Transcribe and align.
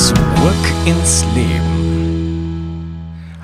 Zurück 0.00 0.16
ins 0.86 1.26
Leben. 1.34 2.96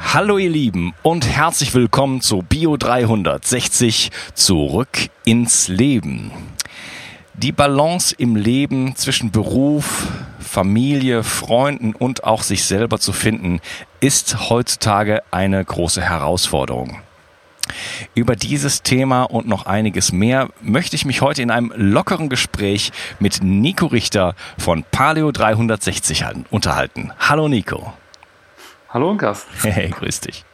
Hallo 0.03 0.39
ihr 0.39 0.49
Lieben 0.49 0.95
und 1.03 1.27
herzlich 1.27 1.75
willkommen 1.75 2.23
zu 2.23 2.39
Bio 2.39 2.79
360 2.79 4.11
Zurück 4.33 5.11
ins 5.27 5.69
Leben. 5.69 6.31
Die 7.35 7.53
Balance 7.53 8.15
im 8.17 8.37
Leben 8.37 8.97
zwischen 8.97 9.31
Beruf, 9.31 10.09
Familie, 10.39 11.25
Freunden 11.25 11.95
und 11.95 12.25
auch 12.25 12.43
sich 12.43 12.65
selber 12.65 12.99
zu 13.01 13.13
finden, 13.13 13.61
ist 14.01 14.49
heutzutage 14.49 15.23
eine 15.31 15.63
große 15.63 16.01
Herausforderung. 16.01 17.03
Über 18.15 18.37
dieses 18.37 18.83
Thema 18.83 19.25
und 19.25 19.47
noch 19.47 19.67
einiges 19.67 20.13
mehr 20.13 20.49
möchte 20.63 20.97
ich 20.97 21.05
mich 21.05 21.21
heute 21.21 21.43
in 21.43 21.51
einem 21.51 21.73
lockeren 21.75 22.29
Gespräch 22.29 22.93
mit 23.19 23.43
Nico 23.43 23.87
Richter 23.87 24.35
von 24.59 24.85
Paleo 24.91 25.33
360 25.33 26.25
unterhalten. 26.51 27.13
Hallo 27.19 27.49
Nico. 27.49 27.93
Hallo 28.89 29.11
Unkas. 29.11 29.47
Hey, 29.63 29.91
grüß 29.91 30.21
dich. 30.21 30.45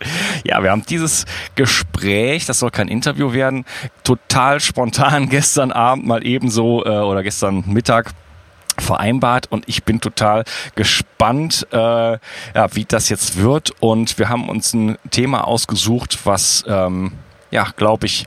Ja, 0.42 0.62
wir 0.62 0.70
haben 0.70 0.84
dieses 0.88 1.26
Gespräch, 1.54 2.46
das 2.46 2.58
soll 2.58 2.70
kein 2.70 2.88
Interview 2.88 3.32
werden, 3.32 3.64
total 4.02 4.58
spontan 4.58 5.28
gestern 5.30 5.70
Abend 5.70 6.06
mal 6.06 6.26
ebenso 6.26 6.84
äh, 6.84 6.88
oder 6.88 7.22
gestern 7.22 7.62
Mittag 7.66 8.12
vereinbart 8.82 9.50
und 9.50 9.68
ich 9.68 9.84
bin 9.84 10.00
total 10.00 10.44
gespannt, 10.74 11.66
äh, 11.72 11.76
ja, 11.76 12.74
wie 12.74 12.84
das 12.84 13.08
jetzt 13.08 13.36
wird. 13.36 13.72
Und 13.80 14.18
wir 14.18 14.28
haben 14.28 14.48
uns 14.48 14.74
ein 14.74 14.98
Thema 15.10 15.46
ausgesucht, 15.46 16.18
was 16.24 16.64
ähm, 16.66 17.12
ja, 17.52 17.68
glaube 17.76 18.06
ich, 18.06 18.26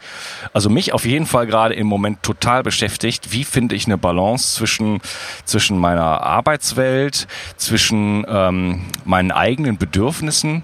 also 0.53 0.69
mich 0.69 0.93
auf 0.93 1.03
jeden 1.03 1.25
Fall 1.25 1.47
gerade 1.47 1.73
im 1.73 1.87
Moment 1.87 2.21
total 2.23 2.63
beschäftigt. 2.63 3.31
Wie 3.31 3.43
finde 3.43 3.75
ich 3.75 3.87
eine 3.87 3.97
Balance 3.97 4.55
zwischen, 4.55 5.01
zwischen 5.45 5.79
meiner 5.79 6.21
Arbeitswelt, 6.21 7.27
zwischen 7.57 8.23
ähm, 8.29 8.85
meinen 9.03 9.31
eigenen 9.31 9.77
Bedürfnissen, 9.77 10.63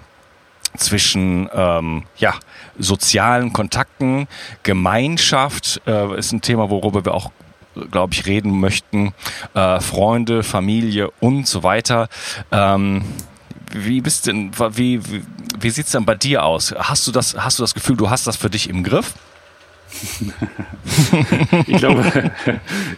zwischen 0.77 1.49
ähm, 1.53 2.03
ja, 2.17 2.35
sozialen 2.77 3.51
Kontakten, 3.51 4.27
Gemeinschaft 4.63 5.81
äh, 5.87 6.17
ist 6.17 6.31
ein 6.31 6.41
Thema, 6.41 6.69
worüber 6.69 7.03
wir 7.03 7.15
auch 7.15 7.31
glaube 7.89 8.13
ich, 8.13 8.25
reden 8.25 8.59
möchten, 8.59 9.13
äh, 9.53 9.79
Freunde, 9.79 10.43
Familie 10.43 11.09
und 11.19 11.47
so 11.47 11.63
weiter. 11.63 12.09
Ähm, 12.51 13.03
wie 13.73 14.01
bist 14.01 14.27
denn, 14.27 14.51
wie, 14.73 14.99
wie, 15.05 15.23
wie 15.59 15.69
sieht's 15.69 15.91
denn 15.91 16.05
bei 16.05 16.15
dir 16.15 16.43
aus? 16.43 16.73
Hast 16.77 17.07
du 17.07 17.11
das, 17.11 17.35
hast 17.37 17.59
du 17.59 17.63
das 17.63 17.73
Gefühl, 17.73 17.95
du 17.95 18.09
hast 18.09 18.27
das 18.27 18.35
für 18.35 18.49
dich 18.49 18.69
im 18.69 18.83
Griff? 18.83 19.13
ich 21.67 21.77
glaube, 21.77 22.31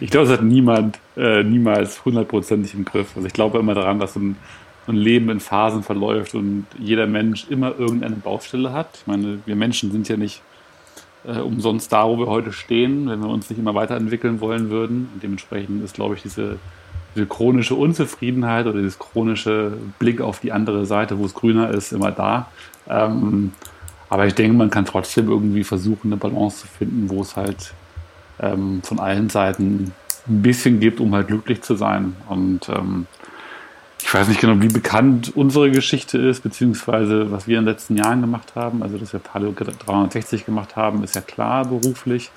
ich 0.00 0.10
glaube, 0.10 0.26
es 0.26 0.32
hat 0.32 0.42
niemand 0.42 0.98
äh, 1.16 1.42
niemals 1.42 2.04
hundertprozentig 2.04 2.74
im 2.74 2.84
Griff. 2.84 3.16
Also 3.16 3.26
ich 3.26 3.32
glaube 3.32 3.58
immer 3.58 3.74
daran, 3.74 3.98
dass 3.98 4.16
ein, 4.16 4.36
ein 4.86 4.96
Leben 4.96 5.28
in 5.30 5.40
Phasen 5.40 5.82
verläuft 5.82 6.34
und 6.34 6.66
jeder 6.78 7.06
Mensch 7.06 7.46
immer 7.48 7.76
irgendeine 7.76 8.16
Baustelle 8.16 8.72
hat. 8.72 8.88
Ich 8.94 9.06
meine, 9.06 9.40
wir 9.44 9.56
Menschen 9.56 9.90
sind 9.90 10.08
ja 10.08 10.16
nicht 10.16 10.42
äh, 11.26 11.38
umsonst 11.38 11.92
da, 11.92 12.06
wo 12.06 12.18
wir 12.18 12.26
heute 12.26 12.52
stehen, 12.52 13.08
wenn 13.08 13.20
wir 13.20 13.28
uns 13.28 13.50
nicht 13.50 13.58
immer 13.58 13.74
weiterentwickeln 13.74 14.40
wollen 14.40 14.70
würden. 14.70 15.08
Und 15.12 15.22
dementsprechend 15.22 15.82
ist, 15.84 15.94
glaube 15.94 16.14
ich, 16.14 16.22
diese, 16.22 16.58
diese 17.14 17.26
chronische 17.26 17.74
Unzufriedenheit 17.74 18.66
oder 18.66 18.78
dieses 18.78 18.98
chronische 18.98 19.72
Blick 19.98 20.20
auf 20.20 20.40
die 20.40 20.52
andere 20.52 20.86
Seite, 20.86 21.18
wo 21.18 21.24
es 21.24 21.34
grüner 21.34 21.70
ist, 21.70 21.92
immer 21.92 22.12
da. 22.12 22.48
Ähm, 22.88 23.52
aber 24.10 24.26
ich 24.26 24.34
denke, 24.34 24.56
man 24.56 24.70
kann 24.70 24.84
trotzdem 24.84 25.28
irgendwie 25.28 25.64
versuchen, 25.64 26.08
eine 26.08 26.16
Balance 26.16 26.62
zu 26.62 26.66
finden, 26.66 27.08
wo 27.08 27.22
es 27.22 27.36
halt 27.36 27.72
ähm, 28.40 28.80
von 28.82 29.00
allen 29.00 29.30
Seiten 29.30 29.92
ein 30.28 30.42
bisschen 30.42 30.80
gibt, 30.80 31.00
um 31.00 31.14
halt 31.14 31.28
glücklich 31.28 31.62
zu 31.62 31.74
sein. 31.74 32.14
Und 32.28 32.68
ähm, 32.68 33.06
ich 34.04 34.12
weiß 34.12 34.28
nicht 34.28 34.42
genau, 34.42 34.60
wie 34.60 34.68
bekannt 34.68 35.32
unsere 35.34 35.70
Geschichte 35.70 36.18
ist, 36.18 36.42
beziehungsweise 36.42 37.32
was 37.32 37.48
wir 37.48 37.58
in 37.58 37.64
den 37.64 37.72
letzten 37.72 37.96
Jahren 37.96 38.20
gemacht 38.20 38.54
haben. 38.54 38.82
Also, 38.82 38.98
dass 38.98 39.14
wir 39.14 39.18
Paleo 39.18 39.52
360 39.52 40.44
gemacht 40.44 40.76
haben, 40.76 41.02
ist 41.02 41.14
ja 41.14 41.22
klar 41.22 41.64
beruflich. 41.64 42.30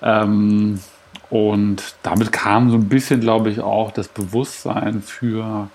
Ähm, 0.00 0.80
und 1.28 1.94
damit 2.02 2.32
kam 2.32 2.70
so 2.70 2.76
ein 2.76 2.88
bisschen, 2.88 3.20
glaube 3.20 3.50
ich, 3.50 3.60
auch 3.60 3.92
das 3.92 4.08
Bewusstsein 4.08 5.02
für, 5.02 5.68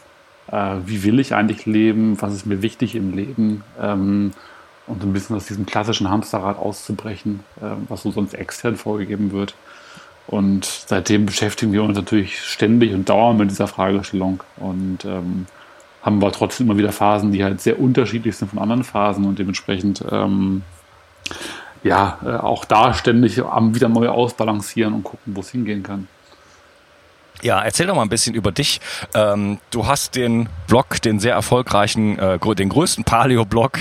äh, 0.51 0.77
wie 0.87 1.03
will 1.03 1.19
ich 1.19 1.35
eigentlich 1.35 1.67
leben, 1.67 2.19
was 2.19 2.33
ist 2.33 2.47
mir 2.47 2.63
wichtig 2.63 2.95
im 2.95 3.13
Leben. 3.13 3.63
Ähm, 3.79 4.31
und 4.87 5.03
ein 5.03 5.13
bisschen 5.13 5.35
aus 5.35 5.45
diesem 5.45 5.67
klassischen 5.67 6.09
Hamsterrad 6.09 6.57
auszubrechen, 6.57 7.41
äh, 7.61 7.75
was 7.87 8.01
so 8.01 8.09
sonst 8.09 8.33
extern 8.33 8.77
vorgegeben 8.77 9.31
wird. 9.31 9.53
Und 10.27 10.65
seitdem 10.65 11.25
beschäftigen 11.25 11.73
wir 11.73 11.83
uns 11.83 11.97
natürlich 11.97 12.39
ständig 12.39 12.93
und 12.93 13.09
dauernd 13.09 13.39
mit 13.39 13.51
dieser 13.51 13.67
Fragestellung 13.67 14.41
und 14.57 15.03
ähm, 15.05 15.45
haben 16.01 16.21
aber 16.21 16.31
trotzdem 16.31 16.67
immer 16.67 16.77
wieder 16.77 16.91
Phasen, 16.91 17.31
die 17.31 17.43
halt 17.43 17.61
sehr 17.61 17.79
unterschiedlich 17.79 18.35
sind 18.35 18.49
von 18.49 18.59
anderen 18.59 18.83
Phasen 18.83 19.25
und 19.25 19.39
dementsprechend 19.39 20.03
ähm, 20.11 20.63
ja 21.83 22.19
äh, 22.25 22.29
auch 22.35 22.65
da 22.65 22.93
ständig 22.93 23.43
am 23.43 23.75
wieder 23.75 23.89
neu 23.89 24.09
ausbalancieren 24.09 24.93
und 24.93 25.03
gucken, 25.03 25.35
wo 25.35 25.41
es 25.41 25.49
hingehen 25.49 25.83
kann. 25.83 26.07
Ja, 27.41 27.61
erzähl 27.61 27.87
doch 27.87 27.95
mal 27.95 28.03
ein 28.03 28.09
bisschen 28.09 28.35
über 28.35 28.53
dich. 28.53 28.79
Ähm, 29.13 29.59
du 29.69 29.85
hast 29.85 30.15
den 30.15 30.47
Blog, 30.67 31.01
den 31.01 31.19
sehr 31.19 31.33
erfolgreichen, 31.33 32.17
äh, 32.17 32.39
den 32.55 32.69
größten 32.69 33.03
Paleo-Blog, 33.03 33.79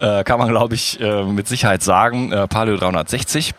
äh, 0.00 0.24
kann 0.24 0.40
man 0.40 0.48
glaube 0.48 0.74
ich 0.74 1.00
äh, 1.00 1.22
mit 1.22 1.46
Sicherheit 1.46 1.82
sagen, 1.82 2.32
äh, 2.32 2.48
Paleo 2.48 2.76
360. 2.76 3.54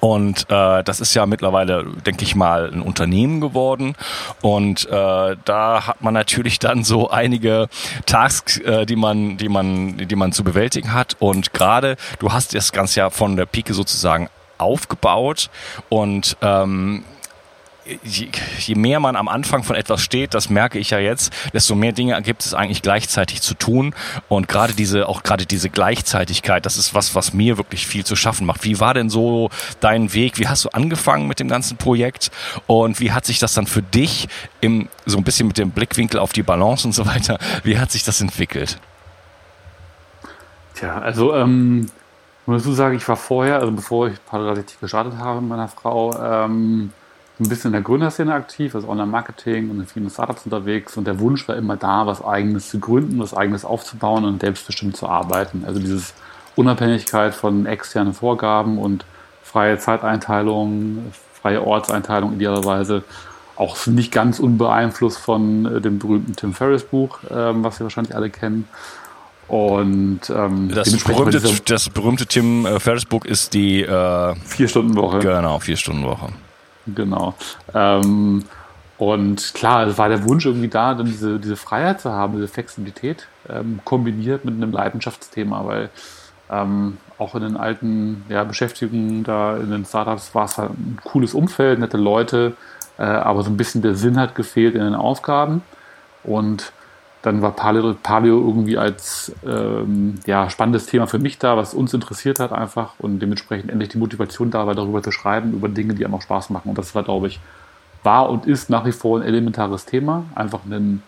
Und 0.00 0.50
äh, 0.50 0.82
das 0.82 1.00
ist 1.00 1.14
ja 1.14 1.26
mittlerweile, 1.26 1.84
denke 2.04 2.24
ich 2.24 2.34
mal, 2.34 2.70
ein 2.72 2.82
Unternehmen 2.82 3.40
geworden. 3.40 3.94
Und 4.42 4.86
äh, 4.86 5.36
da 5.44 5.86
hat 5.86 6.02
man 6.02 6.14
natürlich 6.14 6.58
dann 6.58 6.84
so 6.84 7.10
einige 7.10 7.68
Tasks, 8.06 8.58
äh, 8.58 8.86
die 8.86 8.96
man, 8.96 9.36
die 9.36 9.48
man, 9.48 9.96
die 9.96 10.16
man 10.16 10.32
zu 10.32 10.44
bewältigen 10.44 10.92
hat. 10.92 11.16
Und 11.18 11.52
gerade, 11.52 11.96
du 12.18 12.32
hast 12.32 12.54
das 12.54 12.72
Ganze 12.72 13.00
ja 13.00 13.10
von 13.10 13.36
der 13.36 13.46
Pike 13.46 13.74
sozusagen 13.74 14.28
aufgebaut 14.58 15.50
und 15.88 16.36
ähm, 16.40 17.04
je, 18.02 18.28
je 18.58 18.74
mehr 18.74 19.00
man 19.00 19.16
am 19.16 19.28
Anfang 19.28 19.62
von 19.62 19.76
etwas 19.76 20.02
steht, 20.02 20.34
das 20.34 20.50
merke 20.50 20.78
ich 20.78 20.90
ja 20.90 20.98
jetzt, 20.98 21.32
desto 21.52 21.74
mehr 21.74 21.92
Dinge 21.92 22.20
gibt 22.22 22.44
es 22.44 22.54
eigentlich 22.54 22.82
gleichzeitig 22.82 23.42
zu 23.42 23.54
tun. 23.54 23.94
Und 24.28 24.48
gerade 24.48 24.72
diese, 24.72 25.08
auch 25.08 25.22
gerade 25.22 25.46
diese 25.46 25.70
Gleichzeitigkeit, 25.70 26.66
das 26.66 26.76
ist 26.76 26.94
was, 26.94 27.14
was 27.14 27.32
mir 27.32 27.58
wirklich 27.58 27.86
viel 27.86 28.04
zu 28.04 28.16
schaffen 28.16 28.46
macht. 28.46 28.64
Wie 28.64 28.80
war 28.80 28.94
denn 28.94 29.10
so 29.10 29.50
dein 29.80 30.12
Weg? 30.12 30.38
Wie 30.38 30.48
hast 30.48 30.64
du 30.64 30.70
angefangen 30.70 31.26
mit 31.26 31.40
dem 31.40 31.48
ganzen 31.48 31.76
Projekt? 31.76 32.30
Und 32.66 33.00
wie 33.00 33.12
hat 33.12 33.24
sich 33.24 33.38
das 33.38 33.54
dann 33.54 33.66
für 33.66 33.82
dich 33.82 34.28
im, 34.60 34.88
so 35.04 35.18
ein 35.18 35.24
bisschen 35.24 35.46
mit 35.46 35.58
dem 35.58 35.70
Blickwinkel 35.70 36.20
auf 36.20 36.32
die 36.32 36.42
Balance 36.42 36.86
und 36.86 36.92
so 36.92 37.06
weiter, 37.06 37.38
wie 37.62 37.78
hat 37.78 37.90
sich 37.90 38.04
das 38.04 38.20
entwickelt? 38.20 38.78
Tja, 40.74 40.98
also, 40.98 41.34
ähm, 41.34 41.88
muss 42.44 42.62
du 42.62 42.72
sagen, 42.72 42.96
ich 42.96 43.08
war 43.08 43.16
vorher, 43.16 43.58
also 43.58 43.72
bevor 43.72 44.08
ich 44.08 44.24
Paradise 44.24 44.76
gestartet 44.80 45.14
habe 45.18 45.40
mit 45.40 45.50
meiner 45.50 45.68
Frau, 45.68 46.14
ähm, 46.22 46.92
ein 47.38 47.48
bisschen 47.48 47.68
in 47.68 47.72
der 47.72 47.82
Gründerszene 47.82 48.32
aktiv, 48.32 48.74
also 48.74 48.88
Online-Marketing 48.88 49.70
und 49.70 49.80
in 49.80 49.86
vielen 49.86 50.08
Startups 50.08 50.44
unterwegs. 50.44 50.96
Und 50.96 51.06
der 51.06 51.20
Wunsch 51.20 51.46
war 51.48 51.56
immer 51.56 51.76
da, 51.76 52.06
was 52.06 52.24
Eigenes 52.24 52.70
zu 52.70 52.80
gründen, 52.80 53.18
was 53.18 53.34
Eigenes 53.34 53.64
aufzubauen 53.64 54.24
und 54.24 54.40
selbstbestimmt 54.40 54.96
zu 54.96 55.08
arbeiten. 55.08 55.64
Also 55.66 55.78
dieses 55.78 56.14
Unabhängigkeit 56.54 57.34
von 57.34 57.66
externen 57.66 58.14
Vorgaben 58.14 58.78
und 58.78 59.04
freie 59.42 59.78
Zeiteinteilung, 59.78 61.12
freie 61.34 61.62
Ortseinteilung 61.62 62.34
idealerweise. 62.34 63.04
Auch 63.56 63.86
nicht 63.86 64.12
ganz 64.12 64.38
unbeeinflusst 64.38 65.18
von 65.18 65.76
äh, 65.76 65.80
dem 65.80 65.98
berühmten 65.98 66.36
Tim 66.36 66.54
Ferriss 66.54 66.84
Buch, 66.84 67.18
ähm, 67.30 67.64
was 67.64 67.78
wir 67.80 67.84
wahrscheinlich 67.84 68.14
alle 68.14 68.30
kennen. 68.30 68.68
Und 69.48 70.20
ähm, 70.28 70.70
das, 70.74 71.04
berühmte, 71.04 71.40
das 71.64 71.88
berühmte 71.88 72.26
Tim 72.26 72.66
äh, 72.66 72.80
Ferriss 72.80 73.04
Buch 73.04 73.24
ist 73.24 73.54
die 73.54 73.82
äh, 73.82 74.34
Vier-Stunden-Woche. 74.44 75.20
Genau, 75.20 75.58
Vier-Stunden-Woche. 75.58 76.32
Genau. 76.94 77.34
Ähm, 77.74 78.44
und 78.98 79.54
klar, 79.54 79.86
es 79.86 79.98
war 79.98 80.08
der 80.08 80.24
Wunsch 80.24 80.46
irgendwie 80.46 80.68
da, 80.68 80.94
dann 80.94 81.06
diese, 81.06 81.38
diese 81.38 81.56
Freiheit 81.56 82.00
zu 82.00 82.12
haben, 82.12 82.34
diese 82.34 82.48
Flexibilität 82.48 83.28
ähm, 83.48 83.80
kombiniert 83.84 84.44
mit 84.44 84.54
einem 84.54 84.72
Leidenschaftsthema, 84.72 85.66
weil 85.66 85.90
ähm, 86.50 86.96
auch 87.18 87.34
in 87.34 87.42
den 87.42 87.56
alten 87.56 88.24
ja, 88.28 88.44
Beschäftigungen 88.44 89.24
da 89.24 89.56
in 89.56 89.70
den 89.70 89.84
Startups 89.84 90.34
war 90.34 90.44
es 90.44 90.58
halt 90.58 90.70
ein 90.70 90.98
cooles 91.04 91.34
Umfeld, 91.34 91.78
nette 91.78 91.96
Leute, 91.96 92.54
äh, 92.98 93.02
aber 93.02 93.42
so 93.42 93.50
ein 93.50 93.56
bisschen 93.56 93.82
der 93.82 93.96
Sinn 93.96 94.18
hat 94.18 94.34
gefehlt 94.34 94.74
in 94.74 94.82
den 94.82 94.94
Aufgaben. 94.94 95.62
Und 96.24 96.72
dann 97.26 97.42
war 97.42 97.50
Paleo, 97.50 97.92
Paleo 98.00 98.38
irgendwie 98.38 98.78
als 98.78 99.32
ähm, 99.44 100.14
ja, 100.26 100.48
spannendes 100.48 100.86
Thema 100.86 101.08
für 101.08 101.18
mich 101.18 101.38
da, 101.38 101.56
was 101.56 101.74
uns 101.74 101.92
interessiert 101.92 102.38
hat 102.38 102.52
einfach 102.52 102.94
und 102.98 103.18
dementsprechend 103.18 103.68
endlich 103.68 103.88
die 103.88 103.98
Motivation 103.98 104.52
da 104.52 104.64
war, 104.68 104.76
darüber 104.76 105.02
zu 105.02 105.10
schreiben, 105.10 105.52
über 105.52 105.68
Dinge, 105.68 105.94
die 105.94 106.04
einem 106.04 106.14
auch 106.14 106.22
Spaß 106.22 106.50
machen. 106.50 106.68
Und 106.68 106.78
das 106.78 106.94
war, 106.94 107.02
glaube 107.02 107.26
ich, 107.26 107.40
war 108.04 108.30
und 108.30 108.46
ist 108.46 108.70
nach 108.70 108.86
wie 108.86 108.92
vor 108.92 109.18
ein 109.18 109.26
elementares 109.26 109.86
Thema. 109.86 110.24
Einfach 110.36 110.60
ein, 110.66 111.02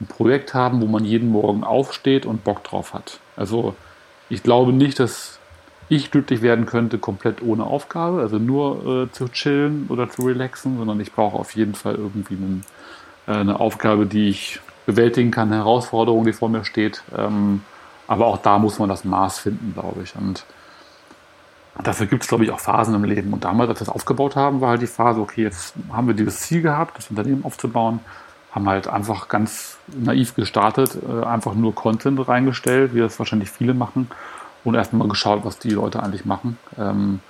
ein 0.00 0.06
Projekt 0.06 0.54
haben, 0.54 0.80
wo 0.80 0.86
man 0.86 1.04
jeden 1.04 1.30
Morgen 1.30 1.64
aufsteht 1.64 2.24
und 2.24 2.44
Bock 2.44 2.64
drauf 2.64 2.94
hat. 2.94 3.20
Also 3.36 3.74
ich 4.30 4.42
glaube 4.42 4.72
nicht, 4.72 5.00
dass 5.00 5.38
ich 5.90 6.10
glücklich 6.10 6.40
werden 6.40 6.64
könnte, 6.64 6.96
komplett 6.96 7.42
ohne 7.42 7.64
Aufgabe, 7.64 8.22
also 8.22 8.38
nur 8.38 9.04
äh, 9.04 9.12
zu 9.12 9.28
chillen 9.28 9.84
oder 9.90 10.08
zu 10.08 10.22
relaxen, 10.22 10.78
sondern 10.78 10.98
ich 10.98 11.12
brauche 11.12 11.38
auf 11.38 11.54
jeden 11.54 11.74
Fall 11.74 11.96
irgendwie 11.96 12.36
einen, 12.36 12.64
äh, 13.26 13.32
eine 13.32 13.60
Aufgabe, 13.60 14.06
die 14.06 14.30
ich 14.30 14.58
bewältigen 14.86 15.30
kann, 15.30 15.52
Herausforderung, 15.52 16.24
die 16.24 16.32
vor 16.32 16.48
mir 16.48 16.64
steht. 16.64 17.02
Ähm, 17.16 17.62
aber 18.06 18.26
auch 18.26 18.38
da 18.38 18.58
muss 18.58 18.78
man 18.78 18.88
das 18.88 19.04
Maß 19.04 19.38
finden, 19.38 19.72
glaube 19.74 20.02
ich. 20.02 20.14
Und 20.16 20.44
dafür 21.82 22.06
gibt 22.06 22.22
es, 22.22 22.28
glaube 22.28 22.44
ich, 22.44 22.50
auch 22.50 22.60
Phasen 22.60 22.94
im 22.94 23.04
Leben. 23.04 23.32
Und 23.32 23.44
damals, 23.44 23.70
als 23.70 23.80
wir 23.80 23.86
das 23.86 23.94
aufgebaut 23.94 24.36
haben, 24.36 24.60
war 24.60 24.70
halt 24.70 24.82
die 24.82 24.86
Phase, 24.86 25.20
okay, 25.20 25.42
jetzt 25.42 25.74
haben 25.92 26.06
wir 26.06 26.14
dieses 26.14 26.40
Ziel 26.40 26.62
gehabt, 26.62 26.98
das 26.98 27.10
Unternehmen 27.10 27.44
aufzubauen, 27.44 28.00
haben 28.52 28.68
halt 28.68 28.88
einfach 28.88 29.28
ganz 29.28 29.78
naiv 29.86 30.34
gestartet, 30.34 30.98
äh, 31.08 31.24
einfach 31.24 31.54
nur 31.54 31.74
Content 31.74 32.28
reingestellt, 32.28 32.94
wie 32.94 33.00
das 33.00 33.18
wahrscheinlich 33.18 33.50
viele 33.50 33.72
machen 33.72 34.10
und 34.64 34.74
erstmal 34.74 35.08
geschaut, 35.08 35.44
was 35.44 35.58
die 35.58 35.70
Leute 35.70 36.02
eigentlich 36.02 36.24
machen. 36.24 36.58
Ähm, 36.78 37.20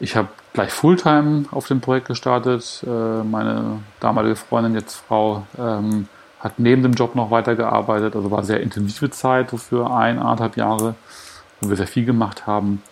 ich 0.00 0.16
habe 0.16 0.28
gleich 0.52 0.70
Fulltime 0.70 1.44
auf 1.50 1.66
dem 1.66 1.80
Projekt 1.80 2.08
gestartet. 2.08 2.84
Äh, 2.86 3.24
meine 3.24 3.80
damalige 4.00 4.36
Freundin, 4.36 4.74
jetzt 4.74 4.96
Frau, 4.96 5.46
ähm, 5.58 6.08
hat 6.44 6.58
neben 6.58 6.82
dem 6.82 6.92
Job 6.92 7.14
noch 7.14 7.30
weitergearbeitet. 7.30 8.14
Also 8.14 8.30
war 8.30 8.44
sehr 8.44 8.60
intensive 8.60 9.10
Zeit, 9.10 9.50
so 9.50 9.56
für 9.56 9.90
ein, 9.90 10.18
anderthalb 10.18 10.58
Jahre, 10.58 10.94
wo 11.60 11.70
wir 11.70 11.76
sehr 11.76 11.86
viel 11.86 12.04
gemacht 12.04 12.46
haben. 12.46 12.82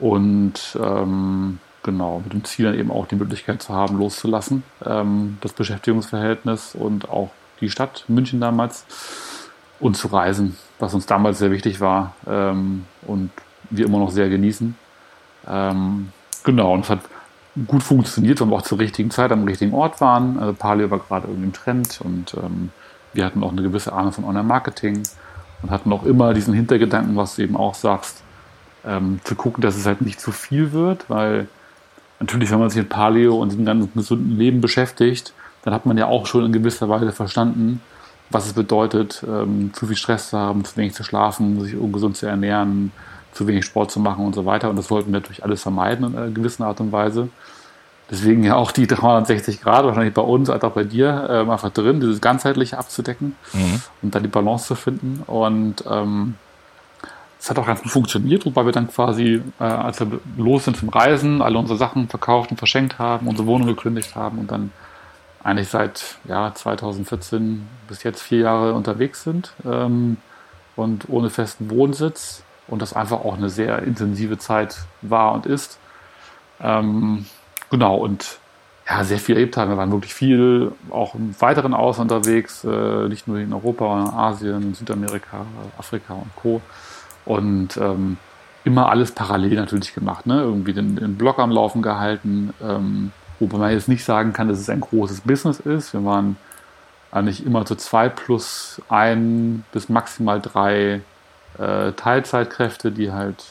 Und 0.00 0.76
ähm, 0.82 1.58
genau, 1.82 2.20
mit 2.24 2.32
dem 2.32 2.44
Ziel 2.44 2.64
dann 2.64 2.74
eben 2.74 2.90
auch 2.90 3.06
die 3.06 3.16
Möglichkeit 3.16 3.62
zu 3.62 3.74
haben, 3.74 3.98
loszulassen. 3.98 4.64
Ähm, 4.84 5.36
das 5.42 5.52
Beschäftigungsverhältnis 5.52 6.74
und 6.74 7.10
auch 7.10 7.30
die 7.60 7.68
Stadt 7.68 8.04
München 8.08 8.40
damals 8.40 8.86
und 9.80 9.96
zu 9.96 10.08
reisen, 10.08 10.56
was 10.78 10.94
uns 10.94 11.04
damals 11.04 11.38
sehr 11.38 11.50
wichtig 11.50 11.80
war 11.80 12.14
ähm, 12.26 12.86
und 13.06 13.30
wir 13.68 13.84
immer 13.84 13.98
noch 13.98 14.10
sehr 14.10 14.30
genießen. 14.30 14.74
Ähm, 15.46 16.08
genau, 16.42 16.72
und 16.72 16.84
es 16.84 16.90
hat 16.90 17.00
gut 17.68 17.82
funktioniert, 17.82 18.40
weil 18.40 18.48
wir 18.48 18.56
auch 18.56 18.62
zur 18.62 18.78
richtigen 18.78 19.10
Zeit 19.10 19.30
am 19.30 19.44
richtigen 19.44 19.74
Ort 19.74 20.00
waren. 20.00 20.38
Also 20.38 20.54
Palio 20.54 20.90
war 20.90 21.00
gerade 21.00 21.28
irgendwie 21.28 21.46
im 21.46 21.52
Trend 21.52 22.00
und 22.02 22.34
ähm, 22.34 22.70
wir 23.14 23.24
hatten 23.24 23.42
auch 23.42 23.52
eine 23.52 23.62
gewisse 23.62 23.92
Ahnung 23.92 24.12
von 24.12 24.24
Online-Marketing 24.24 25.02
und 25.62 25.70
hatten 25.70 25.92
auch 25.92 26.04
immer 26.04 26.34
diesen 26.34 26.52
Hintergedanken, 26.52 27.16
was 27.16 27.36
du 27.36 27.42
eben 27.42 27.56
auch 27.56 27.74
sagst, 27.74 28.22
ähm, 28.86 29.20
zu 29.24 29.34
gucken, 29.34 29.62
dass 29.62 29.76
es 29.76 29.86
halt 29.86 30.02
nicht 30.02 30.20
zu 30.20 30.32
viel 30.32 30.72
wird, 30.72 31.08
weil 31.08 31.48
natürlich, 32.20 32.50
wenn 32.50 32.58
man 32.58 32.70
sich 32.70 32.78
mit 32.78 32.90
Paleo 32.90 33.40
und 33.40 33.50
diesem 33.50 33.64
ganzen 33.64 33.90
gesunden 33.94 34.36
Leben 34.36 34.60
beschäftigt, 34.60 35.32
dann 35.62 35.72
hat 35.72 35.86
man 35.86 35.96
ja 35.96 36.06
auch 36.06 36.26
schon 36.26 36.44
in 36.44 36.52
gewisser 36.52 36.88
Weise 36.88 37.12
verstanden, 37.12 37.80
was 38.30 38.46
es 38.46 38.52
bedeutet, 38.52 39.24
ähm, 39.26 39.72
zu 39.72 39.86
viel 39.86 39.96
Stress 39.96 40.30
zu 40.30 40.38
haben, 40.38 40.64
zu 40.64 40.76
wenig 40.76 40.94
zu 40.94 41.04
schlafen, 41.04 41.60
sich 41.60 41.76
ungesund 41.76 42.16
zu 42.16 42.26
ernähren, 42.26 42.92
zu 43.32 43.46
wenig 43.46 43.64
Sport 43.64 43.90
zu 43.90 44.00
machen 44.00 44.24
und 44.24 44.34
so 44.34 44.44
weiter. 44.44 44.70
Und 44.70 44.76
das 44.76 44.90
wollten 44.90 45.12
wir 45.12 45.20
natürlich 45.20 45.44
alles 45.44 45.62
vermeiden 45.62 46.06
in 46.06 46.16
einer 46.16 46.30
gewissen 46.30 46.62
Art 46.62 46.80
und 46.80 46.92
Weise. 46.92 47.28
Deswegen 48.10 48.44
ja 48.44 48.56
auch 48.56 48.70
die 48.70 48.86
360 48.86 49.62
Grad, 49.62 49.84
wahrscheinlich 49.86 50.12
bei 50.12 50.22
uns 50.22 50.50
als 50.50 50.62
auch 50.62 50.72
bei 50.72 50.84
dir, 50.84 51.26
ähm, 51.30 51.50
einfach 51.50 51.70
drin, 51.70 52.00
dieses 52.00 52.20
ganzheitliche 52.20 52.76
abzudecken 52.76 53.34
mhm. 53.52 53.80
und 54.02 54.14
dann 54.14 54.22
die 54.22 54.28
Balance 54.28 54.66
zu 54.66 54.74
finden. 54.74 55.22
Und 55.26 55.84
ähm, 55.90 56.34
es 57.40 57.48
hat 57.48 57.58
auch 57.58 57.66
ganz 57.66 57.82
gut 57.82 57.92
funktioniert, 57.92 58.44
wobei 58.44 58.66
wir 58.66 58.72
dann 58.72 58.88
quasi, 58.88 59.42
äh, 59.58 59.64
als 59.64 60.00
wir 60.00 60.20
los 60.36 60.64
sind 60.64 60.76
zum 60.76 60.90
Reisen, 60.90 61.40
alle 61.40 61.58
unsere 61.58 61.78
Sachen 61.78 62.08
verkauft 62.08 62.50
und 62.50 62.58
verschenkt 62.58 62.98
haben, 62.98 63.26
unsere 63.26 63.46
Wohnung 63.46 63.68
gekündigt 63.68 64.14
haben 64.14 64.38
und 64.38 64.50
dann 64.50 64.70
eigentlich 65.42 65.68
seit 65.68 66.16
ja, 66.24 66.54
2014 66.54 67.66
bis 67.86 68.02
jetzt 68.02 68.22
vier 68.22 68.40
Jahre 68.40 68.74
unterwegs 68.74 69.24
sind 69.24 69.52
ähm, 69.64 70.16
und 70.76 71.08
ohne 71.08 71.30
festen 71.30 71.70
Wohnsitz 71.70 72.42
und 72.66 72.80
das 72.80 72.94
einfach 72.94 73.20
auch 73.24 73.36
eine 73.36 73.50
sehr 73.50 73.82
intensive 73.82 74.38
Zeit 74.38 74.78
war 75.02 75.32
und 75.32 75.46
ist. 75.46 75.78
Ähm, 76.60 77.26
genau, 77.74 77.96
und 77.96 78.38
ja, 78.88 79.02
sehr 79.02 79.18
viel 79.18 79.34
erlebt 79.34 79.56
haben. 79.56 79.70
Wir 79.70 79.76
waren 79.76 79.90
wirklich 79.90 80.14
viel 80.14 80.70
auch 80.90 81.16
im 81.16 81.34
weiteren 81.40 81.74
Aus 81.74 81.98
unterwegs, 81.98 82.62
äh, 82.62 83.08
nicht 83.08 83.26
nur 83.26 83.38
in 83.38 83.52
Europa, 83.52 84.12
Asien, 84.16 84.74
Südamerika, 84.74 85.44
Afrika 85.76 86.14
und 86.14 86.36
Co. 86.36 86.60
Und 87.24 87.76
ähm, 87.78 88.16
immer 88.62 88.90
alles 88.90 89.10
parallel 89.10 89.56
natürlich 89.56 89.92
gemacht. 89.92 90.26
Ne? 90.26 90.40
Irgendwie 90.40 90.72
den, 90.72 90.94
den 90.94 91.16
Blog 91.16 91.40
am 91.40 91.50
Laufen 91.50 91.82
gehalten, 91.82 92.54
ähm, 92.62 93.10
wobei 93.40 93.58
man 93.58 93.72
jetzt 93.72 93.88
nicht 93.88 94.04
sagen 94.04 94.32
kann, 94.32 94.48
dass 94.48 94.60
es 94.60 94.70
ein 94.70 94.80
großes 94.80 95.22
Business 95.22 95.58
ist. 95.58 95.92
Wir 95.92 96.04
waren 96.04 96.36
eigentlich 97.10 97.44
immer 97.44 97.64
zu 97.64 97.74
zwei 97.74 98.08
plus 98.08 98.80
ein 98.88 99.64
bis 99.72 99.88
maximal 99.88 100.40
drei 100.40 101.00
äh, 101.58 101.92
Teilzeitkräfte, 101.92 102.92
die 102.92 103.10
halt 103.10 103.44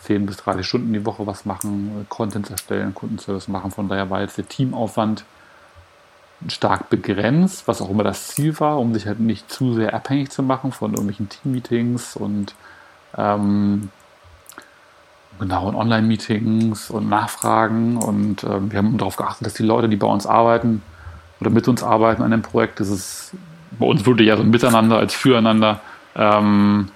10 0.00 0.26
bis 0.26 0.36
30 0.38 0.66
Stunden 0.66 0.92
die 0.92 1.04
Woche 1.06 1.26
was 1.26 1.44
machen, 1.44 2.06
Content 2.08 2.50
erstellen, 2.50 2.94
Kundenservice 2.94 3.48
machen. 3.48 3.70
Von 3.70 3.88
daher 3.88 4.10
war 4.10 4.20
jetzt 4.20 4.38
der 4.38 4.48
Teamaufwand 4.48 5.24
stark 6.48 6.90
begrenzt, 6.90 7.66
was 7.66 7.80
auch 7.80 7.90
immer 7.90 8.04
das 8.04 8.28
Ziel 8.28 8.58
war, 8.60 8.78
um 8.78 8.92
sich 8.92 9.06
halt 9.06 9.20
nicht 9.20 9.50
zu 9.50 9.74
sehr 9.74 9.94
abhängig 9.94 10.30
zu 10.30 10.42
machen 10.42 10.70
von 10.70 10.90
irgendwelchen 10.90 11.28
Teammeetings 11.28 12.14
und 12.14 12.54
ähm, 13.16 13.88
genau, 15.38 15.74
Online-Meetings 15.74 16.90
und 16.90 17.08
Nachfragen. 17.08 17.96
Und 17.96 18.44
ähm, 18.44 18.70
wir 18.70 18.78
haben 18.78 18.98
darauf 18.98 19.16
geachtet, 19.16 19.46
dass 19.46 19.54
die 19.54 19.62
Leute, 19.62 19.88
die 19.88 19.96
bei 19.96 20.06
uns 20.06 20.26
arbeiten 20.26 20.82
oder 21.40 21.50
mit 21.50 21.68
uns 21.68 21.82
arbeiten 21.82 22.22
an 22.22 22.30
dem 22.30 22.42
Projekt, 22.42 22.80
das 22.80 22.88
ist 22.88 23.32
bei 23.78 23.86
uns 23.86 24.04
wirklich 24.06 24.28
eher 24.28 24.36
so 24.36 24.42
ein 24.42 24.50
Miteinander 24.50 24.98
als 24.98 25.14
Füreinander, 25.14 25.80
ähm, 26.14 26.90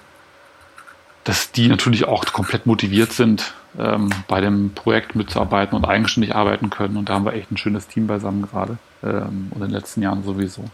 dass 1.23 1.51
die 1.51 1.67
natürlich 1.67 2.05
auch 2.07 2.25
komplett 2.25 2.65
motiviert 2.65 3.13
sind, 3.13 3.53
ähm, 3.77 4.09
bei 4.27 4.41
dem 4.41 4.71
Projekt 4.73 5.15
mitzuarbeiten 5.15 5.77
und 5.77 5.85
eigenständig 5.85 6.35
arbeiten 6.35 6.69
können. 6.69 6.97
Und 6.97 7.09
da 7.09 7.13
haben 7.13 7.25
wir 7.25 7.33
echt 7.33 7.51
ein 7.51 7.57
schönes 7.57 7.87
Team 7.87 8.07
beisammen 8.07 8.41
gerade 8.43 8.77
ähm, 9.03 9.51
und 9.51 9.61
in 9.61 9.67
den 9.67 9.71
letzten 9.71 10.01
Jahren 10.01 10.23
sowieso. 10.23 10.65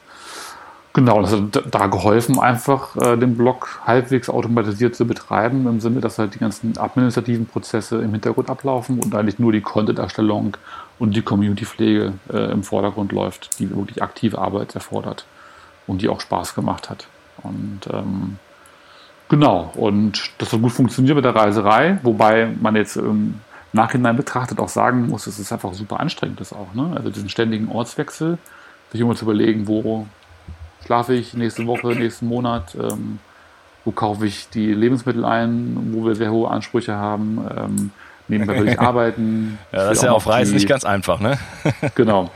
Genau, 0.94 1.22
das 1.22 1.32
hat 1.32 1.64
da 1.70 1.86
geholfen, 1.86 2.40
einfach 2.40 2.96
äh, 2.96 3.18
den 3.18 3.38
Blog 3.38 3.82
halbwegs 3.86 4.30
automatisiert 4.30 4.96
zu 4.96 5.06
betreiben, 5.06 5.68
im 5.68 5.80
Sinne, 5.80 6.02
dass 6.02 6.18
halt 6.18 6.34
die 6.34 6.40
ganzen 6.40 6.76
administrativen 6.76 7.46
Prozesse 7.46 8.02
im 8.02 8.14
Hintergrund 8.14 8.50
ablaufen 8.50 9.00
und 9.00 9.14
eigentlich 9.14 9.38
nur 9.38 9.52
die 9.52 9.62
Content-Erstellung 9.62 10.58
und 10.98 11.16
die 11.16 11.22
Community-Pflege 11.22 12.14
äh, 12.34 12.52
im 12.52 12.64
Vordergrund 12.64 13.12
läuft, 13.12 13.60
die 13.60 13.70
wirklich 13.70 14.02
aktive 14.02 14.40
Arbeit 14.40 14.74
erfordert 14.74 15.28
und 15.86 16.02
die 16.02 16.10
auch 16.10 16.20
Spaß 16.20 16.56
gemacht 16.56 16.90
hat. 16.90 17.06
Und 17.44 17.82
ähm, 17.94 18.40
Genau, 19.30 19.72
und 19.76 20.32
das 20.38 20.54
hat 20.54 20.62
gut 20.62 20.72
funktioniert 20.72 21.16
mit 21.16 21.26
der 21.26 21.36
Reiserei, 21.36 22.00
wobei 22.04 22.48
man 22.62 22.76
jetzt 22.76 22.96
im 22.96 23.42
Nachhinein 23.74 24.16
betrachtet 24.16 24.60
auch 24.60 24.70
sagen 24.70 25.08
muss, 25.08 25.26
dass 25.26 25.38
es 25.40 25.52
einfach 25.52 25.74
super 25.74 26.00
anstrengend 26.00 26.40
ist 26.40 26.54
auch. 26.54 26.74
Ne? 26.74 26.94
Also 26.96 27.10
diesen 27.10 27.30
ständigen 27.30 27.70
Ortswechsel, 27.70 28.38
sich 28.92 29.02
immer 29.02 29.16
zu 29.16 29.26
überlegen, 29.26 29.68
wo 29.68 30.08
schlafe 30.86 31.14
ich 31.14 31.34
nächste 31.34 31.68
Woche, 31.68 31.88
nächsten 31.88 32.28
Monat, 32.28 32.76
ähm, 32.76 33.20
wo 33.84 33.92
kaufe 33.92 34.26
ich 34.26 34.50
die 34.50 34.74
Lebensmittel 34.74 35.26
ein, 35.26 35.92
wo 35.92 36.06
wir 36.06 36.16
sehr 36.16 36.32
hohe 36.32 36.50
Ansprüche 36.50 36.96
haben, 36.96 37.46
ähm, 37.58 37.92
nebenbei 38.30 38.60
will 38.60 38.70
ich 38.70 38.80
arbeiten. 38.80 39.60
ja, 39.74 39.86
das 39.86 39.98
ist 39.98 40.04
ja 40.04 40.12
auf 40.12 40.28
Reisen 40.28 40.54
nicht 40.56 40.70
ganz 40.70 40.86
einfach, 40.86 41.20
ne? 41.20 41.38
genau, 41.96 42.32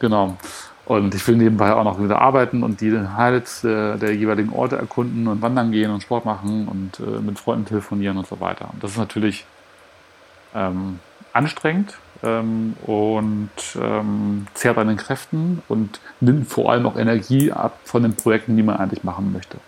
genau. 0.00 0.36
Und 0.86 1.16
ich 1.16 1.26
will 1.26 1.36
nebenbei 1.36 1.72
auch 1.74 1.82
noch 1.82 2.00
wieder 2.00 2.20
arbeiten 2.20 2.62
und 2.62 2.80
die 2.80 2.96
Highlights 2.96 3.62
der, 3.62 3.96
der 3.96 4.14
jeweiligen 4.14 4.52
Orte 4.52 4.76
erkunden 4.76 5.26
und 5.26 5.42
wandern 5.42 5.72
gehen 5.72 5.90
und 5.90 6.00
Sport 6.00 6.24
machen 6.24 6.68
und 6.68 7.00
äh, 7.00 7.20
mit 7.20 7.40
Freunden 7.40 7.66
telefonieren 7.66 8.16
und 8.16 8.26
so 8.28 8.40
weiter. 8.40 8.68
Und 8.72 8.84
das 8.84 8.92
ist 8.92 8.98
natürlich 8.98 9.44
ähm, 10.54 11.00
anstrengend 11.32 11.98
ähm, 12.22 12.76
und 12.86 13.50
ähm, 13.80 14.46
zehrt 14.54 14.78
an 14.78 14.86
den 14.86 14.96
Kräften 14.96 15.60
und 15.66 16.00
nimmt 16.20 16.48
vor 16.48 16.70
allem 16.70 16.86
auch 16.86 16.96
Energie 16.96 17.50
ab 17.50 17.80
von 17.82 18.04
den 18.04 18.14
Projekten, 18.14 18.56
die 18.56 18.62
man 18.62 18.76
eigentlich 18.76 19.02
machen 19.02 19.32
möchte. 19.32 19.58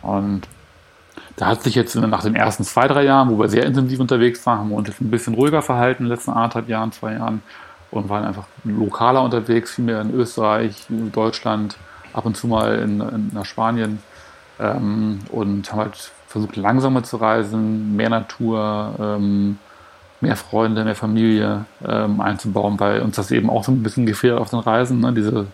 Und 0.00 0.48
da 1.36 1.48
hat 1.48 1.62
sich 1.62 1.74
jetzt 1.74 1.94
nach 1.94 2.22
den 2.22 2.34
ersten 2.34 2.64
zwei, 2.64 2.88
drei 2.88 3.04
Jahren, 3.04 3.30
wo 3.30 3.38
wir 3.38 3.48
sehr 3.48 3.66
intensiv 3.66 4.00
unterwegs 4.00 4.44
waren, 4.46 4.58
haben 4.58 4.70
wir 4.70 4.76
uns 4.76 4.88
jetzt 4.88 5.02
ein 5.02 5.10
bisschen 5.10 5.34
ruhiger 5.34 5.60
verhalten 5.60 6.04
in 6.04 6.08
den 6.08 6.16
letzten 6.16 6.30
anderthalb 6.30 6.68
Jahren, 6.68 6.92
zwei 6.92 7.12
Jahren, 7.14 7.42
und 7.90 8.08
waren 8.08 8.24
einfach 8.24 8.44
lokaler 8.64 9.22
unterwegs, 9.22 9.72
viel 9.72 9.84
mehr 9.84 10.00
in 10.00 10.14
Österreich, 10.14 10.86
Deutschland, 10.88 11.76
ab 12.12 12.26
und 12.26 12.36
zu 12.36 12.46
mal 12.46 12.78
in, 12.78 13.00
in 13.00 13.30
nach 13.32 13.44
Spanien 13.44 14.00
ähm, 14.58 15.20
und 15.30 15.70
haben 15.70 15.80
halt 15.80 16.10
versucht 16.26 16.56
langsamer 16.56 17.02
zu 17.02 17.16
reisen, 17.16 17.96
mehr 17.96 18.10
Natur, 18.10 18.94
ähm, 19.00 19.58
mehr 20.20 20.36
Freunde, 20.36 20.84
mehr 20.84 20.94
Familie 20.94 21.64
ähm, 21.86 22.20
einzubauen, 22.20 22.78
weil 22.78 23.00
uns 23.00 23.16
das 23.16 23.30
eben 23.30 23.50
auch 23.50 23.64
so 23.64 23.72
ein 23.72 23.82
bisschen 23.82 24.06
gefehlt 24.06 24.38
auf 24.38 24.50
den 24.50 24.60
Reisen, 24.60 25.00
ne? 25.00 25.12
diese 25.12 25.46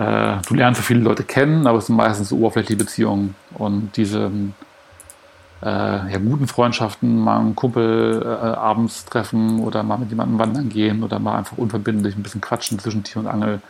äh, 0.00 0.38
du 0.46 0.54
lernst 0.54 0.80
so 0.80 0.86
viele 0.86 1.00
Leute 1.00 1.24
kennen, 1.24 1.66
aber 1.66 1.78
es 1.78 1.86
sind 1.86 1.96
meistens 1.96 2.30
so 2.30 2.36
oberflächliche 2.36 2.78
Beziehungen. 2.78 3.34
Und 3.54 3.96
diese 3.96 4.30
äh, 5.62 5.66
ja, 6.12 6.18
guten 6.18 6.46
Freundschaften, 6.46 7.18
mal 7.18 7.38
einen 7.38 7.54
Kumpel 7.54 8.22
äh, 8.24 8.26
abends 8.26 9.04
treffen 9.04 9.60
oder 9.60 9.82
mal 9.82 9.98
mit 9.98 10.10
jemandem 10.10 10.38
wandern 10.38 10.68
gehen 10.68 11.02
oder 11.02 11.18
mal 11.18 11.36
einfach 11.36 11.58
unverbindlich 11.58 12.16
ein 12.16 12.22
bisschen 12.22 12.40
quatschen 12.40 12.78
zwischen 12.78 13.04
Tier 13.04 13.20
und 13.20 13.26
Angel, 13.26 13.60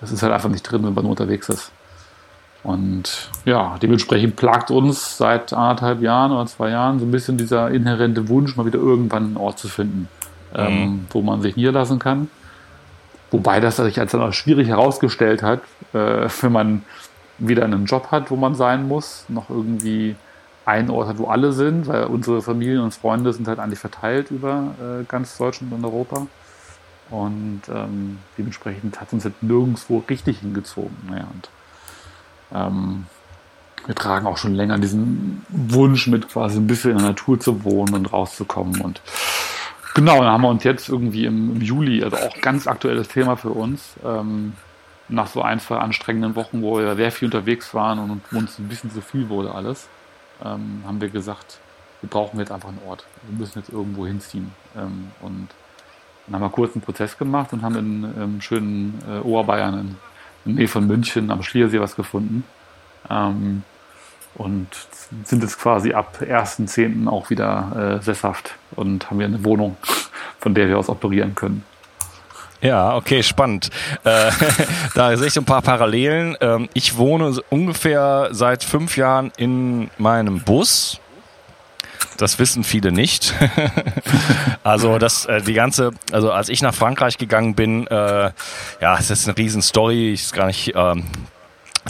das 0.00 0.12
ist 0.12 0.22
halt 0.22 0.32
einfach 0.32 0.48
nicht 0.48 0.62
drin, 0.62 0.84
wenn 0.84 0.94
man 0.94 1.02
nur 1.04 1.10
unterwegs 1.10 1.48
ist. 1.48 1.72
Und 2.62 3.30
ja, 3.44 3.78
dementsprechend 3.82 4.36
plagt 4.36 4.70
uns 4.70 5.16
seit 5.16 5.52
anderthalb 5.52 6.02
Jahren 6.02 6.30
oder 6.30 6.46
zwei 6.46 6.70
Jahren 6.70 6.98
so 6.98 7.06
ein 7.06 7.10
bisschen 7.10 7.38
dieser 7.38 7.70
inhärente 7.70 8.28
Wunsch, 8.28 8.56
mal 8.56 8.66
wieder 8.66 8.78
irgendwann 8.78 9.24
einen 9.24 9.36
Ort 9.36 9.58
zu 9.58 9.68
finden, 9.68 10.08
ähm, 10.54 10.64
mhm. 10.64 10.82
ähm, 10.82 11.06
wo 11.10 11.22
man 11.22 11.42
sich 11.42 11.56
niederlassen 11.56 11.98
kann. 11.98 12.30
Wobei 13.30 13.60
das 13.60 13.76
sich 13.76 13.98
als 13.98 14.12
dann 14.12 14.22
auch 14.22 14.32
schwierig 14.32 14.68
herausgestellt 14.68 15.42
hat, 15.42 15.60
äh, 15.94 16.28
wenn 16.40 16.52
man 16.52 16.82
wieder 17.38 17.64
einen 17.64 17.86
Job 17.86 18.10
hat, 18.10 18.30
wo 18.30 18.36
man 18.36 18.54
sein 18.54 18.86
muss, 18.86 19.24
noch 19.28 19.48
irgendwie 19.48 20.16
einen 20.64 20.90
Ort 20.90 21.08
hat, 21.08 21.18
wo 21.18 21.26
alle 21.26 21.52
sind, 21.52 21.86
weil 21.86 22.04
unsere 22.04 22.42
Familien 22.42 22.82
und 22.82 22.94
Freunde 22.94 23.32
sind 23.32 23.48
halt 23.48 23.58
eigentlich 23.58 23.78
verteilt 23.78 24.30
über 24.30 24.74
äh, 24.80 25.04
ganz 25.04 25.36
Deutschland 25.36 25.72
und 25.72 25.84
Europa. 25.84 26.26
Und 27.10 27.62
ähm, 27.74 28.18
dementsprechend 28.38 29.00
hat 29.00 29.12
uns 29.12 29.24
halt 29.24 29.42
nirgendwo 29.42 30.04
richtig 30.08 30.40
hingezogen. 30.40 30.96
Naja, 31.08 31.26
und 31.32 31.48
ähm, 32.52 33.06
wir 33.86 33.94
tragen 33.94 34.26
auch 34.26 34.36
schon 34.36 34.54
länger 34.54 34.78
diesen 34.78 35.44
Wunsch 35.48 36.06
mit 36.06 36.28
quasi 36.28 36.58
ein 36.58 36.66
bisschen 36.66 36.92
in 36.92 36.98
der 36.98 37.08
Natur 37.08 37.40
zu 37.40 37.64
wohnen 37.64 37.94
und 37.94 38.12
rauszukommen. 38.12 38.80
Und 38.80 39.00
genau, 39.94 40.18
dann 40.18 40.28
haben 40.28 40.42
wir 40.42 40.48
uns 40.48 40.64
jetzt 40.64 40.88
irgendwie 40.88 41.24
im, 41.24 41.56
im 41.56 41.60
Juli, 41.60 42.04
also 42.04 42.16
auch 42.16 42.40
ganz 42.40 42.66
aktuelles 42.66 43.08
Thema 43.08 43.36
für 43.36 43.50
uns, 43.50 43.94
ähm, 44.04 44.52
nach 45.08 45.26
so 45.26 45.42
ein, 45.42 45.58
zwei 45.58 45.78
anstrengenden 45.78 46.36
Wochen, 46.36 46.62
wo 46.62 46.78
wir 46.78 46.94
sehr 46.94 47.10
viel 47.10 47.26
unterwegs 47.26 47.74
waren 47.74 47.98
und 47.98 48.20
uns 48.32 48.58
ein 48.58 48.68
bisschen 48.68 48.92
zu 48.92 49.00
viel 49.00 49.28
wurde 49.28 49.52
alles, 49.52 49.88
ähm, 50.44 50.82
haben 50.86 51.00
wir 51.00 51.08
gesagt, 51.08 51.58
wir 52.00 52.08
brauchen 52.08 52.38
jetzt 52.40 52.52
einfach 52.52 52.68
einen 52.68 52.80
Ort. 52.86 53.04
Wir 53.28 53.38
müssen 53.38 53.58
jetzt 53.58 53.70
irgendwo 53.70 54.06
hinziehen. 54.06 54.52
Ähm, 54.76 55.10
und 55.20 55.48
dann 56.26 56.36
haben 56.36 56.42
wir 56.42 56.50
kurz 56.50 56.74
einen 56.74 56.82
Prozess 56.82 57.18
gemacht 57.18 57.52
und 57.52 57.62
haben 57.62 57.76
in, 57.76 58.22
im 58.22 58.40
schönen 58.40 58.98
äh, 59.08 59.18
Oberbayern 59.20 59.78
in 59.78 59.96
in 60.44 60.52
der 60.52 60.60
Nähe 60.60 60.68
von 60.68 60.86
München 60.86 61.30
am 61.30 61.42
Schliersee 61.42 61.80
was 61.80 61.96
gefunden. 61.96 62.44
Ähm, 63.08 63.62
und 64.36 64.68
sind 65.24 65.42
jetzt 65.42 65.58
quasi 65.58 65.92
ab 65.92 66.18
1.10. 66.20 67.08
auch 67.08 67.30
wieder 67.30 67.98
äh, 68.00 68.02
sesshaft 68.02 68.54
und 68.76 69.10
haben 69.10 69.18
hier 69.18 69.26
eine 69.26 69.44
Wohnung, 69.44 69.76
von 70.38 70.54
der 70.54 70.68
wir 70.68 70.78
aus 70.78 70.88
operieren 70.88 71.34
können. 71.34 71.64
Ja, 72.62 72.94
okay, 72.94 73.22
spannend. 73.22 73.70
Äh, 74.04 74.30
da 74.94 75.16
sehe 75.16 75.28
ich 75.28 75.32
so 75.32 75.40
ein 75.40 75.46
paar 75.46 75.62
Parallelen. 75.62 76.36
Ähm, 76.40 76.68
ich 76.74 76.96
wohne 76.96 77.40
ungefähr 77.48 78.28
seit 78.32 78.64
fünf 78.64 78.96
Jahren 78.96 79.32
in 79.36 79.90
meinem 79.98 80.40
Bus 80.40 81.00
das 82.20 82.38
wissen 82.38 82.64
viele 82.64 82.92
nicht. 82.92 83.34
also 84.62 84.98
das, 84.98 85.24
äh, 85.26 85.40
die 85.40 85.54
ganze, 85.54 85.92
also 86.12 86.30
als 86.32 86.48
ich 86.48 86.60
nach 86.62 86.74
Frankreich 86.74 87.18
gegangen 87.18 87.54
bin, 87.54 87.86
äh, 87.86 88.30
ja, 88.80 88.98
es 88.98 89.10
ist 89.10 89.26
eine 89.26 89.36
riesen 89.38 89.62
Story, 89.62 90.12
ich 90.12 90.24
es 90.24 90.32
gar 90.32 90.46
nicht 90.46 90.72
ähm, 90.74 91.04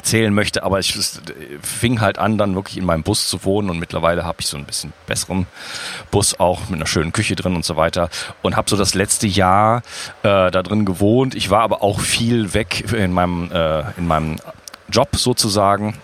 erzählen 0.00 0.32
möchte, 0.32 0.62
aber 0.62 0.78
ich 0.78 0.98
fing 1.62 2.00
halt 2.00 2.18
an, 2.18 2.38
dann 2.38 2.54
wirklich 2.54 2.78
in 2.78 2.86
meinem 2.86 3.02
Bus 3.02 3.28
zu 3.28 3.44
wohnen 3.44 3.68
und 3.68 3.78
mittlerweile 3.78 4.24
habe 4.24 4.38
ich 4.40 4.46
so 4.46 4.56
ein 4.56 4.64
bisschen 4.64 4.94
besseren 5.06 5.46
Bus 6.10 6.40
auch 6.40 6.68
mit 6.70 6.78
einer 6.78 6.86
schönen 6.86 7.12
Küche 7.12 7.36
drin 7.36 7.54
und 7.54 7.66
so 7.66 7.76
weiter 7.76 8.08
und 8.40 8.56
habe 8.56 8.70
so 8.70 8.76
das 8.78 8.94
letzte 8.94 9.26
Jahr 9.26 9.82
äh, 10.22 10.50
da 10.50 10.62
drin 10.62 10.86
gewohnt. 10.86 11.34
Ich 11.34 11.50
war 11.50 11.60
aber 11.60 11.82
auch 11.82 12.00
viel 12.00 12.54
weg 12.54 12.90
in 12.92 13.12
meinem 13.12 13.52
äh, 13.52 13.82
in 13.98 14.06
meinem 14.06 14.36
Job 14.90 15.16
sozusagen 15.16 15.98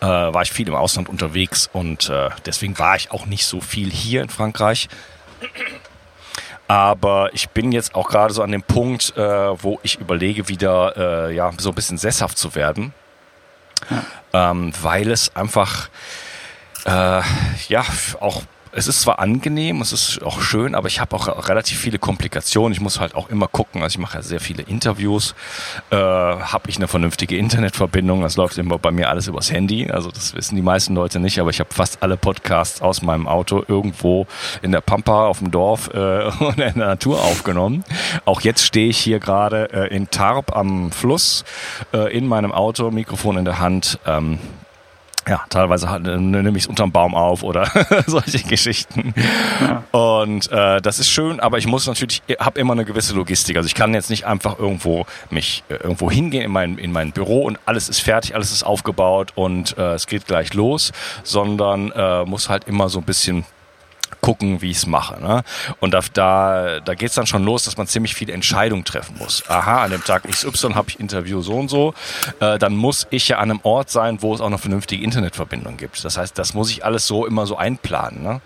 äh, 0.00 0.06
war 0.06 0.42
ich 0.42 0.50
viel 0.50 0.68
im 0.68 0.74
Ausland 0.74 1.08
unterwegs 1.08 1.68
und 1.72 2.08
äh, 2.08 2.30
deswegen 2.46 2.78
war 2.78 2.96
ich 2.96 3.10
auch 3.10 3.26
nicht 3.26 3.44
so 3.44 3.60
viel 3.60 3.90
hier 3.90 4.22
in 4.22 4.28
Frankreich. 4.28 4.88
Aber 6.68 7.30
ich 7.32 7.48
bin 7.48 7.72
jetzt 7.72 7.94
auch 7.94 8.08
gerade 8.08 8.32
so 8.34 8.42
an 8.42 8.52
dem 8.52 8.62
Punkt, 8.62 9.16
äh, 9.16 9.20
wo 9.20 9.80
ich 9.82 9.98
überlege, 9.98 10.48
wieder 10.48 11.28
äh, 11.28 11.34
ja, 11.34 11.50
so 11.56 11.70
ein 11.70 11.74
bisschen 11.74 11.96
sesshaft 11.96 12.36
zu 12.36 12.54
werden. 12.54 12.92
Ja. 14.32 14.50
Ähm, 14.50 14.72
weil 14.82 15.10
es 15.10 15.34
einfach 15.34 15.88
äh, 16.84 17.22
ja 17.68 17.84
auch 18.20 18.42
es 18.78 18.86
ist 18.86 19.00
zwar 19.00 19.18
angenehm, 19.18 19.80
es 19.80 19.92
ist 19.92 20.22
auch 20.22 20.40
schön, 20.40 20.76
aber 20.76 20.86
ich 20.86 21.00
habe 21.00 21.16
auch 21.16 21.48
relativ 21.48 21.78
viele 21.78 21.98
Komplikationen. 21.98 22.72
Ich 22.72 22.80
muss 22.80 23.00
halt 23.00 23.16
auch 23.16 23.28
immer 23.28 23.48
gucken. 23.48 23.82
Also 23.82 23.96
ich 23.96 23.98
mache 23.98 24.18
ja 24.18 24.22
sehr 24.22 24.38
viele 24.38 24.62
Interviews. 24.62 25.34
Äh, 25.90 25.96
habe 25.96 26.70
ich 26.70 26.76
eine 26.76 26.86
vernünftige 26.86 27.36
Internetverbindung? 27.36 28.22
Das 28.22 28.36
läuft 28.36 28.56
immer 28.56 28.78
bei 28.78 28.92
mir 28.92 29.08
alles 29.08 29.26
übers 29.26 29.50
Handy. 29.50 29.90
Also 29.90 30.12
das 30.12 30.34
wissen 30.34 30.54
die 30.54 30.62
meisten 30.62 30.94
Leute 30.94 31.18
nicht, 31.18 31.40
aber 31.40 31.50
ich 31.50 31.58
habe 31.58 31.74
fast 31.74 32.04
alle 32.04 32.16
Podcasts 32.16 32.80
aus 32.80 33.02
meinem 33.02 33.26
Auto 33.26 33.64
irgendwo 33.66 34.28
in 34.62 34.70
der 34.70 34.80
Pampa 34.80 35.26
auf 35.26 35.40
dem 35.40 35.50
Dorf 35.50 35.90
äh, 35.92 36.28
in 36.50 36.56
der 36.56 36.76
Natur 36.76 37.20
aufgenommen. 37.20 37.82
Auch 38.26 38.42
jetzt 38.42 38.64
stehe 38.64 38.88
ich 38.88 38.98
hier 38.98 39.18
gerade 39.18 39.72
äh, 39.72 39.94
in 39.94 40.08
Tarp 40.10 40.56
am 40.56 40.92
Fluss 40.92 41.44
äh, 41.92 42.16
in 42.16 42.28
meinem 42.28 42.52
Auto, 42.52 42.92
Mikrofon 42.92 43.38
in 43.38 43.44
der 43.44 43.58
Hand. 43.58 43.98
Ähm, 44.06 44.38
ja, 45.26 45.44
teilweise 45.48 45.86
äh, 45.86 45.98
nehme 45.98 46.56
ich 46.56 46.64
es 46.64 46.66
unterm 46.66 46.92
Baum 46.92 47.14
auf 47.14 47.42
oder 47.42 47.70
solche 48.06 48.42
Geschichten. 48.46 49.14
Ja. 49.60 49.82
Und 49.98 50.50
äh, 50.50 50.80
das 50.80 50.98
ist 50.98 51.10
schön, 51.10 51.40
aber 51.40 51.58
ich 51.58 51.66
muss 51.66 51.86
natürlich, 51.86 52.22
habe 52.38 52.58
immer 52.60 52.72
eine 52.72 52.84
gewisse 52.84 53.14
Logistik. 53.14 53.56
Also 53.56 53.66
ich 53.66 53.74
kann 53.74 53.94
jetzt 53.94 54.10
nicht 54.10 54.26
einfach 54.26 54.58
irgendwo 54.58 55.06
mich 55.30 55.64
äh, 55.68 55.74
irgendwo 55.74 56.10
hingehen 56.10 56.44
in 56.44 56.50
mein, 56.50 56.78
in 56.78 56.92
mein 56.92 57.12
Büro 57.12 57.42
und 57.42 57.58
alles 57.66 57.88
ist 57.88 58.00
fertig, 58.00 58.34
alles 58.34 58.52
ist 58.52 58.62
aufgebaut 58.62 59.32
und 59.34 59.76
äh, 59.78 59.94
es 59.94 60.06
geht 60.06 60.26
gleich 60.26 60.54
los, 60.54 60.92
sondern 61.22 61.92
äh, 61.92 62.24
muss 62.24 62.48
halt 62.48 62.64
immer 62.64 62.88
so 62.88 62.98
ein 62.98 63.04
bisschen 63.04 63.44
gucken, 64.20 64.60
wie 64.60 64.70
ich 64.70 64.78
es 64.78 64.86
mache. 64.86 65.20
Ne? 65.22 65.42
Und 65.80 65.94
da, 65.94 66.00
da, 66.12 66.80
da 66.80 66.94
geht 66.94 67.10
es 67.10 67.14
dann 67.14 67.26
schon 67.26 67.44
los, 67.44 67.64
dass 67.64 67.76
man 67.76 67.86
ziemlich 67.86 68.14
viele 68.14 68.32
Entscheidungen 68.32 68.84
treffen 68.84 69.16
muss. 69.18 69.42
Aha, 69.48 69.84
an 69.84 69.90
dem 69.90 70.04
Tag 70.04 70.28
XY 70.28 70.74
habe 70.74 70.90
ich 70.90 71.00
Interview 71.00 71.40
so 71.42 71.54
und 71.54 71.68
so. 71.68 71.94
Äh, 72.40 72.58
dann 72.58 72.76
muss 72.76 73.06
ich 73.10 73.28
ja 73.28 73.38
an 73.38 73.50
einem 73.50 73.60
Ort 73.62 73.90
sein, 73.90 74.22
wo 74.22 74.34
es 74.34 74.40
auch 74.40 74.46
eine 74.46 74.58
vernünftige 74.58 75.02
Internetverbindung 75.02 75.76
gibt. 75.76 76.04
Das 76.04 76.18
heißt, 76.18 76.38
das 76.38 76.54
muss 76.54 76.70
ich 76.70 76.84
alles 76.84 77.06
so 77.06 77.26
immer 77.26 77.46
so 77.46 77.56
einplanen. 77.56 78.22
Ne? 78.22 78.40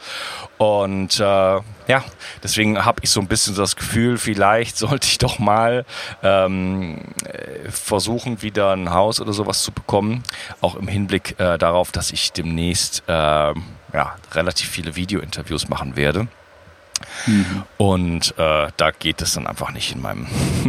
Und 0.59 1.19
äh, 1.19 1.61
ja, 1.88 2.05
deswegen 2.43 2.85
habe 2.85 3.00
ich 3.02 3.11
so 3.11 3.21
ein 3.21 3.26
bisschen 3.26 3.55
das 3.57 3.75
Gefühl, 3.75 4.19
vielleicht 4.19 4.76
sollte 4.79 5.07
ich 5.07 5.19
doch 5.19 5.38
mal 5.38 5.85
ähm, 6.23 7.00
äh, 7.25 7.69
versuchen, 7.71 8.43
wieder 8.43 8.73
ein 8.73 8.91
Haus 8.91 9.21
oder 9.21 9.33
sowas 9.33 9.62
zu 9.62 9.73
bekommen. 9.73 10.23
Auch 10.61 10.76
im 10.76 10.87
Hinblick 10.87 11.38
äh, 11.41 11.59
darauf, 11.59 11.91
dass 11.91 12.12
ich 12.12 12.33
demnächst 12.33 13.02
äh, 13.09 13.55
ja, 13.92 14.16
relativ 14.32 14.68
viele 14.68 14.96
Video-Interviews 14.96 15.68
machen 15.68 15.96
werde. 15.96 16.28
Mhm. 17.26 17.62
Und 17.76 18.34
äh, 18.38 18.68
da 18.76 18.90
geht 18.90 19.22
es 19.22 19.34
dann 19.34 19.46
einfach 19.46 19.72
nicht 19.72 19.94
in 19.94 20.00
meinem, 20.00 20.26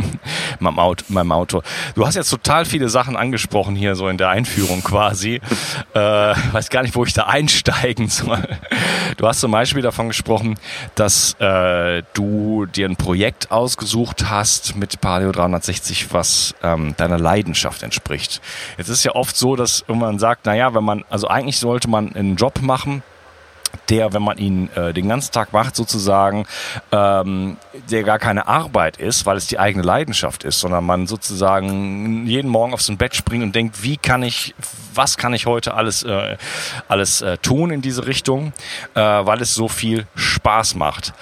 meinem, 0.60 0.80
Auto, 0.80 1.06
meinem 1.10 1.32
Auto. 1.32 1.62
Du 1.96 2.06
hast 2.06 2.15
jetzt 2.15 2.30
total 2.30 2.65
viele 2.65 2.89
Sachen 2.89 3.15
angesprochen 3.15 3.75
hier, 3.75 3.96
so 3.96 4.08
in 4.08 4.18
der 4.18 4.30
Einführung 4.30 4.84
quasi. 4.84 5.42
äh, 5.94 6.00
weiß 6.00 6.70
gar 6.70 6.84
nicht, 6.84 6.96
wo 6.96 7.03
ich 7.06 7.13
da 7.13 7.24
einsteigen 7.24 8.08
soll. 8.08 8.48
Du 9.18 9.27
hast 9.27 9.39
zum 9.39 9.51
Beispiel 9.51 9.82
davon 9.82 10.08
gesprochen, 10.08 10.56
dass 10.96 11.34
äh, 11.39 12.03
du 12.13 12.65
dir 12.65 12.88
ein 12.88 12.96
Projekt 12.96 13.51
ausgesucht 13.51 14.30
hast 14.30 14.75
mit 14.75 15.01
Paleo 15.01 15.32
360, 15.32 16.13
was 16.13 16.56
ähm, 16.63 16.96
deiner 16.98 17.20
Leidenschaft 17.20 17.84
entspricht. 17.84 18.42
Jetzt 18.77 18.89
ist 18.89 19.03
ja 19.03 19.13
oft 19.13 19.36
so, 19.36 19.56
dass 19.56 19.86
man 19.88 20.20
sagt, 20.20 20.46
naja, 20.46 20.74
wenn 20.74 20.84
man, 20.84 21.03
also 21.10 21.27
eigentlich 21.27 21.58
sollte 21.58 21.89
man 21.89 22.15
einen 22.15 22.36
Job 22.36 22.62
machen, 22.62 23.03
der, 23.89 24.13
wenn 24.13 24.22
man 24.22 24.38
ihn 24.38 24.70
äh, 24.75 24.94
den 24.94 25.10
ganzen 25.10 25.32
Tag 25.32 25.53
macht, 25.53 25.75
sozusagen, 25.75 26.46
ähm, 26.92 27.58
der 27.89 28.03
gar 28.03 28.20
keine 28.20 28.48
Arbeit 28.48 28.98
ist, 28.98 29.25
weil 29.25 29.38
es 29.38 29.48
die 29.48 29.60
eigene 29.60 29.84
Leidenschaft 29.84 30.44
ist, 30.44 30.60
sondern 30.60 30.86
man 30.86 31.08
sozusagen 31.08 32.25
jeden 32.25 32.50
Morgen 32.50 32.74
auf 32.74 32.82
so 32.82 32.94
ein 32.94 32.98
Bett 32.98 33.15
springt 33.15 33.44
und 33.44 33.56
denkt, 33.56 33.84
wie 33.84 33.98
kann 33.98 34.24
ich, 34.24 34.56
was 34.94 35.18
kann 35.18 35.34
ich 35.34 35.46
heute 35.46 35.74
alles, 35.74 36.03
äh, 36.03 36.38
alles 36.88 37.22
äh, 37.22 37.38
tun 37.38 37.72
in 37.72 37.82
diese 37.82 38.06
Richtung, 38.06 38.53
äh, 38.96 39.01
weil 39.01 39.42
es 39.42 39.53
so 39.53 39.68
viel 39.68 40.06
Spaß 40.15 40.75
macht. 40.75 41.13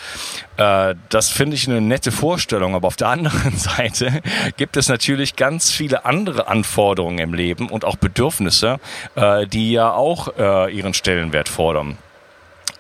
Äh, 0.58 0.96
das 1.10 1.30
finde 1.30 1.56
ich 1.56 1.68
eine 1.68 1.82
nette 1.82 2.12
Vorstellung, 2.12 2.76
aber 2.76 2.88
auf 2.88 2.96
der 2.96 3.08
anderen 3.08 3.56
Seite 3.58 4.22
gibt 4.58 4.78
es 4.78 4.90
natürlich 4.90 5.36
ganz 5.36 5.72
viele 5.72 6.06
andere 6.06 6.48
Anforderungen 6.48 7.20
im 7.20 7.34
Leben 7.34 7.70
und 7.70 7.86
auch 7.86 7.96
Bedürfnisse, 7.96 8.80
äh, 9.16 9.48
die 9.48 9.72
ja 9.72 9.92
auch 9.94 10.38
äh, 10.38 10.72
ihren 10.72 10.94
Stellenwert 10.94 11.50
fordern. 11.50 11.98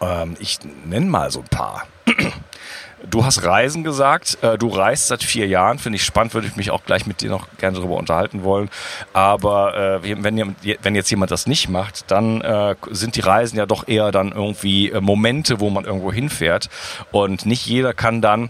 Ähm, 0.01 0.35
ich 0.39 0.59
nenne 0.85 1.05
mal 1.05 1.31
so 1.31 1.39
ein 1.39 1.47
paar. 1.47 1.83
Du 3.09 3.25
hast 3.25 3.43
Reisen 3.43 3.83
gesagt. 3.83 4.37
Äh, 4.43 4.57
du 4.57 4.67
reist 4.67 5.07
seit 5.07 5.23
vier 5.23 5.47
Jahren. 5.47 5.79
Finde 5.79 5.95
ich 5.95 6.03
spannend. 6.03 6.33
Würde 6.33 6.47
ich 6.47 6.55
mich 6.55 6.71
auch 6.71 6.83
gleich 6.83 7.07
mit 7.07 7.21
dir 7.21 7.29
noch 7.29 7.47
gerne 7.57 7.77
darüber 7.77 7.97
unterhalten 7.97 8.43
wollen. 8.43 8.69
Aber 9.13 10.01
äh, 10.03 10.23
wenn, 10.23 10.95
jetzt 10.95 11.09
jemand 11.09 11.31
das 11.31 11.47
nicht 11.47 11.67
macht, 11.69 12.11
dann 12.11 12.41
äh, 12.41 12.75
sind 12.91 13.15
die 13.15 13.21
Reisen 13.21 13.57
ja 13.57 13.65
doch 13.65 13.87
eher 13.87 14.11
dann 14.11 14.31
irgendwie 14.31 14.93
Momente, 14.99 15.59
wo 15.59 15.69
man 15.69 15.85
irgendwo 15.85 16.11
hinfährt. 16.11 16.69
Und 17.11 17.45
nicht 17.45 17.65
jeder 17.65 17.93
kann 17.93 18.21
dann 18.21 18.49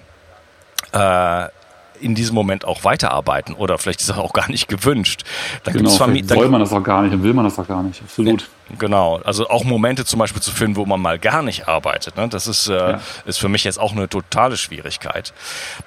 in 2.02 2.16
diesem 2.16 2.36
Moment 2.36 2.66
auch 2.66 2.84
weiterarbeiten 2.84 3.54
oder 3.54 3.78
vielleicht 3.78 4.02
ist 4.02 4.10
das 4.10 4.18
auch 4.18 4.34
gar 4.34 4.50
nicht 4.50 4.68
gewünscht. 4.68 5.24
Dann 5.64 5.76
genau, 5.76 5.90
soll 5.90 6.50
man 6.50 6.60
das 6.60 6.74
auch 6.74 6.84
gar 6.84 7.02
nicht 7.02 7.14
und 7.14 7.24
will 7.24 7.34
man 7.34 7.46
das 7.46 7.58
auch 7.60 7.68
gar 7.68 7.84
nicht, 7.84 8.02
absolut. 8.02 8.50
Genau, 8.80 9.20
also 9.24 9.50
auch 9.50 9.64
Momente 9.64 10.06
zum 10.06 10.20
Beispiel 10.20 10.42
zu 10.42 10.52
finden, 10.52 10.76
wo 10.78 10.86
man 10.86 11.02
mal 11.02 11.20
gar 11.20 11.42
nicht 11.42 11.68
arbeitet. 11.68 12.16
Ne? 12.16 12.30
Das 12.30 12.48
ist, 12.48 12.68
äh, 12.68 12.74
ja. 12.74 13.02
ist 13.26 13.38
für 13.38 13.50
mich 13.50 13.64
jetzt 13.64 13.80
auch 13.80 13.92
eine 13.92 14.08
totale 14.08 14.58
Schwierigkeit. 14.58 15.34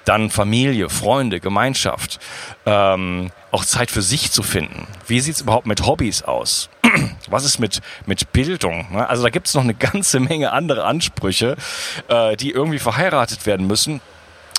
Dann 0.03 0.29
Familie, 0.29 0.89
Freunde, 0.89 1.39
Gemeinschaft, 1.39 2.19
ähm, 2.65 3.31
auch 3.51 3.65
Zeit 3.65 3.89
für 3.89 4.01
sich 4.01 4.31
zu 4.31 4.43
finden. 4.43 4.87
Wie 5.07 5.19
sieht's 5.19 5.41
überhaupt 5.41 5.65
mit 5.65 5.85
Hobbys 5.85 6.23
aus? 6.23 6.69
Was 7.29 7.45
ist 7.45 7.59
mit, 7.59 7.81
mit 8.05 8.31
Bildung? 8.33 8.87
Ne? 8.91 9.07
Also 9.09 9.23
da 9.23 9.29
gibt's 9.29 9.53
noch 9.53 9.63
eine 9.63 9.73
ganze 9.73 10.19
Menge 10.19 10.51
andere 10.51 10.83
Ansprüche, 10.83 11.55
äh, 12.07 12.35
die 12.35 12.51
irgendwie 12.51 12.79
verheiratet 12.79 13.45
werden 13.45 13.65
müssen 13.67 14.01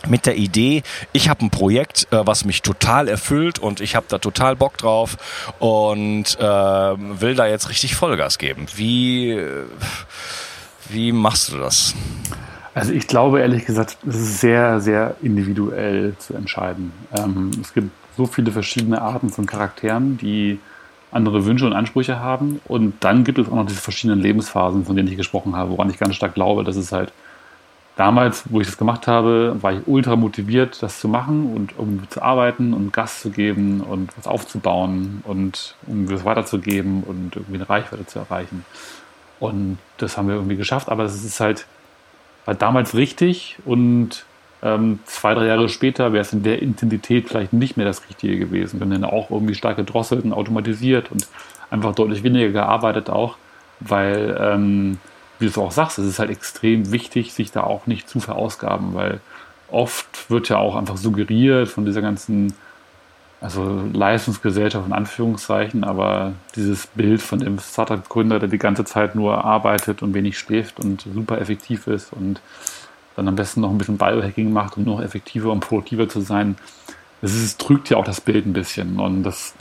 mit 0.07 0.27
der 0.27 0.37
Idee, 0.37 0.83
ich 1.13 1.29
habe 1.29 1.45
ein 1.45 1.51
Projekt, 1.51 2.09
äh, 2.11 2.27
was 2.27 2.45
mich 2.45 2.63
total 2.63 3.09
erfüllt 3.09 3.59
und 3.59 3.81
ich 3.81 3.97
habe 3.97 4.07
da 4.09 4.19
total 4.19 4.57
Bock 4.57 4.79
drauf 4.79 5.17
und 5.59 6.39
äh, 6.39 6.43
will 6.43 7.35
da 7.35 7.47
jetzt 7.47 7.69
richtig 7.69 7.97
Vollgas 7.97 8.39
geben. 8.39 8.67
Wie, 8.75 9.41
wie 10.89 11.13
machst 11.13 11.53
du 11.53 11.59
das? 11.59 11.95
Also 12.75 12.93
ich 12.93 13.07
glaube 13.07 13.41
ehrlich 13.41 13.65
gesagt, 13.65 13.97
es 14.07 14.17
ist 14.17 14.41
sehr, 14.41 14.81
sehr 14.81 15.17
individuell 15.23 16.15
zu 16.19 16.35
entscheiden. 16.35 16.93
Ähm, 17.17 17.51
es 17.61 17.73
gibt 17.73 17.91
so 18.17 18.27
viele 18.27 18.53
verschiedene 18.53 19.01
Arten 19.01 19.31
von 19.31 19.47
Charakteren, 19.47 20.19
die 20.19 20.59
andere 21.11 21.45
Wünsche 21.47 21.67
und 21.67 21.73
Ansprüche 21.73 22.21
haben. 22.21 22.61
Und 22.67 23.03
dann 23.03 23.25
gibt 23.25 23.39
es 23.39 23.49
auch 23.49 23.55
noch 23.55 23.67
diese 23.67 23.81
verschiedenen 23.81 24.21
Lebensphasen, 24.21 24.85
von 24.85 24.97
denen 24.97 25.09
ich 25.09 25.17
gesprochen 25.17 25.57
habe, 25.57 25.71
woran 25.71 25.91
ich 25.91 25.99
ganz 25.99 26.17
stark 26.17 26.35
glaube, 26.35 26.65
dass 26.65 26.77
es 26.77 26.93
halt 26.93 27.13
damals, 27.97 28.45
wo 28.51 28.61
ich 28.61 28.67
das 28.67 28.79
gemacht 28.79 29.07
habe, 29.07 29.57
war 29.61 29.73
ich 29.73 29.81
ultra 29.87 30.17
motiviert, 30.17 30.83
das 30.83 31.01
zu 31.01 31.09
machen 31.09 31.53
und 31.55 31.73
irgendwie 31.79 32.09
zu 32.09 32.23
arbeiten 32.23 32.75
und 32.75 32.93
Gas 32.93 33.23
zu 33.23 33.31
geben 33.31 33.81
und 33.81 34.17
was 34.17 34.27
aufzubauen 34.27 35.23
und 35.25 35.75
irgendwie 35.87 36.15
was 36.15 36.25
weiterzugeben 36.25 37.03
und 37.03 37.35
irgendwie 37.35 37.57
eine 37.57 37.69
Reichweite 37.69 38.07
zu 38.07 38.19
erreichen. 38.19 38.65
Und 39.41 39.79
das 39.97 40.17
haben 40.17 40.29
wir 40.29 40.37
irgendwie 40.37 40.57
geschafft, 40.57 40.89
aber 40.89 41.05
es 41.05 41.25
ist 41.25 41.41
halt, 41.41 41.67
war 42.45 42.55
damals 42.55 42.95
richtig 42.95 43.57
und 43.65 44.25
ähm, 44.63 45.01
zwei, 45.05 45.35
drei 45.35 45.47
Jahre 45.47 45.69
später 45.69 46.13
wäre 46.13 46.23
es 46.23 46.33
in 46.33 46.43
der 46.43 46.63
Intensität 46.63 47.29
vielleicht 47.29 47.53
nicht 47.53 47.77
mehr 47.77 47.87
das 47.87 48.07
Richtige 48.09 48.39
gewesen. 48.39 48.79
Wir 48.79 48.85
haben 48.85 49.03
dann 49.03 49.05
auch 49.05 49.31
irgendwie 49.31 49.55
stark 49.55 49.77
gedrosselt 49.77 50.25
und 50.25 50.33
automatisiert 50.33 51.11
und 51.11 51.27
einfach 51.71 51.95
deutlich 51.95 52.23
weniger 52.23 52.51
gearbeitet 52.51 53.11
auch, 53.11 53.37
weil 53.81 54.37
ähm, 54.41 54.99
wie 55.39 55.49
du 55.49 55.63
auch 55.63 55.73
sagst, 55.73 55.99
es 55.99 56.07
ist 56.07 56.19
halt 56.19 56.31
extrem 56.31 56.93
wichtig, 56.93 57.33
sich 57.33 57.53
da 57.53 57.63
auch 57.63 57.87
nicht 57.87 58.09
zu 58.09 58.21
verausgaben, 58.21 58.95
weil 58.95 59.21
oft 59.71 60.31
wird 60.31 60.49
ja 60.49 60.59
auch 60.59 60.77
einfach 60.77 60.97
suggeriert 60.97 61.69
von 61.69 61.85
dieser 61.85 62.03
ganzen, 62.03 62.55
also 63.41 63.83
Leistungsgesellschaft 63.93 64.87
in 64.87 64.93
Anführungszeichen, 64.93 65.85
aber 65.85 66.33
dieses 66.55 66.87
Bild 66.87 67.21
von 67.21 67.41
dem 67.41 67.59
Startup-Gründer, 67.59 68.39
der 68.39 68.49
die 68.49 68.59
ganze 68.59 68.85
Zeit 68.85 69.15
nur 69.15 69.45
arbeitet 69.45 70.03
und 70.03 70.15
wenig 70.15 70.39
schläft 70.39 70.81
und 70.81 71.07
super 71.13 71.41
effektiv 71.41 71.87
ist 71.87 72.13
und 72.13 72.41
dann 73.17 73.29
am 73.29 73.37
besten 73.37 73.63
noch 73.63 73.71
ein 73.71 73.79
bisschen 73.79 73.99
Biohacking 73.99 74.53
macht, 74.53 74.77
um 74.77 74.85
noch 74.85 75.01
effektiver 75.01 75.51
und 75.51 75.61
produktiver 75.61 76.09
zu 76.09 76.21
sein. 76.21 76.57
Das 77.23 77.35
ist, 77.35 77.59
trügt 77.59 77.89
ja 77.89 77.97
auch 77.97 78.05
das 78.05 78.21
Bild 78.21 78.47
ein 78.47 78.53
bisschen 78.53 79.01
und 79.01 79.23
das 79.23 79.55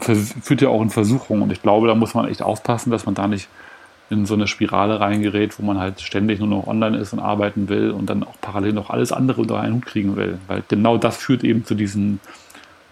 führt 0.00 0.60
ja 0.60 0.68
auch 0.68 0.82
in 0.82 0.90
Versuchung 0.90 1.42
und 1.42 1.52
ich 1.52 1.62
glaube, 1.62 1.86
da 1.86 1.94
muss 1.94 2.14
man 2.14 2.28
echt 2.28 2.42
aufpassen, 2.42 2.90
dass 2.90 3.06
man 3.06 3.14
da 3.14 3.28
nicht 3.28 3.48
in 4.08 4.26
so 4.26 4.34
eine 4.34 4.46
Spirale 4.46 5.00
reingerät, 5.00 5.58
wo 5.58 5.64
man 5.64 5.78
halt 5.78 6.00
ständig 6.00 6.38
nur 6.38 6.48
noch 6.48 6.66
online 6.66 6.96
ist 6.96 7.12
und 7.12 7.18
arbeiten 7.18 7.68
will 7.68 7.90
und 7.90 8.08
dann 8.08 8.22
auch 8.22 8.36
parallel 8.40 8.72
noch 8.72 8.90
alles 8.90 9.12
andere 9.12 9.42
unter 9.42 9.60
einen 9.60 9.76
Hut 9.76 9.86
kriegen 9.86 10.16
will. 10.16 10.38
Weil 10.46 10.62
genau 10.68 10.96
das 10.96 11.16
führt 11.16 11.42
eben 11.42 11.64
zu 11.64 11.74
diesem, 11.74 12.20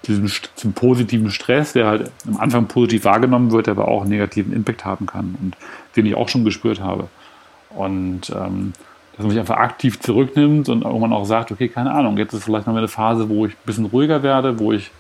diesem 0.06 0.28
zum 0.56 0.72
positiven 0.72 1.30
Stress, 1.30 1.72
der 1.72 1.86
halt 1.86 2.10
am 2.26 2.38
Anfang 2.38 2.66
positiv 2.66 3.04
wahrgenommen 3.04 3.52
wird, 3.52 3.68
aber 3.68 3.88
auch 3.88 4.02
einen 4.02 4.10
negativen 4.10 4.52
Impact 4.52 4.84
haben 4.84 5.06
kann 5.06 5.36
und 5.40 5.56
den 5.96 6.06
ich 6.06 6.16
auch 6.16 6.28
schon 6.28 6.44
gespürt 6.44 6.80
habe. 6.80 7.08
Und 7.70 8.30
ähm, 8.30 8.72
dass 9.16 9.22
man 9.22 9.30
sich 9.30 9.38
einfach 9.38 9.58
aktiv 9.58 10.00
zurücknimmt 10.00 10.68
und 10.68 10.82
irgendwann 10.82 11.12
auch 11.12 11.24
sagt, 11.24 11.52
okay, 11.52 11.68
keine 11.68 11.92
Ahnung, 11.92 12.18
jetzt 12.18 12.32
ist 12.32 12.44
vielleicht 12.44 12.66
noch 12.66 12.74
eine 12.74 12.88
Phase, 12.88 13.28
wo 13.28 13.46
ich 13.46 13.52
ein 13.52 13.66
bisschen 13.66 13.86
ruhiger 13.86 14.24
werde, 14.24 14.58
wo 14.58 14.72
ich 14.72 14.90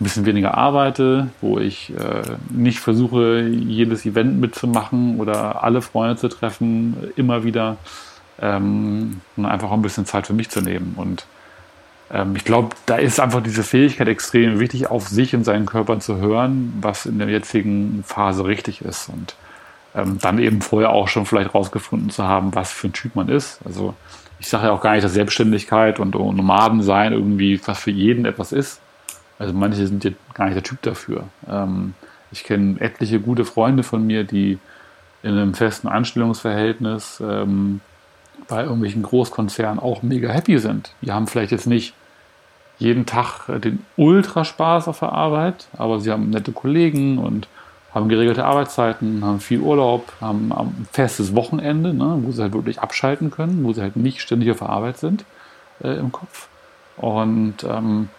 ein 0.00 0.04
bisschen 0.04 0.24
weniger 0.24 0.56
arbeite, 0.56 1.28
wo 1.40 1.58
ich 1.58 1.90
äh, 1.90 2.22
nicht 2.48 2.80
versuche, 2.80 3.42
jedes 3.42 4.06
Event 4.06 4.40
mitzumachen 4.40 5.20
oder 5.20 5.62
alle 5.62 5.82
Freunde 5.82 6.16
zu 6.16 6.28
treffen, 6.28 7.12
immer 7.16 7.44
wieder, 7.44 7.76
ähm, 8.40 9.20
und 9.36 9.44
einfach 9.46 9.70
ein 9.70 9.82
bisschen 9.82 10.06
Zeit 10.06 10.26
für 10.26 10.32
mich 10.32 10.48
zu 10.48 10.60
nehmen. 10.60 10.94
Und 10.96 11.26
ähm, 12.10 12.34
ich 12.34 12.44
glaube, 12.44 12.70
da 12.86 12.96
ist 12.96 13.20
einfach 13.20 13.42
diese 13.42 13.62
Fähigkeit 13.62 14.08
extrem 14.08 14.58
wichtig, 14.58 14.90
auf 14.90 15.08
sich 15.08 15.34
und 15.34 15.44
seinen 15.44 15.66
Körper 15.66 16.00
zu 16.00 16.16
hören, 16.16 16.72
was 16.80 17.06
in 17.06 17.18
der 17.18 17.28
jetzigen 17.28 18.02
Phase 18.06 18.46
richtig 18.46 18.82
ist. 18.82 19.08
Und 19.08 19.34
ähm, 19.94 20.18
dann 20.20 20.38
eben 20.38 20.62
vorher 20.62 20.90
auch 20.90 21.08
schon 21.08 21.26
vielleicht 21.26 21.54
rausgefunden 21.54 22.10
zu 22.10 22.24
haben, 22.24 22.54
was 22.54 22.72
für 22.72 22.88
ein 22.88 22.92
Typ 22.92 23.16
man 23.16 23.28
ist. 23.28 23.60
Also 23.64 23.94
ich 24.38 24.48
sage 24.48 24.66
ja 24.66 24.72
auch 24.72 24.80
gar 24.80 24.94
nicht, 24.94 25.04
dass 25.04 25.12
Selbstständigkeit 25.12 26.00
und 26.00 26.14
Nomaden 26.14 26.82
sein 26.82 27.12
irgendwie 27.12 27.60
was 27.66 27.78
für 27.78 27.90
jeden 27.90 28.24
etwas 28.24 28.52
ist. 28.52 28.80
Also 29.40 29.54
manche 29.54 29.86
sind 29.86 30.04
ja 30.04 30.10
gar 30.34 30.44
nicht 30.44 30.54
der 30.56 30.62
Typ 30.62 30.82
dafür. 30.82 31.24
Ähm, 31.48 31.94
ich 32.30 32.44
kenne 32.44 32.78
etliche 32.80 33.18
gute 33.18 33.44
Freunde 33.44 33.82
von 33.82 34.06
mir, 34.06 34.22
die 34.22 34.58
in 35.22 35.32
einem 35.32 35.54
festen 35.54 35.88
Anstellungsverhältnis 35.88 37.22
ähm, 37.24 37.80
bei 38.48 38.62
irgendwelchen 38.62 39.02
Großkonzernen 39.02 39.80
auch 39.80 40.02
mega 40.02 40.28
happy 40.30 40.58
sind. 40.58 40.92
Die 41.00 41.10
haben 41.10 41.26
vielleicht 41.26 41.52
jetzt 41.52 41.66
nicht 41.66 41.94
jeden 42.78 43.06
Tag 43.06 43.46
den 43.60 43.84
Ultraspaß 43.96 44.88
auf 44.88 45.00
der 45.00 45.12
Arbeit, 45.12 45.68
aber 45.76 46.00
sie 46.00 46.10
haben 46.10 46.30
nette 46.30 46.52
Kollegen 46.52 47.18
und 47.18 47.48
haben 47.94 48.08
geregelte 48.08 48.44
Arbeitszeiten, 48.44 49.24
haben 49.24 49.40
viel 49.40 49.60
Urlaub, 49.60 50.12
haben 50.20 50.52
ein 50.52 50.86
festes 50.92 51.34
Wochenende, 51.34 51.94
ne, 51.94 52.18
wo 52.22 52.30
sie 52.30 52.42
halt 52.42 52.52
wirklich 52.52 52.80
abschalten 52.80 53.30
können, 53.30 53.64
wo 53.64 53.72
sie 53.72 53.80
halt 53.80 53.96
nicht 53.96 54.20
ständig 54.20 54.50
auf 54.50 54.58
der 54.58 54.68
Arbeit 54.68 54.98
sind 54.98 55.24
äh, 55.82 55.96
im 55.98 56.12
Kopf. 56.12 56.48
Und 56.96 57.64
ähm, 57.64 58.10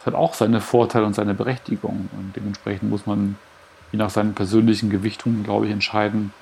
es 0.00 0.06
hat 0.06 0.14
auch 0.14 0.32
seine 0.32 0.62
Vorteile 0.62 1.04
und 1.04 1.14
seine 1.14 1.34
Berechtigung. 1.34 2.08
Und 2.16 2.34
dementsprechend 2.34 2.88
muss 2.90 3.06
man 3.06 3.36
je 3.92 3.98
nach 3.98 4.10
seinen 4.10 4.34
persönlichen 4.34 4.88
Gewichtungen, 4.88 5.44
glaube 5.44 5.66
ich, 5.66 5.72
entscheiden, 5.72 6.32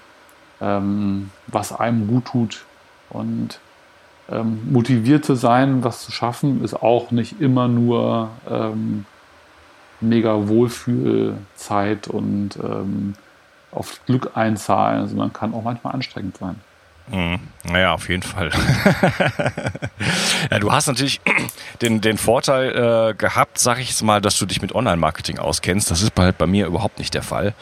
ähm, 0.61 1.31
was 1.49 1.73
einem 1.73 2.07
gut 2.07 2.27
tut. 2.27 2.65
Und 3.11 3.59
ähm, 4.31 4.61
motiviert 4.71 5.25
zu 5.25 5.35
sein, 5.35 5.83
was 5.83 6.05
zu 6.05 6.13
schaffen, 6.13 6.63
ist 6.63 6.75
auch 6.75 7.11
nicht 7.11 7.41
immer 7.41 7.67
nur 7.67 8.31
ähm, 8.49 9.07
mega 10.01 10.47
Wohlfühlzeit 10.47 12.07
und 12.07 12.57
ähm, 12.63 13.15
auf 13.73 14.01
Glück 14.07 14.33
einzahlen, 14.35 15.09
sondern 15.09 15.33
kann 15.33 15.53
auch 15.53 15.65
manchmal 15.65 15.95
anstrengend 15.95 16.37
sein. 16.37 16.61
Mhm. 17.11 17.39
Naja, 17.65 17.93
auf 17.93 18.09
jeden 18.09 18.23
Fall. 18.23 18.51
ja, 20.51 20.59
du 20.59 20.73
hast 20.73 20.87
natürlich 20.87 21.21
den, 21.83 22.01
den 22.01 22.19
Vorteil 22.19 23.11
äh, 23.11 23.15
gehabt, 23.15 23.59
sag 23.59 23.79
ich 23.79 24.01
mal, 24.03 24.21
dass 24.21 24.39
du 24.39 24.47
dich 24.47 24.63
mit 24.63 24.75
Online-Marketing 24.75 25.39
auskennst. 25.39 25.91
Das 25.91 26.03
ist 26.03 26.15
bei, 26.15 26.33
bei 26.33 26.47
mir 26.47 26.67
überhaupt 26.67 26.99
nicht 26.99 27.15
der 27.15 27.23
Fall. 27.23 27.55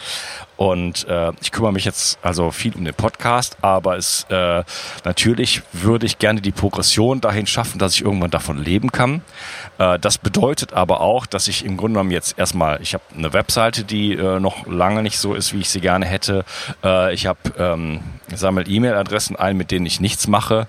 Und 0.56 1.06
äh, 1.08 1.32
ich 1.40 1.52
kümmere 1.52 1.72
mich 1.72 1.84
jetzt 1.84 2.18
also 2.22 2.50
viel 2.50 2.74
um 2.74 2.84
den 2.84 2.94
Podcast, 2.94 3.58
aber 3.60 3.98
es 3.98 4.24
äh, 4.30 4.64
natürlich 5.04 5.62
würde 5.72 6.06
ich 6.06 6.18
gerne 6.18 6.40
die 6.40 6.52
Progression 6.52 7.20
dahin 7.20 7.46
schaffen, 7.46 7.78
dass 7.78 7.94
ich 7.94 8.02
irgendwann 8.02 8.30
davon 8.30 8.62
leben 8.62 8.90
kann. 8.90 9.20
Äh, 9.78 9.98
das 9.98 10.16
bedeutet 10.16 10.72
aber 10.72 11.02
auch, 11.02 11.26
dass 11.26 11.48
ich 11.48 11.64
im 11.64 11.76
Grunde 11.76 11.94
genommen 11.94 12.10
jetzt 12.10 12.38
erstmal, 12.38 12.80
ich 12.80 12.94
habe 12.94 13.04
eine 13.16 13.34
Webseite, 13.34 13.84
die 13.84 14.14
äh, 14.14 14.40
noch 14.40 14.66
lange 14.66 15.02
nicht 15.02 15.18
so 15.18 15.34
ist, 15.34 15.52
wie 15.52 15.60
ich 15.60 15.68
sie 15.68 15.80
gerne 15.80 16.06
hätte. 16.06 16.44
Äh, 16.82 17.12
ich 17.12 17.26
habe 17.26 17.38
ähm, 17.58 18.00
sammle 18.34 18.64
E-Mail-Adressen 18.66 19.36
ein, 19.36 19.56
mit 19.56 19.70
denen 19.70 19.86
ich 19.86 20.00
nichts 20.00 20.26
mache. 20.26 20.66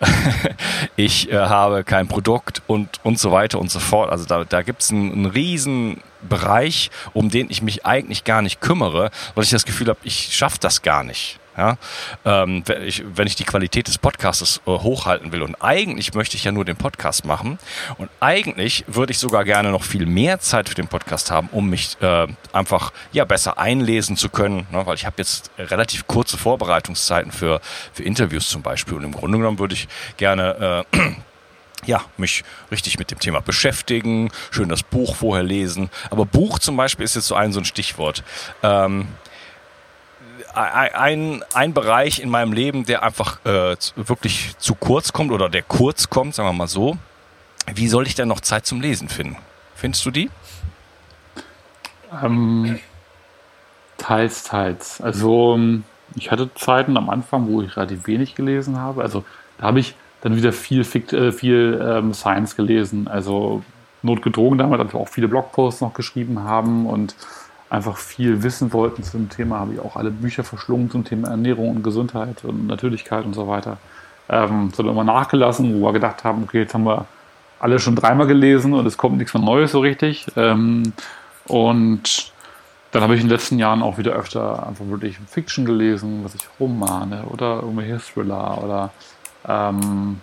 ich 0.96 1.30
äh, 1.30 1.36
habe 1.36 1.84
kein 1.84 2.08
Produkt 2.08 2.62
und 2.66 3.00
und 3.02 3.18
so 3.18 3.32
weiter 3.32 3.58
und 3.58 3.70
so 3.70 3.78
fort. 3.78 4.10
Also 4.10 4.24
da, 4.24 4.44
da 4.44 4.62
gibt 4.62 4.82
es 4.82 4.90
einen, 4.90 5.12
einen 5.12 5.26
riesen 5.26 6.00
Bereich, 6.22 6.90
um 7.12 7.30
den 7.30 7.50
ich 7.50 7.62
mich 7.62 7.86
eigentlich 7.86 8.24
gar 8.24 8.42
nicht 8.42 8.60
kümmere, 8.60 9.10
weil 9.34 9.44
ich 9.44 9.50
das 9.50 9.64
Gefühl 9.64 9.88
habe, 9.88 10.00
ich 10.02 10.36
schaffe 10.36 10.58
das 10.60 10.82
gar 10.82 11.04
nicht. 11.04 11.38
Ja? 11.58 11.76
Ähm, 12.24 12.62
wenn, 12.66 12.82
ich, 12.84 13.04
wenn 13.14 13.26
ich 13.26 13.36
die 13.36 13.44
Qualität 13.44 13.88
des 13.88 13.98
Podcasts 13.98 14.60
äh, 14.64 14.70
hochhalten 14.70 15.32
will. 15.32 15.42
Und 15.42 15.56
eigentlich 15.56 16.14
möchte 16.14 16.36
ich 16.36 16.44
ja 16.44 16.52
nur 16.52 16.64
den 16.64 16.76
Podcast 16.76 17.24
machen. 17.24 17.58
Und 17.98 18.08
eigentlich 18.20 18.84
würde 18.86 19.10
ich 19.10 19.18
sogar 19.18 19.44
gerne 19.44 19.70
noch 19.70 19.82
viel 19.82 20.06
mehr 20.06 20.38
Zeit 20.38 20.68
für 20.68 20.76
den 20.76 20.88
Podcast 20.88 21.30
haben, 21.30 21.48
um 21.50 21.68
mich 21.68 21.96
äh, 22.00 22.28
einfach 22.52 22.92
ja 23.12 23.24
besser 23.24 23.58
einlesen 23.58 24.16
zu 24.16 24.28
können. 24.28 24.66
Ne? 24.70 24.86
Weil 24.86 24.94
ich 24.94 25.04
habe 25.04 25.16
jetzt 25.18 25.50
relativ 25.58 26.06
kurze 26.06 26.38
Vorbereitungszeiten 26.38 27.32
für, 27.32 27.60
für 27.92 28.04
Interviews 28.04 28.48
zum 28.48 28.62
Beispiel. 28.62 28.96
Und 28.96 29.04
im 29.04 29.12
Grunde 29.12 29.38
genommen 29.38 29.58
würde 29.58 29.74
ich 29.74 29.88
gerne 30.16 30.86
äh, 30.92 30.98
ja, 31.86 32.04
mich 32.16 32.44
richtig 32.70 32.98
mit 32.98 33.10
dem 33.10 33.18
Thema 33.18 33.40
beschäftigen, 33.40 34.30
schön 34.50 34.68
das 34.68 34.82
Buch 34.84 35.16
vorher 35.16 35.44
lesen. 35.44 35.90
Aber 36.10 36.24
Buch 36.24 36.58
zum 36.60 36.76
Beispiel 36.76 37.04
ist 37.04 37.16
jetzt 37.16 37.26
so 37.26 37.34
ein, 37.34 37.52
so 37.52 37.60
ein 37.60 37.64
Stichwort. 37.64 38.22
Ähm, 38.62 39.08
ein, 40.54 41.44
ein 41.54 41.74
Bereich 41.74 42.20
in 42.20 42.30
meinem 42.30 42.52
Leben, 42.52 42.84
der 42.84 43.02
einfach 43.02 43.44
äh, 43.44 43.76
wirklich 43.96 44.56
zu 44.58 44.74
kurz 44.74 45.12
kommt 45.12 45.32
oder 45.32 45.48
der 45.48 45.62
kurz 45.62 46.10
kommt, 46.10 46.34
sagen 46.34 46.48
wir 46.48 46.52
mal 46.52 46.68
so, 46.68 46.96
wie 47.74 47.88
soll 47.88 48.06
ich 48.06 48.14
denn 48.14 48.28
noch 48.28 48.40
Zeit 48.40 48.66
zum 48.66 48.80
Lesen 48.80 49.08
finden? 49.08 49.36
Findest 49.74 50.04
du 50.06 50.10
die? 50.10 50.30
Ähm, 52.22 52.78
teils, 53.98 54.44
teils. 54.44 55.00
Also 55.00 55.54
ähm, 55.54 55.84
ich 56.14 56.30
hatte 56.30 56.52
Zeiten 56.54 56.96
am 56.96 57.10
Anfang, 57.10 57.46
wo 57.48 57.62
ich 57.62 57.76
relativ 57.76 58.06
wenig 58.06 58.34
gelesen 58.34 58.78
habe. 58.78 59.02
Also 59.02 59.24
da 59.58 59.66
habe 59.66 59.80
ich 59.80 59.94
dann 60.22 60.36
wieder 60.36 60.52
viel, 60.52 60.80
äh, 60.80 61.32
viel 61.32 61.80
ähm, 61.84 62.14
Science 62.14 62.56
gelesen. 62.56 63.08
Also 63.08 63.62
notgedrungen 64.02 64.58
damals, 64.58 64.82
als 64.82 64.92
wir 64.92 65.00
auch 65.00 65.08
viele 65.08 65.28
Blogposts 65.28 65.80
noch 65.80 65.94
geschrieben 65.94 66.42
haben 66.42 66.86
und 66.86 67.14
einfach 67.70 67.96
viel 67.96 68.42
wissen 68.42 68.72
wollten 68.72 69.02
zum 69.02 69.28
Thema, 69.28 69.60
habe 69.60 69.74
ich 69.74 69.80
auch 69.80 69.96
alle 69.96 70.10
Bücher 70.10 70.44
verschlungen 70.44 70.90
zum 70.90 71.04
Thema 71.04 71.28
Ernährung 71.28 71.76
und 71.76 71.82
Gesundheit 71.82 72.44
und 72.44 72.66
Natürlichkeit 72.66 73.24
und 73.24 73.34
so 73.34 73.46
weiter. 73.48 73.78
Ähm, 74.30 74.70
sondern 74.74 74.94
immer 74.94 75.04
nachgelassen, 75.04 75.80
wo 75.80 75.86
wir 75.86 75.92
gedacht 75.92 76.24
haben, 76.24 76.42
okay, 76.42 76.60
jetzt 76.60 76.74
haben 76.74 76.84
wir 76.84 77.06
alle 77.60 77.78
schon 77.78 77.96
dreimal 77.96 78.26
gelesen 78.26 78.74
und 78.74 78.86
es 78.86 78.96
kommt 78.96 79.18
nichts 79.18 79.34
mehr 79.34 79.42
Neues 79.42 79.72
so 79.72 79.80
richtig. 79.80 80.26
Ähm, 80.36 80.92
und 81.46 82.32
dann 82.90 83.02
habe 83.02 83.14
ich 83.14 83.20
in 83.20 83.26
den 83.26 83.32
letzten 83.32 83.58
Jahren 83.58 83.82
auch 83.82 83.98
wieder 83.98 84.12
öfter 84.12 84.66
einfach 84.66 84.86
wirklich 84.86 85.18
Fiction 85.26 85.64
gelesen, 85.64 86.20
was 86.24 86.34
ich 86.34 86.42
Romane 86.58 87.24
oder 87.24 87.56
irgendwelche 87.56 87.98
Thriller 87.98 88.62
oder 88.62 88.90
ähm, 89.46 90.20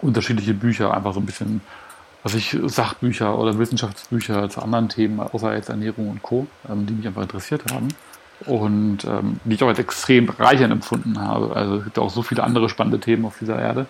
unterschiedliche 0.00 0.54
Bücher, 0.54 0.94
einfach 0.94 1.14
so 1.14 1.20
ein 1.20 1.26
bisschen, 1.26 1.60
was 2.22 2.34
ich 2.34 2.56
Sachbücher 2.66 3.38
oder 3.38 3.58
Wissenschaftsbücher 3.58 4.48
zu 4.50 4.62
anderen 4.62 4.88
Themen, 4.88 5.20
außer 5.20 5.54
jetzt 5.54 5.70
Ernährung 5.70 6.10
und 6.10 6.22
Co., 6.22 6.46
ähm, 6.68 6.86
die 6.86 6.92
mich 6.92 7.06
einfach 7.06 7.22
interessiert 7.22 7.64
haben 7.72 7.88
und 8.46 9.04
ähm, 9.04 9.40
die 9.44 9.54
ich 9.54 9.62
auch 9.62 9.68
als 9.68 9.78
extrem 9.78 10.26
bereichernd 10.26 10.72
empfunden 10.72 11.20
habe. 11.20 11.54
Also 11.54 11.76
es 11.76 11.84
gibt 11.84 11.98
auch 11.98 12.10
so 12.10 12.22
viele 12.22 12.42
andere 12.42 12.68
spannende 12.68 13.00
Themen 13.00 13.24
auf 13.24 13.38
dieser 13.38 13.58
Erde. 13.58 13.86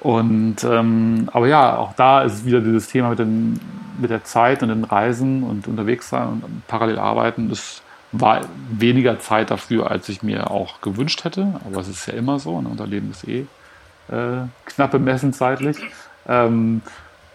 Und 0.00 0.64
ähm, 0.64 1.30
aber 1.32 1.46
ja, 1.48 1.76
auch 1.78 1.94
da 1.94 2.22
ist 2.22 2.44
wieder 2.44 2.60
dieses 2.60 2.88
Thema 2.88 3.10
mit, 3.10 3.18
den, 3.18 3.58
mit 3.98 4.10
der 4.10 4.24
Zeit 4.24 4.62
und 4.62 4.68
den 4.68 4.84
Reisen 4.84 5.42
und 5.42 5.66
unterwegs 5.66 6.10
sein 6.10 6.42
und 6.42 6.66
parallel 6.66 6.98
arbeiten. 6.98 7.48
Das 7.48 7.80
war 8.12 8.42
weniger 8.70 9.18
Zeit 9.18 9.50
dafür, 9.50 9.90
als 9.90 10.08
ich 10.08 10.22
mir 10.22 10.50
auch 10.50 10.80
gewünscht 10.82 11.24
hätte. 11.24 11.60
Aber 11.64 11.80
es 11.80 11.88
ist 11.88 12.06
ja 12.06 12.14
immer 12.14 12.38
so. 12.38 12.60
Ne? 12.60 12.68
Unser 12.68 12.86
Leben 12.86 13.10
ist 13.10 13.26
eh 13.26 13.46
äh, 14.08 14.46
knapp 14.66 14.90
bemessen 14.90 15.32
zeitlich. 15.32 15.78
Ähm, 16.28 16.82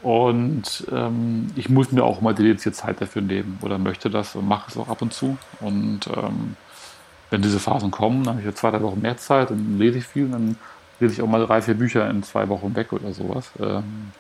und 0.02 0.88
ähm, 0.92 1.52
ich 1.56 1.70
muss 1.70 1.92
mir 1.92 2.04
auch 2.04 2.22
mal 2.22 2.34
dediziert 2.34 2.76
Zeit 2.76 3.02
dafür 3.02 3.22
nehmen 3.22 3.60
oder 3.62 3.78
möchte 3.78 4.10
das 4.10 4.36
und 4.36 4.48
mache 4.48 4.70
es 4.70 4.78
auch 4.78 4.88
ab 4.88 5.02
und 5.02 5.14
zu. 5.14 5.38
Und 5.60 6.08
ähm, 6.08 6.56
wenn 7.30 7.42
diese 7.42 7.60
Phasen 7.60 7.92
kommen, 7.92 8.24
dann 8.24 8.36
habe 8.36 8.40
ich 8.42 8.46
ja 8.46 8.56
zwei, 8.56 8.72
drei 8.72 8.82
Wochen 8.82 9.02
mehr 9.02 9.18
Zeit, 9.18 9.50
dann 9.50 9.78
lese 9.78 10.00
ich 10.00 10.06
viel, 10.06 10.30
dann 10.30 10.58
lese 11.00 11.14
ich 11.14 11.22
auch 11.22 11.28
mal 11.28 11.46
drei, 11.46 11.62
vier 11.62 11.74
Bücher 11.74 12.10
in 12.10 12.24
zwei 12.24 12.48
Wochen 12.50 12.76
weg 12.76 12.94
oder 12.94 13.14
sowas. 13.14 13.52
Ähm, 13.60 14.12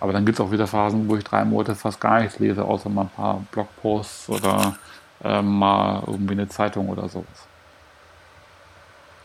aber 0.00 0.12
dann 0.12 0.26
gibt 0.26 0.38
es 0.38 0.44
auch 0.44 0.50
wieder 0.50 0.66
Phasen, 0.66 1.08
wo 1.08 1.16
ich 1.16 1.24
drei 1.24 1.44
Monate 1.44 1.74
fast 1.74 2.00
gar 2.00 2.20
nichts 2.20 2.38
lese, 2.38 2.64
außer 2.64 2.88
mal 2.88 3.02
ein 3.02 3.10
paar 3.10 3.42
Blogposts 3.52 4.28
oder 4.28 4.76
ähm, 5.24 5.58
mal 5.58 6.02
irgendwie 6.06 6.32
eine 6.32 6.48
Zeitung 6.48 6.88
oder 6.88 7.08
sowas. 7.08 7.46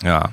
Ja. 0.03 0.29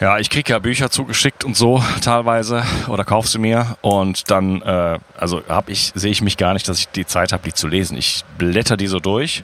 Ja, 0.00 0.20
ich 0.20 0.30
krieg 0.30 0.48
ja 0.48 0.60
Bücher 0.60 0.90
zugeschickt 0.90 1.44
und 1.44 1.56
so 1.56 1.82
teilweise 2.02 2.62
oder 2.86 3.04
kauf 3.04 3.26
sie 3.26 3.40
mir 3.40 3.76
und 3.80 4.30
dann, 4.30 4.62
äh, 4.62 5.00
also 5.16 5.42
hab 5.48 5.68
ich, 5.68 5.90
sehe 5.96 6.12
ich 6.12 6.22
mich 6.22 6.36
gar 6.36 6.52
nicht, 6.52 6.68
dass 6.68 6.78
ich 6.78 6.88
die 6.88 7.04
Zeit 7.04 7.32
habe, 7.32 7.42
die 7.42 7.52
zu 7.52 7.66
lesen. 7.66 7.96
Ich 7.96 8.24
blätter 8.38 8.76
die 8.76 8.86
so 8.86 9.00
durch, 9.00 9.42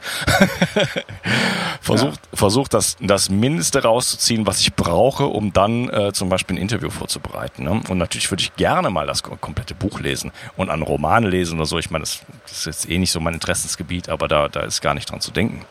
versuch, 1.80 2.12
ja. 2.12 2.18
versuch 2.32 2.68
das, 2.68 2.96
das 3.00 3.30
Mindeste 3.30 3.82
rauszuziehen, 3.82 4.46
was 4.46 4.60
ich 4.60 4.74
brauche, 4.74 5.26
um 5.26 5.52
dann 5.52 5.88
äh, 5.88 6.12
zum 6.12 6.28
Beispiel 6.28 6.54
ein 6.54 6.62
Interview 6.62 6.90
vorzubereiten. 6.90 7.64
Ne? 7.64 7.80
Und 7.88 7.98
natürlich 7.98 8.30
würde 8.30 8.44
ich 8.44 8.54
gerne 8.54 8.90
mal 8.90 9.08
das 9.08 9.24
komplette 9.24 9.74
Buch 9.74 9.98
lesen 9.98 10.30
und 10.56 10.70
an 10.70 10.82
Romane 10.82 11.28
lesen 11.28 11.58
oder 11.58 11.66
so. 11.66 11.80
Ich 11.80 11.90
meine, 11.90 12.04
das, 12.04 12.20
das 12.44 12.58
ist 12.58 12.66
jetzt 12.66 12.88
eh 12.88 12.98
nicht 12.98 13.10
so 13.10 13.18
mein 13.18 13.34
Interessensgebiet, 13.34 14.08
aber 14.08 14.28
da, 14.28 14.48
da 14.48 14.60
ist 14.60 14.80
gar 14.82 14.94
nicht 14.94 15.10
dran 15.10 15.20
zu 15.20 15.32
denken. 15.32 15.64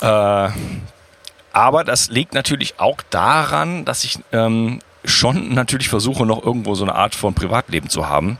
Äh, 0.00 0.50
aber 1.58 1.82
das 1.82 2.08
liegt 2.08 2.34
natürlich 2.34 2.78
auch 2.78 2.98
daran, 3.10 3.84
dass 3.84 4.04
ich 4.04 4.20
ähm, 4.30 4.78
schon 5.04 5.54
natürlich 5.54 5.88
versuche, 5.88 6.24
noch 6.24 6.40
irgendwo 6.40 6.76
so 6.76 6.84
eine 6.84 6.94
Art 6.94 7.16
von 7.16 7.34
Privatleben 7.34 7.90
zu 7.90 8.08
haben. 8.08 8.38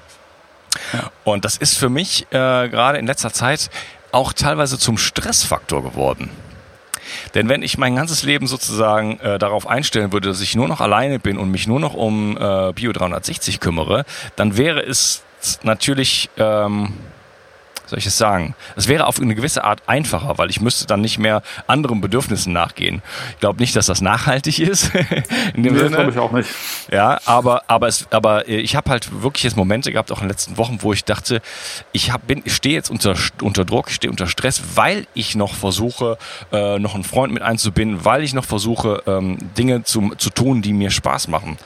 Und 1.25 1.45
das 1.45 1.57
ist 1.57 1.77
für 1.77 1.89
mich 1.89 2.27
äh, 2.31 2.69
gerade 2.69 2.99
in 2.99 3.09
letzter 3.09 3.33
Zeit 3.33 3.71
auch 4.13 4.33
teilweise 4.33 4.79
zum 4.79 4.99
Stressfaktor 4.99 5.83
geworden. 5.83 6.31
Denn 7.35 7.49
wenn 7.49 7.63
ich 7.63 7.77
mein 7.77 7.97
ganzes 7.97 8.23
Leben 8.23 8.47
sozusagen 8.47 9.19
äh, 9.19 9.41
darauf 9.41 9.67
einstellen 9.67 10.13
würde, 10.13 10.29
dass 10.29 10.41
ich 10.41 10.55
nur 10.55 10.69
noch 10.69 10.81
alleine 10.81 11.19
bin 11.19 11.39
und 11.39 11.51
mich 11.51 11.67
nur 11.67 11.81
noch 11.81 11.95
um 11.95 12.37
äh, 12.37 12.73
Bio 12.73 12.93
360 12.93 13.59
kümmere, 13.59 14.05
dann 14.37 14.57
wäre 14.57 14.81
es 14.81 15.25
natürlich 15.65 16.31
ähm, 16.37 16.93
soll 17.89 17.99
ich 17.99 18.07
es 18.07 18.19
sagen? 18.19 18.55
Es 18.77 18.87
wäre 18.87 19.07
auf 19.07 19.21
eine 19.21 19.35
gewisse 19.35 19.65
Art 19.65 19.83
einfacher, 19.87 20.39
weil 20.39 20.51
ich 20.51 20.61
müsste 20.61 20.87
dann 20.87 21.01
nicht 21.01 21.19
mehr 21.19 21.43
anderen 21.67 22.01
Bedürfnissen 22.01 22.53
nachgehen. 22.53 23.03
Ich 23.33 23.41
glaube 23.41 23.61
nicht, 23.61 23.75
dass 23.75 23.87
das 23.87 24.01
nachhaltig 24.01 24.59
ist. 24.59 24.95
in 25.55 25.63
dem 25.63 25.75
nee, 25.75 25.79
Sinne. 25.79 25.97
glaube 25.97 26.11
ich 26.11 26.19
auch 26.19 26.33
nicht. 26.33 26.51
Ja, 26.91 27.19
aber 27.25 27.63
aber 27.67 27.89
es 27.89 28.07
aber 28.11 28.49
äh, 28.49 28.57
ich 28.57 28.77
habe 28.77 28.91
halt 28.91 29.23
wirklich 29.23 29.45
jetzt 29.45 29.57
Momente 29.57 29.91
gehabt, 29.91 30.13
auch 30.13 30.19
in 30.19 30.25
den 30.25 30.31
letzten 30.31 30.57
Wochen, 30.59 30.79
wo 30.83 30.93
ich 30.93 31.05
dachte, 31.05 31.41
ich 31.93 32.13
hab, 32.13 32.27
bin, 32.27 32.43
ich 32.45 32.55
stehe 32.55 32.75
jetzt 32.75 32.91
unter 32.91 33.15
unter 33.43 33.65
Druck, 33.65 33.89
ich 33.89 33.95
stehe 33.95 34.11
unter 34.11 34.27
Stress, 34.27 34.63
weil 34.75 35.07
ich 35.15 35.35
noch 35.35 35.55
versuche, 35.55 36.19
äh, 36.53 36.79
noch 36.79 36.95
einen 36.95 37.05
Freund 37.05 37.33
mit 37.33 37.43
einzubinden, 37.43 38.05
weil 38.05 38.23
ich 38.23 38.35
noch 38.35 38.45
versuche, 38.45 39.03
ähm, 39.07 39.39
Dinge 39.57 39.83
zu, 39.85 40.13
zu 40.19 40.31
tun, 40.31 40.63
die 40.63 40.73
mir 40.73 40.91
Spaß 40.91 41.29
machen. 41.29 41.59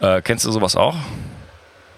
Äh, 0.00 0.22
kennst 0.22 0.44
du 0.44 0.52
sowas 0.52 0.76
auch? 0.76 0.96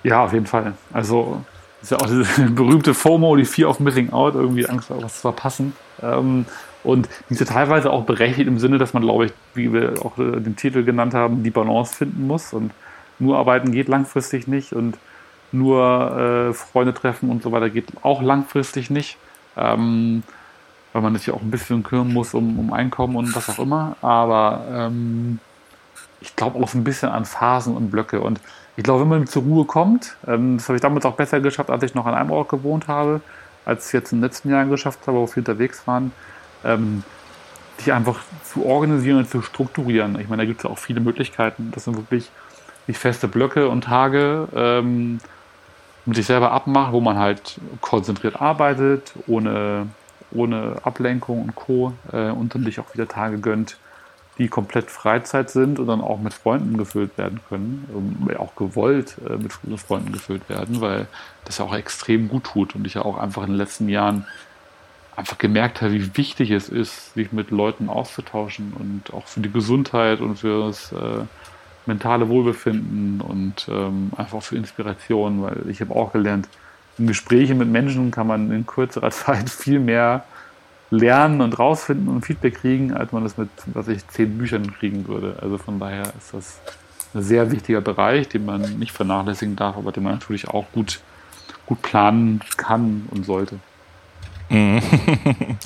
Ja, 0.02 0.24
auf 0.24 0.32
jeden 0.32 0.46
Fall. 0.46 0.72
Also 0.92 1.44
ist 1.82 1.90
ja 1.90 1.98
auch 1.98 2.06
diese 2.06 2.24
berühmte 2.50 2.94
FOMO, 2.94 3.36
die 3.36 3.44
Fear 3.44 3.70
of 3.70 3.80
Missing 3.80 4.10
Out, 4.10 4.34
irgendwie 4.34 4.66
Angst, 4.66 4.90
was 4.90 5.16
zu 5.16 5.20
verpassen. 5.20 5.74
Ähm, 6.02 6.46
und 6.82 7.08
die 7.28 7.34
ist 7.34 7.40
ja 7.40 7.46
teilweise 7.46 7.90
auch 7.90 8.04
berechtigt 8.04 8.48
im 8.48 8.58
Sinne, 8.58 8.78
dass 8.78 8.94
man, 8.94 9.02
glaube 9.02 9.26
ich, 9.26 9.32
wie 9.54 9.72
wir 9.72 9.94
auch 10.04 10.18
äh, 10.18 10.40
den 10.40 10.56
Titel 10.56 10.82
genannt 10.84 11.14
haben, 11.14 11.42
die 11.42 11.50
Balance 11.50 11.94
finden 11.94 12.26
muss. 12.26 12.52
Und 12.52 12.72
nur 13.18 13.38
arbeiten 13.38 13.72
geht 13.72 13.88
langfristig 13.88 14.46
nicht 14.46 14.72
und 14.72 14.96
nur 15.52 16.48
äh, 16.50 16.54
Freunde 16.54 16.94
treffen 16.94 17.28
und 17.28 17.42
so 17.42 17.52
weiter 17.52 17.68
geht 17.70 17.86
auch 18.02 18.22
langfristig 18.22 18.88
nicht. 18.88 19.18
Ähm, 19.56 20.22
weil 20.92 21.02
man 21.02 21.14
sich 21.16 21.26
ja 21.26 21.34
auch 21.34 21.42
ein 21.42 21.50
bisschen 21.50 21.82
kümmern 21.82 22.12
muss 22.12 22.34
um, 22.34 22.58
um 22.58 22.72
Einkommen 22.72 23.16
und 23.16 23.34
was 23.34 23.48
auch 23.48 23.58
immer. 23.58 23.96
Aber 24.02 24.64
ähm, 24.72 25.38
ich 26.20 26.34
glaube 26.36 26.62
auch 26.62 26.68
so 26.68 26.78
ein 26.78 26.84
bisschen 26.84 27.10
an 27.10 27.24
Phasen 27.24 27.76
und 27.76 27.90
Blöcke. 27.90 28.20
Und 28.20 28.40
ich 28.80 28.84
glaube, 28.84 29.02
wenn 29.02 29.08
man 29.08 29.26
zur 29.26 29.42
Ruhe 29.42 29.66
kommt, 29.66 30.16
ähm, 30.26 30.56
das 30.56 30.66
habe 30.68 30.76
ich 30.76 30.80
damals 30.80 31.04
auch 31.04 31.12
besser 31.12 31.38
geschafft, 31.40 31.68
als 31.68 31.82
ich 31.82 31.94
noch 31.94 32.06
an 32.06 32.14
einem 32.14 32.30
Ort 32.30 32.48
gewohnt 32.48 32.88
habe, 32.88 33.20
als 33.66 33.88
ich 33.88 33.92
jetzt 33.92 34.10
in 34.10 34.18
den 34.18 34.22
letzten 34.22 34.48
Jahren 34.48 34.70
geschafft 34.70 35.00
habe, 35.06 35.18
wo 35.18 35.28
wir 35.28 35.36
unterwegs 35.36 35.86
waren, 35.86 36.12
ähm, 36.64 37.02
dich 37.78 37.92
einfach 37.92 38.20
zu 38.42 38.64
organisieren 38.64 39.18
und 39.18 39.28
zu 39.28 39.42
strukturieren. 39.42 40.18
Ich 40.18 40.30
meine, 40.30 40.44
da 40.44 40.46
gibt 40.46 40.60
es 40.60 40.64
auch 40.64 40.78
viele 40.78 41.00
Möglichkeiten. 41.00 41.72
Das 41.74 41.84
sind 41.84 41.96
wirklich 41.98 42.30
nicht 42.86 42.96
feste 42.96 43.28
Blöcke 43.28 43.68
und 43.68 43.84
Tage 43.84 44.48
ähm, 44.56 45.20
mit 46.06 46.16
sich 46.16 46.24
selber 46.24 46.50
abmachen, 46.50 46.94
wo 46.94 47.02
man 47.02 47.18
halt 47.18 47.60
konzentriert 47.82 48.40
arbeitet, 48.40 49.12
ohne, 49.26 49.88
ohne 50.32 50.76
Ablenkung 50.84 51.42
und 51.42 51.54
Co. 51.54 51.92
Äh, 52.12 52.30
und 52.30 52.54
dann 52.54 52.64
sich 52.64 52.80
auch 52.80 52.94
wieder 52.94 53.06
Tage 53.06 53.36
gönnt, 53.40 53.76
die 54.40 54.48
komplett 54.48 54.90
Freizeit 54.90 55.50
sind 55.50 55.78
und 55.78 55.86
dann 55.86 56.00
auch 56.00 56.18
mit 56.18 56.32
Freunden 56.32 56.78
gefüllt 56.78 57.18
werden 57.18 57.40
können, 57.50 57.86
ähm, 57.94 58.36
auch 58.38 58.56
gewollt 58.56 59.16
äh, 59.28 59.36
mit 59.36 59.52
Freunden 59.80 60.12
gefüllt 60.12 60.48
werden, 60.48 60.80
weil 60.80 61.06
das 61.44 61.58
ja 61.58 61.66
auch 61.66 61.74
extrem 61.74 62.28
gut 62.28 62.44
tut 62.44 62.74
und 62.74 62.86
ich 62.86 62.94
ja 62.94 63.02
auch 63.02 63.18
einfach 63.18 63.42
in 63.42 63.50
den 63.50 63.58
letzten 63.58 63.90
Jahren 63.90 64.26
einfach 65.14 65.36
gemerkt 65.36 65.82
habe, 65.82 65.92
wie 65.92 66.16
wichtig 66.16 66.50
es 66.50 66.70
ist, 66.70 67.12
sich 67.12 67.32
mit 67.32 67.50
Leuten 67.50 67.90
auszutauschen 67.90 68.72
und 68.78 69.12
auch 69.12 69.26
für 69.26 69.40
die 69.40 69.52
Gesundheit 69.52 70.20
und 70.20 70.38
für 70.38 70.68
das 70.68 70.90
äh, 70.92 71.24
mentale 71.84 72.30
Wohlbefinden 72.30 73.20
und 73.20 73.68
ähm, 73.70 74.10
einfach 74.16 74.42
für 74.42 74.56
Inspiration, 74.56 75.42
weil 75.42 75.68
ich 75.68 75.82
habe 75.82 75.94
auch 75.94 76.12
gelernt, 76.12 76.48
in 76.96 77.06
Gesprächen 77.06 77.58
mit 77.58 77.68
Menschen 77.68 78.10
kann 78.10 78.26
man 78.26 78.50
in 78.50 78.66
kürzerer 78.66 79.10
Zeit 79.10 79.50
viel 79.50 79.80
mehr 79.80 80.24
lernen 80.90 81.40
und 81.40 81.58
rausfinden 81.58 82.08
und 82.08 82.26
Feedback 82.26 82.60
kriegen, 82.60 82.92
als 82.92 83.12
man 83.12 83.22
das 83.22 83.36
mit, 83.36 83.48
was 83.66 83.88
ich, 83.88 84.06
zehn 84.08 84.38
Büchern 84.38 84.72
kriegen 84.74 85.06
würde. 85.06 85.36
Also 85.40 85.58
von 85.58 85.78
daher 85.78 86.02
ist 86.18 86.32
das 86.34 86.60
ein 87.14 87.22
sehr 87.22 87.50
wichtiger 87.52 87.80
Bereich, 87.80 88.28
den 88.28 88.44
man 88.44 88.78
nicht 88.78 88.92
vernachlässigen 88.92 89.56
darf, 89.56 89.76
aber 89.76 89.92
den 89.92 90.02
man 90.02 90.14
natürlich 90.14 90.48
auch 90.48 90.66
gut, 90.72 91.00
gut 91.66 91.82
planen 91.82 92.40
kann 92.56 93.06
und 93.10 93.24
sollte. 93.24 93.60
Mhm. 94.48 94.82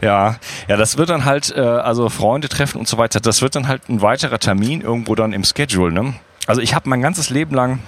Ja, 0.00 0.36
ja, 0.68 0.76
das 0.76 0.96
wird 0.96 1.10
dann 1.10 1.24
halt, 1.24 1.52
äh, 1.56 1.60
also 1.60 2.08
Freunde 2.08 2.48
treffen 2.48 2.78
und 2.78 2.86
so 2.86 2.98
weiter, 2.98 3.20
das 3.20 3.42
wird 3.42 3.56
dann 3.56 3.66
halt 3.66 3.88
ein 3.88 4.00
weiterer 4.00 4.38
Termin 4.38 4.80
irgendwo 4.80 5.14
dann 5.14 5.32
im 5.32 5.42
Schedule. 5.42 5.92
Ne? 5.92 6.14
Also 6.46 6.60
ich 6.60 6.74
habe 6.74 6.88
mein 6.88 7.02
ganzes 7.02 7.30
Leben 7.30 7.54
lang 7.54 7.80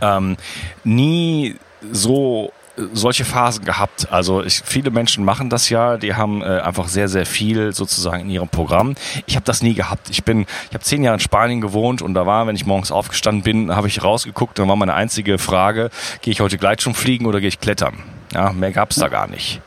ähm, 0.00 0.36
nie 0.84 1.56
so 1.90 2.52
solche 2.92 3.24
Phasen 3.24 3.64
gehabt. 3.64 4.10
Also 4.10 4.42
ich, 4.42 4.62
viele 4.64 4.90
Menschen 4.90 5.24
machen 5.24 5.50
das 5.50 5.68
ja, 5.70 5.96
die 5.96 6.14
haben 6.14 6.42
äh, 6.42 6.60
einfach 6.60 6.88
sehr, 6.88 7.08
sehr 7.08 7.26
viel 7.26 7.72
sozusagen 7.72 8.22
in 8.22 8.30
ihrem 8.30 8.48
Programm. 8.48 8.94
Ich 9.26 9.36
habe 9.36 9.44
das 9.44 9.62
nie 9.62 9.74
gehabt. 9.74 10.10
Ich 10.10 10.24
bin, 10.24 10.42
ich 10.42 10.74
habe 10.74 10.84
zehn 10.84 11.02
Jahre 11.02 11.14
in 11.14 11.20
Spanien 11.20 11.60
gewohnt 11.60 12.02
und 12.02 12.14
da 12.14 12.26
war, 12.26 12.46
wenn 12.46 12.56
ich 12.56 12.66
morgens 12.66 12.92
aufgestanden 12.92 13.42
bin, 13.42 13.74
habe 13.74 13.88
ich 13.88 14.02
rausgeguckt, 14.02 14.58
dann 14.58 14.68
war 14.68 14.76
meine 14.76 14.94
einzige 14.94 15.38
Frage, 15.38 15.90
gehe 16.20 16.32
ich 16.32 16.40
heute 16.40 16.58
Gleitschirm 16.58 16.94
fliegen 16.94 17.26
oder 17.26 17.40
gehe 17.40 17.48
ich 17.48 17.60
klettern? 17.60 17.94
Ja, 18.32 18.52
mehr 18.52 18.72
gab's 18.72 18.96
da 18.96 19.08
gar 19.08 19.28
nicht. 19.28 19.60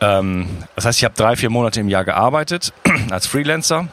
Ähm, 0.00 0.48
das 0.74 0.84
heißt, 0.84 0.98
ich 0.98 1.04
habe 1.04 1.14
drei, 1.14 1.36
vier 1.36 1.50
Monate 1.50 1.80
im 1.80 1.88
Jahr 1.88 2.04
gearbeitet 2.04 2.72
als 3.10 3.26
Freelancer 3.26 3.88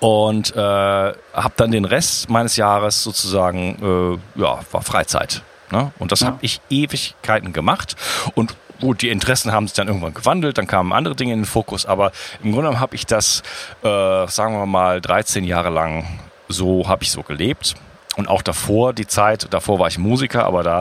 und 0.00 0.54
äh, 0.54 0.58
habe 0.58 1.52
dann 1.56 1.70
den 1.70 1.84
Rest 1.84 2.28
meines 2.28 2.56
Jahres 2.56 3.02
sozusagen, 3.02 4.20
äh, 4.36 4.40
ja, 4.40 4.60
war 4.70 4.82
Freizeit. 4.82 5.42
Ne? 5.72 5.90
Und 5.98 6.12
das 6.12 6.20
ja. 6.20 6.28
habe 6.28 6.38
ich 6.42 6.60
Ewigkeiten 6.70 7.52
gemacht. 7.52 7.96
Und 8.34 8.54
gut, 8.80 9.00
die 9.00 9.08
Interessen 9.08 9.52
haben 9.52 9.66
sich 9.66 9.74
dann 9.74 9.88
irgendwann 9.88 10.12
gewandelt, 10.12 10.58
dann 10.58 10.66
kamen 10.66 10.92
andere 10.92 11.16
Dinge 11.16 11.32
in 11.32 11.40
den 11.40 11.46
Fokus, 11.46 11.86
aber 11.86 12.12
im 12.42 12.52
Grunde 12.52 12.68
genommen 12.68 12.80
habe 12.80 12.94
ich 12.94 13.06
das, 13.06 13.42
äh, 13.82 14.26
sagen 14.26 14.54
wir 14.54 14.66
mal, 14.66 15.00
13 15.00 15.44
Jahre 15.44 15.70
lang 15.70 16.20
so, 16.48 16.86
habe 16.86 17.02
ich 17.04 17.10
so 17.10 17.22
gelebt. 17.22 17.74
Und 18.16 18.28
auch 18.28 18.42
davor, 18.42 18.92
die 18.92 19.06
Zeit, 19.06 19.46
davor 19.54 19.78
war 19.78 19.88
ich 19.88 19.96
Musiker, 19.96 20.44
aber 20.44 20.62
da 20.62 20.80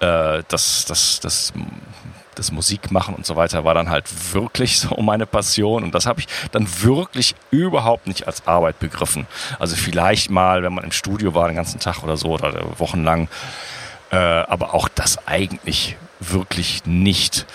äh, 0.00 0.42
das, 0.48 0.86
das, 0.86 1.20
das 1.20 1.52
das 2.40 2.52
Musikmachen 2.52 3.14
und 3.14 3.26
so 3.26 3.36
weiter 3.36 3.64
war 3.64 3.74
dann 3.74 3.90
halt 3.90 4.06
wirklich 4.32 4.80
so 4.80 4.96
meine 5.02 5.26
Passion 5.26 5.84
und 5.84 5.94
das 5.94 6.06
habe 6.06 6.20
ich 6.20 6.28
dann 6.52 6.66
wirklich 6.82 7.34
überhaupt 7.50 8.06
nicht 8.06 8.26
als 8.26 8.46
Arbeit 8.46 8.78
begriffen. 8.78 9.26
Also 9.58 9.76
vielleicht 9.76 10.30
mal, 10.30 10.62
wenn 10.62 10.72
man 10.72 10.84
im 10.84 10.92
Studio 10.92 11.34
war 11.34 11.48
den 11.48 11.56
ganzen 11.56 11.80
Tag 11.80 12.02
oder 12.02 12.16
so 12.16 12.28
oder 12.30 12.78
wochenlang, 12.78 13.28
äh, 14.10 14.16
aber 14.16 14.74
auch 14.74 14.88
das 14.88 15.26
eigentlich 15.26 15.96
wirklich 16.20 16.84
nicht. 16.86 17.46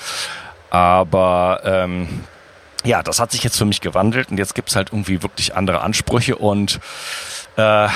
Aber 0.70 1.62
ähm, 1.64 2.24
ja, 2.84 3.04
das 3.04 3.20
hat 3.20 3.32
sich 3.32 3.44
jetzt 3.44 3.58
für 3.58 3.66
mich 3.66 3.82
gewandelt 3.82 4.32
und 4.32 4.38
jetzt 4.38 4.56
gibt 4.56 4.70
es 4.70 4.76
halt 4.76 4.90
irgendwie 4.92 5.22
wirklich 5.24 5.56
andere 5.56 5.82
Ansprüche 5.82 6.36
und 6.36 6.80
äh, 7.58 7.88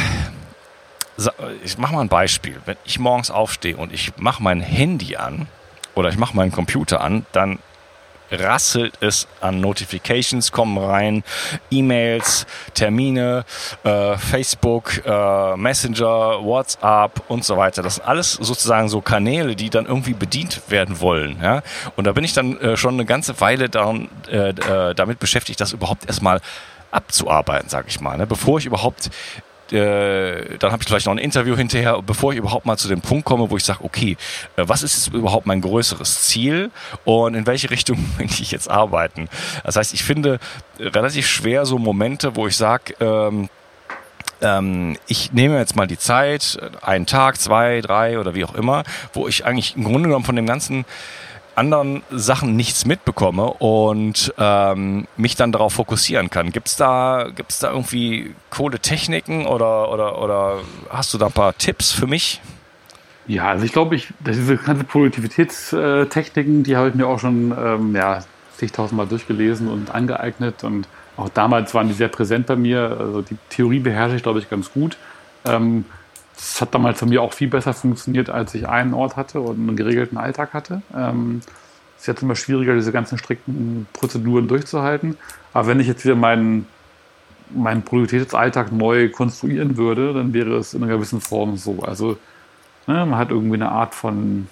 ich 1.64 1.78
mache 1.78 1.94
mal 1.94 2.02
ein 2.02 2.10
Beispiel. 2.10 2.62
Wenn 2.66 2.78
ich 2.86 3.00
morgens 3.00 3.30
aufstehe 3.30 3.76
und 3.76 3.92
ich 3.92 4.14
mache 4.18 4.42
mein 4.42 4.62
Handy 4.62 5.18
an 5.18 5.48
oder 5.96 6.10
ich 6.10 6.18
mache 6.18 6.36
meinen 6.36 6.52
Computer 6.52 7.02
an, 7.02 7.26
dann 7.34 7.60
rasselt 8.32 8.94
es 9.02 9.28
an 9.42 9.60
Notifications, 9.60 10.52
kommen 10.52 10.78
rein, 10.78 11.24
E-Mails, 11.72 12.46
Termine, 12.74 13.46
äh, 13.84 14.18
Facebook, 14.18 15.06
äh, 15.06 15.56
Messenger, 15.56 16.44
WhatsApp 16.44 17.22
und 17.28 17.44
so 17.44 17.58
weiter. 17.58 17.82
Das 17.82 17.96
sind 17.96 18.06
alles 18.06 18.34
sozusagen 18.34 18.90
so 18.90 19.02
Kanäle, 19.02 19.56
die 19.56 19.70
dann 19.70 19.86
irgendwie 19.86 20.14
bedient 20.14 20.62
werden 20.70 21.00
wollen. 21.00 21.40
Ja? 21.42 21.62
Und 21.96 22.06
da 22.06 22.12
bin 22.12 22.24
ich 22.24 22.34
dann 22.34 22.58
äh, 22.60 22.78
schon 22.78 22.96
eine 22.96 23.06
ganze 23.06 23.40
Weile 23.42 23.70
daran, 23.70 24.10
äh, 24.30 24.50
äh 24.50 24.94
damit 24.96 25.20
beschäftigt, 25.20 25.60
das 25.62 25.74
überhaupt 25.74 26.06
erstmal 26.06 26.42
abzuarbeiten, 26.92 27.70
sag 27.70 27.88
ich 27.88 28.00
mal. 28.00 28.18
Ne? 28.18 28.28
Bevor 28.28 28.60
ich 28.60 28.66
überhaupt 28.66 29.10
äh, 29.72 30.58
dann 30.58 30.72
habe 30.72 30.82
ich 30.82 30.88
vielleicht 30.88 31.06
noch 31.06 31.14
ein 31.14 31.20
Interview 31.20 31.56
hinterher, 31.56 32.02
bevor 32.02 32.32
ich 32.32 32.40
überhaupt 32.40 32.66
mal 32.66 32.78
zu 32.78 32.88
dem 32.88 33.02
Punkt 33.02 33.26
komme, 33.26 33.50
wo 33.50 33.58
ich 33.58 33.64
sage, 33.64 33.84
okay, 33.84 34.18
äh, 34.56 34.64
was 34.66 34.84
ist 34.84 34.96
jetzt 34.96 35.14
überhaupt 35.14 35.46
mein 35.46 35.62
größeres 35.62 36.24
Ziel 36.24 36.72
und 37.06 37.36
in 37.36 37.46
welche 37.46 37.70
Richtung 37.70 37.98
will 38.18 38.28
ich 38.28 38.52
jetzt 38.52 38.70
arbeiten? 38.70 39.30
Das 39.64 39.76
heißt, 39.76 39.94
ich 39.94 40.04
finde 40.04 40.40
relativ 40.80 41.28
schwer 41.28 41.66
so 41.66 41.78
Momente, 41.78 42.36
wo 42.36 42.48
ich 42.48 42.58
sage, 42.58 42.94
ähm, 43.00 43.50
ähm, 44.42 44.98
ich 45.08 45.34
nehme 45.34 45.58
jetzt 45.58 45.76
mal 45.76 45.88
die 45.88 45.98
Zeit, 45.98 46.58
einen 46.82 47.06
Tag, 47.06 47.40
zwei, 47.40 47.82
drei 47.82 48.20
oder 48.20 48.36
wie 48.36 48.46
auch 48.46 48.56
immer, 48.56 48.84
wo 49.14 49.28
ich 49.28 49.46
eigentlich 49.46 49.76
im 49.76 49.84
Grunde 49.84 50.10
genommen 50.10 50.26
von 50.26 50.36
dem 50.36 50.46
ganzen 50.46 50.86
anderen 51.60 52.02
Sachen 52.10 52.56
nichts 52.56 52.86
mitbekomme 52.86 53.44
und 53.44 54.34
ähm, 54.38 55.08
mich 55.18 55.36
dann 55.36 55.52
darauf 55.52 55.74
fokussieren 55.74 56.30
kann. 56.30 56.52
Gibt 56.52 56.70
es 56.70 56.78
da, 56.78 57.28
gibt's 57.36 57.60
da 57.60 57.72
irgendwie 57.72 58.34
coole 58.50 58.80
Techniken 58.80 59.46
oder, 59.46 59.92
oder, 59.92 60.22
oder 60.22 60.60
hast 60.90 61.14
du 61.14 61.18
da 61.18 61.28
ein 61.28 61.32
paar 61.34 61.58
Tipps 61.58 61.92
für 61.92 62.08
mich? 62.08 62.42
Ja, 63.28 63.50
also 63.50 63.66
ich 63.66 63.74
glaube, 63.74 63.96
ich, 63.96 64.08
diese 64.22 64.58
ganzen 64.58 64.86
Produktivitätstechniken, 64.86 66.64
die 66.64 66.76
habe 66.78 66.90
ich 66.90 66.96
mir 66.96 67.06
auch 67.06 67.20
schon 67.20 67.54
ähm, 67.56 67.96
ja, 67.96 68.24
zigtausendmal 68.58 69.06
durchgelesen 69.06 69.68
und 69.68 69.94
angeeignet 69.94 70.64
und 70.64 70.88
auch 71.18 71.30
damals 71.30 71.74
waren 71.74 71.90
die 71.90 71.94
sehr 71.94 72.08
präsent 72.08 72.48
bei 72.48 72.56
mir. 72.56 72.96
Also 72.98 73.22
die 73.22 73.38
Theorie 73.50 73.80
beherrsche 73.80 74.16
ich, 74.16 74.24
glaube 74.24 74.40
ich, 74.40 74.50
ganz 74.50 74.72
gut. 74.72 74.98
Ähm, 75.46 75.84
das 76.40 76.62
hat 76.62 76.74
damals 76.74 77.02
bei 77.02 77.06
mir 77.06 77.22
auch 77.22 77.34
viel 77.34 77.50
besser 77.50 77.74
funktioniert, 77.74 78.30
als 78.30 78.56
ich 78.56 78.68
einen 78.68 78.94
Ort 78.94 79.18
hatte 79.18 79.42
und 79.42 79.58
einen 79.58 79.76
geregelten 79.76 80.18
Alltag 80.18 80.54
hatte. 80.54 80.82
Ähm, 80.96 81.42
es 81.96 82.04
ist 82.04 82.08
jetzt 82.08 82.24
immer 82.24 82.36
schwieriger, 82.36 82.76
diese 82.76 82.94
ganzen 82.94 83.18
strikten 83.18 83.88
Prozeduren 83.92 84.48
durchzuhalten. 84.48 85.18
Aber 85.54 85.68
wenn 85.68 85.82
ich 85.82 85.88
jetzt 85.88 86.06
wieder 86.06 86.16
meinen, 86.16 86.66
meinen 87.50 87.82
Produktivitätsalltag 87.82 88.72
neu 88.72 89.10
konstruieren 89.10 89.76
würde, 89.76 90.14
dann 90.14 90.34
wäre 90.34 90.56
es 90.56 90.74
in 90.74 90.82
einer 90.82 90.94
gewissen 90.94 91.20
Form 91.20 91.58
so. 91.58 91.80
Also 91.82 92.18
ne, 92.88 93.06
man 93.06 93.18
hat 93.18 93.32
irgendwie 93.32 93.56
eine 93.56 93.70
Art 93.70 93.94
von, 93.94 94.48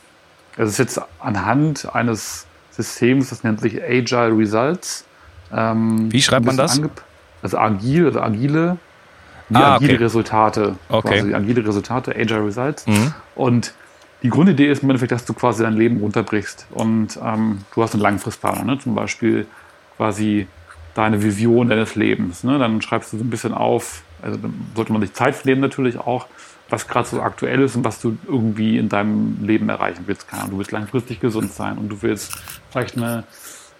es 0.57 0.71
ist 0.71 0.79
jetzt 0.79 1.01
anhand 1.19 1.95
eines 1.95 2.47
Systems, 2.71 3.29
das 3.29 3.45
nennt 3.45 3.61
sich 3.61 3.81
Agile 3.81 4.37
Results. 4.37 5.05
Ähm, 5.53 6.11
Wie 6.11 6.21
schreibt 6.21 6.45
man 6.45 6.57
das? 6.57 6.81
Also 7.41 7.57
agil, 7.59 8.07
also 8.07 8.19
agile 8.19 8.77
wie 9.49 9.55
ah, 9.55 9.75
agile 9.75 9.93
okay. 9.93 10.03
Resultate. 10.03 10.75
Okay. 10.89 11.19
Quasi 11.19 11.33
agile 11.33 11.67
Resultate, 11.67 12.15
Agile 12.15 12.45
Results. 12.45 12.85
Mhm. 12.87 13.13
Und 13.35 13.73
die 14.23 14.29
Grundidee 14.29 14.69
ist 14.69 14.83
im 14.83 14.89
Endeffekt, 14.89 15.11
dass 15.11 15.25
du 15.25 15.33
quasi 15.33 15.63
dein 15.63 15.73
Leben 15.73 15.97
runterbrichst. 15.97 16.67
Und 16.71 17.19
ähm, 17.23 17.59
du 17.73 17.83
hast 17.83 17.93
einen 17.93 18.01
Langfristplaner, 18.01 18.63
ne? 18.63 18.79
zum 18.79 18.95
Beispiel 18.95 19.45
quasi 19.95 20.47
deine 20.95 21.21
Vision 21.21 21.69
deines 21.69 21.95
Lebens. 21.95 22.43
Ne? 22.43 22.57
Dann 22.57 22.81
schreibst 22.81 23.13
du 23.13 23.17
so 23.17 23.23
ein 23.23 23.29
bisschen 23.29 23.53
auf, 23.53 24.01
also 24.21 24.37
dann 24.37 24.53
sollte 24.75 24.91
man 24.91 25.01
sich 25.01 25.13
Zeit 25.13 25.35
verlieren 25.35 25.59
natürlich 25.59 25.99
auch, 25.99 26.25
was 26.69 26.87
gerade 26.87 27.07
so 27.07 27.21
aktuell 27.21 27.61
ist 27.61 27.75
und 27.75 27.85
was 27.85 28.01
du 28.01 28.17
irgendwie 28.27 28.77
in 28.77 28.89
deinem 28.89 29.37
Leben 29.41 29.69
erreichen 29.69 30.03
willst. 30.07 30.27
Du 30.49 30.57
willst 30.57 30.71
langfristig 30.71 31.19
gesund 31.19 31.53
sein 31.53 31.77
und 31.77 31.89
du 31.89 32.01
willst 32.01 32.35
vielleicht 32.71 32.97
eine 32.97 33.23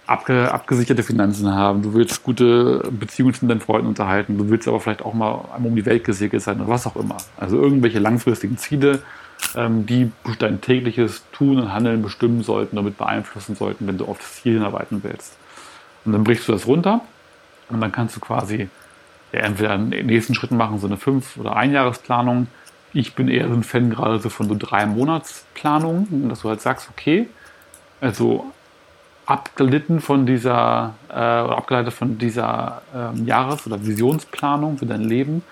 abge, 0.08 0.52
abgesicherte 0.52 1.04
Finanzen 1.04 1.54
haben, 1.54 1.82
du 1.82 1.94
willst 1.94 2.24
gute 2.24 2.90
Beziehungen 2.92 3.34
zu 3.34 3.46
deinen 3.46 3.62
Freunden 3.62 3.88
unterhalten, 3.88 4.38
du 4.38 4.50
willst 4.50 4.68
aber 4.68 4.80
vielleicht 4.80 5.04
auch 5.04 5.14
mal 5.14 5.46
einmal 5.54 5.70
um 5.70 5.76
die 5.76 5.86
Welt 5.86 6.04
gesegelt 6.04 6.42
sein 6.42 6.60
oder 6.60 6.70
was 6.70 6.88
auch 6.88 6.96
immer. 6.96 7.18
Also 7.38 7.62
irgendwelche 7.62 8.00
langfristigen 8.00 8.58
Ziele, 8.58 9.02
ähm, 9.56 9.86
die 9.86 10.12
dein 10.40 10.62
tägliches 10.62 11.24
Tun 11.32 11.60
und 11.60 11.74
Handeln 11.74 12.02
bestimmen 12.02 12.42
sollten, 12.42 12.78
damit 12.78 12.98
beeinflussen 12.98 13.56
sollten, 13.56 13.86
wenn 13.88 13.98
du 13.98 14.06
auf 14.06 14.18
das 14.18 14.42
Ziel 14.42 14.54
hinarbeiten 14.54 15.04
willst. 15.04 15.38
Und 16.06 16.14
dann 16.14 16.24
brichst 16.24 16.48
du 16.48 16.54
das 16.54 16.66
runter 16.66 17.02
und 17.70 17.82
dann 17.82 17.92
kannst 17.92 18.16
du 18.16 18.20
quasi 18.20 18.70
ja, 19.34 19.40
entweder 19.42 19.72
einen 19.72 19.90
nächsten 19.90 20.34
Schritt 20.34 20.52
machen, 20.52 20.80
so 20.80 20.88
eine 20.88 20.98
Fünf- 20.98 21.38
oder 21.38 21.56
Einjahresplanung. 21.56 22.48
Ich 22.94 23.14
bin 23.14 23.28
eher 23.28 23.50
so 23.50 23.54
ein 23.54 23.64
Fan 23.64 23.90
gerade 23.90 24.20
so 24.20 24.30
von 24.30 24.48
so 24.48 24.56
drei 24.58 24.86
Monatsplanungen, 24.86 26.30
dass 26.30 26.42
du 26.42 26.50
halt 26.50 26.62
sagst, 26.62 26.88
okay, 26.90 27.28
also 28.00 28.46
abgelitten 29.28 30.00
von 30.00 30.26
dieser, 30.26 30.96
äh, 31.10 31.14
abgeleitet 31.14 31.94
von 31.94 32.18
dieser 32.18 32.82
äh, 32.96 33.22
Jahres- 33.24 33.68
oder 33.68 33.86
Visionsplanung 33.86 34.78
für 34.78 34.86
dein 34.86 35.04
Leben, 35.04 35.44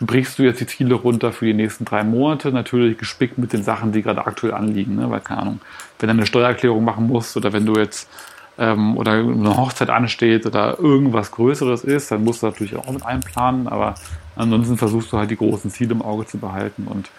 brichst 0.00 0.38
du 0.38 0.42
jetzt 0.42 0.60
die 0.60 0.66
Ziele 0.66 0.94
runter 0.94 1.32
für 1.32 1.46
die 1.46 1.54
nächsten 1.54 1.84
drei 1.84 2.02
Monate, 2.02 2.50
natürlich 2.50 2.98
gespickt 2.98 3.38
mit 3.38 3.52
den 3.52 3.62
Sachen, 3.62 3.92
die 3.92 4.02
gerade 4.02 4.26
aktuell 4.26 4.54
anliegen. 4.54 4.96
Ne? 4.96 5.10
Weil, 5.10 5.20
keine 5.20 5.42
Ahnung, 5.42 5.60
wenn 5.98 6.08
du 6.08 6.14
eine 6.14 6.26
Steuererklärung 6.26 6.84
machen 6.84 7.06
musst 7.06 7.36
oder 7.36 7.52
wenn 7.52 7.66
du 7.66 7.74
jetzt 7.74 8.10
ähm, 8.58 8.96
oder 8.96 9.12
eine 9.12 9.56
Hochzeit 9.56 9.90
ansteht 9.90 10.44
oder 10.44 10.80
irgendwas 10.80 11.30
Größeres 11.30 11.84
ist, 11.84 12.10
dann 12.10 12.24
musst 12.24 12.42
du 12.42 12.46
natürlich 12.46 12.76
auch 12.76 12.90
mit 12.90 13.04
einplanen, 13.06 13.68
aber 13.68 13.94
ansonsten 14.34 14.76
versuchst 14.76 15.12
du 15.12 15.18
halt 15.18 15.30
die 15.30 15.36
großen 15.36 15.70
Ziele 15.70 15.92
im 15.92 16.02
Auge 16.02 16.26
zu 16.26 16.38
behalten 16.38 16.88
und 16.88 17.10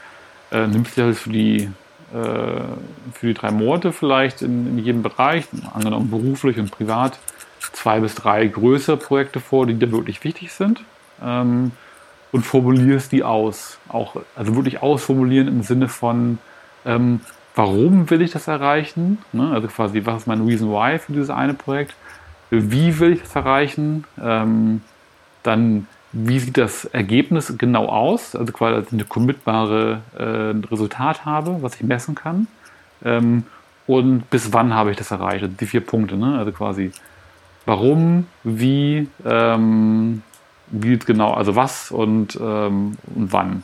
äh, 0.52 0.68
nimmst 0.68 0.98
dir 0.98 1.06
halt 1.06 1.18
für 1.18 1.30
die 1.30 1.70
für 2.12 3.28
die 3.28 3.34
drei 3.34 3.52
Monate 3.52 3.92
vielleicht 3.94 4.42
in, 4.42 4.68
in 4.68 4.78
jedem 4.78 5.02
Bereich, 5.02 5.46
angenommen 5.74 6.10
beruflich 6.10 6.60
und 6.60 6.72
privat, 6.72 7.20
zwei 7.74 8.00
bis 8.00 8.16
drei 8.16 8.46
größere 8.48 8.98
Projekte 8.98 9.40
vor, 9.40 9.66
die 9.66 9.76
dir 9.76 9.92
wirklich 9.92 10.24
wichtig 10.24 10.52
sind. 10.52 10.82
Ähm, 11.24 11.72
und 12.32 12.46
formulierst 12.46 13.12
die 13.12 13.24
aus. 13.24 13.78
Auch, 13.90 14.16
also 14.36 14.56
wirklich 14.56 14.82
ausformulieren 14.82 15.48
im 15.48 15.64
Sinne 15.64 15.88
von, 15.90 16.38
ähm, 16.86 17.22
warum 17.56 18.10
will 18.10 18.22
ich 18.22 18.32
das 18.32 18.48
erreichen? 18.48 19.20
Ne? 19.34 19.52
Also 19.52 19.68
quasi, 19.68 20.06
was 20.06 20.22
ist 20.22 20.28
mein 20.28 20.46
Reason 20.46 20.70
Why 20.70 20.98
für 21.00 21.14
dieses 21.14 21.30
eine 21.30 21.54
Projekt? 21.54 21.94
Wie 22.50 23.00
will 23.00 23.14
ich 23.14 23.22
das 23.22 23.36
erreichen? 23.36 24.06
Ähm, 24.22 24.82
dann 25.44 25.88
wie 26.14 26.40
sieht 26.40 26.58
das 26.58 26.86
Ergebnis 26.86 27.54
genau 27.58 27.88
aus? 27.88 28.36
Also 28.36 28.52
quasi, 28.52 28.76
dass 28.76 28.88
ich 28.88 28.94
eine 28.94 29.06
commitbare 29.06 30.02
äh, 30.18 30.68
Resultat 30.68 31.26
habe, 31.26 31.62
was 31.62 31.76
ich 31.76 31.84
messen 31.84 32.16
kann. 32.16 32.48
Ähm, 33.04 33.44
und 33.88 34.30
bis 34.30 34.54
wann 34.54 34.74
habe 34.74 34.92
ich 34.92 34.98
das 34.98 35.12
erreicht? 35.12 35.44
Also 35.44 35.56
die 35.60 35.66
vier 35.66 35.82
Punkte, 35.82 36.18
ne? 36.18 36.38
Also 36.38 36.52
quasi 36.52 36.92
warum, 37.66 38.28
wie, 38.44 39.08
ähm, 39.26 40.24
wie 40.68 40.98
genau, 40.98 41.34
also 41.34 41.56
was 41.56 41.92
und, 41.92 42.38
ähm, 42.42 42.98
und 43.16 43.34
wann. 43.34 43.64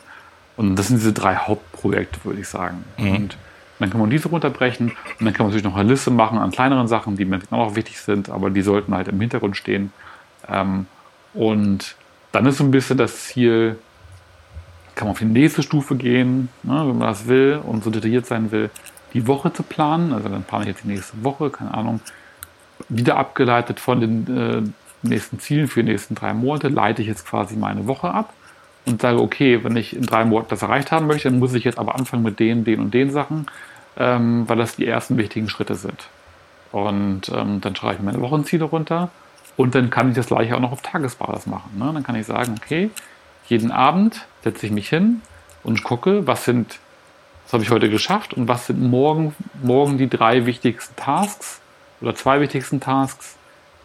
Und 0.56 0.76
das 0.76 0.88
sind 0.88 0.98
diese 0.98 1.12
drei 1.12 1.36
Hauptprojekte, 1.36 2.24
würde 2.24 2.40
ich 2.40 2.48
sagen. 2.48 2.84
Mhm. 2.96 3.14
Und 3.14 3.36
dann 3.78 3.90
kann 3.90 4.00
man 4.00 4.10
diese 4.10 4.28
runterbrechen 4.28 4.88
und 4.88 5.24
dann 5.24 5.32
kann 5.32 5.46
man 5.46 5.48
natürlich 5.48 5.64
noch 5.64 5.76
eine 5.76 5.88
Liste 5.88 6.10
machen 6.10 6.38
an 6.38 6.50
kleineren 6.50 6.88
Sachen, 6.88 7.16
die 7.16 7.24
mir 7.24 7.38
auch 7.50 7.68
noch 7.68 7.76
wichtig 7.76 8.00
sind, 8.00 8.28
aber 8.28 8.50
die 8.50 8.62
sollten 8.62 8.92
halt 8.92 9.08
im 9.08 9.20
Hintergrund 9.20 9.56
stehen. 9.56 9.92
Ähm, 10.48 10.86
und 11.32 11.94
dann 12.32 12.46
ist 12.46 12.58
so 12.58 12.64
ein 12.64 12.70
bisschen 12.70 12.98
das 12.98 13.24
Ziel, 13.24 13.78
kann 14.94 15.06
man 15.06 15.12
auf 15.12 15.18
die 15.18 15.24
nächste 15.24 15.62
Stufe 15.62 15.96
gehen, 15.96 16.48
ne, 16.62 16.80
wenn 16.80 16.98
man 16.98 17.08
das 17.08 17.26
will 17.28 17.60
und 17.64 17.84
so 17.84 17.90
detailliert 17.90 18.26
sein 18.26 18.50
will, 18.50 18.70
die 19.14 19.26
Woche 19.26 19.52
zu 19.52 19.62
planen. 19.62 20.12
Also 20.12 20.28
dann 20.28 20.42
plane 20.42 20.64
ich 20.64 20.70
jetzt 20.70 20.84
die 20.84 20.88
nächste 20.88 21.22
Woche, 21.24 21.50
keine 21.50 21.72
Ahnung, 21.74 22.00
wieder 22.88 23.16
abgeleitet 23.16 23.80
von 23.80 24.00
den 24.00 24.36
äh, 24.36 24.62
nächsten 25.02 25.38
Zielen 25.38 25.68
für 25.68 25.82
die 25.82 25.90
nächsten 25.90 26.14
drei 26.14 26.34
Monate, 26.34 26.68
leite 26.68 27.02
ich 27.02 27.08
jetzt 27.08 27.26
quasi 27.26 27.56
meine 27.56 27.86
Woche 27.86 28.10
ab 28.10 28.32
und 28.86 29.00
sage, 29.00 29.20
okay, 29.20 29.62
wenn 29.64 29.76
ich 29.76 29.94
in 29.94 30.02
drei 30.02 30.24
Monaten 30.24 30.50
das 30.50 30.62
erreicht 30.62 30.92
haben 30.92 31.06
möchte, 31.06 31.30
dann 31.30 31.38
muss 31.38 31.54
ich 31.54 31.64
jetzt 31.64 31.78
aber 31.78 31.94
anfangen 31.94 32.22
mit 32.22 32.40
den, 32.40 32.64
den 32.64 32.80
und 32.80 32.94
den 32.94 33.10
Sachen, 33.10 33.46
ähm, 33.96 34.48
weil 34.48 34.56
das 34.56 34.76
die 34.76 34.86
ersten 34.86 35.16
wichtigen 35.16 35.48
Schritte 35.48 35.74
sind. 35.74 36.08
Und 36.72 37.30
ähm, 37.34 37.60
dann 37.60 37.76
schreibe 37.76 37.94
ich 37.94 38.02
meine 38.02 38.20
Wochenziele 38.20 38.64
runter 38.64 39.10
und 39.58 39.74
dann 39.74 39.90
kann 39.90 40.08
ich 40.08 40.14
das 40.14 40.28
gleiche 40.28 40.56
auch 40.56 40.60
noch 40.60 40.70
auf 40.70 40.82
Tagesbasis 40.82 41.46
machen. 41.46 41.76
Ne? 41.76 41.90
Dann 41.92 42.04
kann 42.04 42.14
ich 42.14 42.26
sagen, 42.26 42.54
okay, 42.56 42.90
jeden 43.48 43.72
Abend 43.72 44.24
setze 44.44 44.64
ich 44.64 44.72
mich 44.72 44.88
hin 44.88 45.20
und 45.64 45.82
gucke, 45.82 46.28
was 46.28 46.44
sind, 46.44 46.78
was 47.44 47.54
habe 47.54 47.64
ich 47.64 47.70
heute 47.70 47.90
geschafft 47.90 48.32
und 48.32 48.46
was 48.46 48.68
sind 48.68 48.80
morgen, 48.80 49.34
morgen 49.60 49.98
die 49.98 50.08
drei 50.08 50.46
wichtigsten 50.46 50.94
Tasks 50.94 51.60
oder 52.00 52.14
zwei 52.14 52.40
wichtigsten 52.40 52.78
Tasks, 52.78 53.36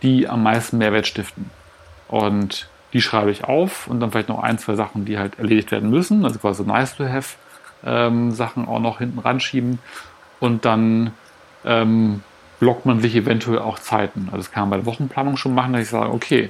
die 0.03 0.29
am 0.29 0.43
meisten 0.43 0.77
Mehrwert 0.77 1.07
stiften. 1.07 1.49
Und 2.07 2.69
die 2.93 3.01
schreibe 3.01 3.31
ich 3.31 3.43
auf 3.43 3.87
und 3.87 3.99
dann 3.99 4.11
vielleicht 4.11 4.29
noch 4.29 4.43
ein, 4.43 4.59
zwei 4.59 4.75
Sachen, 4.75 5.05
die 5.05 5.17
halt 5.17 5.39
erledigt 5.39 5.71
werden 5.71 5.89
müssen, 5.89 6.23
also 6.23 6.37
quasi 6.37 6.61
nice 6.63 6.95
to 6.95 7.05
have 7.05 7.35
ähm, 7.83 8.31
Sachen 8.31 8.67
auch 8.67 8.79
noch 8.79 8.99
hinten 8.99 9.17
ranschieben 9.17 9.79
und 10.39 10.65
dann 10.65 11.13
ähm, 11.65 12.21
blockt 12.63 12.85
man 12.85 13.01
sich 13.01 13.13
eventuell 13.13 13.59
auch 13.59 13.77
Zeiten. 13.77 14.27
Also 14.27 14.37
das 14.37 14.51
kann 14.51 14.63
man 14.63 14.69
bei 14.69 14.77
der 14.77 14.85
Wochenplanung 14.85 15.35
schon 15.35 15.53
machen, 15.53 15.73
dass 15.73 15.81
ich 15.81 15.89
sage, 15.89 16.13
okay, 16.13 16.49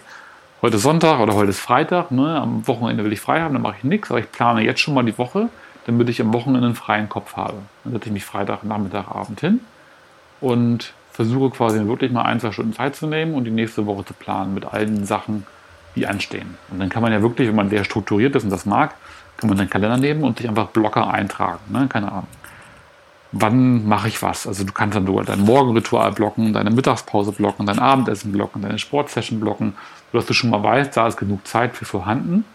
heute 0.61 0.75
ist 0.75 0.83
Sonntag 0.83 1.19
oder 1.19 1.33
heute 1.33 1.49
ist 1.49 1.59
Freitag, 1.59 2.11
ne, 2.11 2.39
am 2.39 2.67
Wochenende 2.67 3.03
will 3.03 3.11
ich 3.11 3.19
frei 3.19 3.41
haben, 3.41 3.53
dann 3.53 3.63
mache 3.63 3.77
ich 3.79 3.83
nichts, 3.83 4.11
aber 4.11 4.19
ich 4.19 4.31
plane 4.31 4.61
jetzt 4.61 4.79
schon 4.79 4.93
mal 4.93 5.03
die 5.03 5.17
Woche, 5.17 5.49
damit 5.87 6.09
ich 6.09 6.21
am 6.21 6.31
Wochenende 6.31 6.67
einen 6.67 6.75
freien 6.75 7.09
Kopf 7.09 7.35
habe. 7.35 7.57
Dann 7.83 7.93
setze 7.93 8.09
ich 8.09 8.13
mich 8.13 8.25
Freitag, 8.25 8.63
Nachmittag, 8.63 9.07
Abend 9.09 9.39
hin 9.39 9.61
und 10.39 10.93
versuche 11.11 11.49
quasi 11.49 11.83
wirklich 11.87 12.11
mal 12.11 12.21
ein, 12.21 12.39
zwei 12.39 12.51
Stunden 12.51 12.73
Zeit 12.73 12.95
zu 12.95 13.07
nehmen 13.07 13.33
und 13.33 13.45
die 13.45 13.51
nächste 13.51 13.87
Woche 13.87 14.05
zu 14.05 14.13
planen 14.13 14.53
mit 14.53 14.65
allen 14.65 15.05
Sachen, 15.05 15.47
die 15.95 16.05
anstehen. 16.05 16.57
Und 16.69 16.79
dann 16.79 16.89
kann 16.89 17.01
man 17.01 17.11
ja 17.11 17.23
wirklich, 17.23 17.47
wenn 17.47 17.55
man 17.55 17.71
sehr 17.71 17.83
strukturiert 17.83 18.35
ist 18.35 18.43
und 18.43 18.51
das 18.51 18.67
mag, 18.67 18.93
kann 19.37 19.49
man 19.49 19.57
den 19.57 19.69
Kalender 19.69 19.97
nehmen 19.97 20.23
und 20.23 20.37
sich 20.37 20.47
einfach 20.47 20.67
Blocker 20.67 21.11
eintragen. 21.11 21.59
Ne? 21.69 21.87
Keine 21.89 22.11
Ahnung. 22.11 22.27
Wann 23.35 23.87
mache 23.87 24.09
ich 24.09 24.21
was? 24.21 24.45
Also 24.45 24.63
du 24.63 24.71
kannst 24.71 24.95
dann 24.95 25.07
sogar 25.07 25.25
dein 25.25 25.41
Morgenritual 25.41 26.11
blocken, 26.11 26.53
deine 26.53 26.69
Mittagspause 26.69 27.31
blocken, 27.31 27.65
dein 27.65 27.79
Abendessen 27.79 28.31
blocken, 28.31 28.61
deine 28.61 28.77
Sportsession 28.77 29.39
blocken, 29.39 29.73
sodass 30.11 30.27
du 30.27 30.33
schon 30.33 30.51
mal 30.51 30.61
weißt, 30.61 30.95
da 30.95 31.07
ist 31.07 31.17
genug 31.17 31.45
Zeit 31.47 31.75
für 31.75 31.85
vorhanden. 31.85 32.45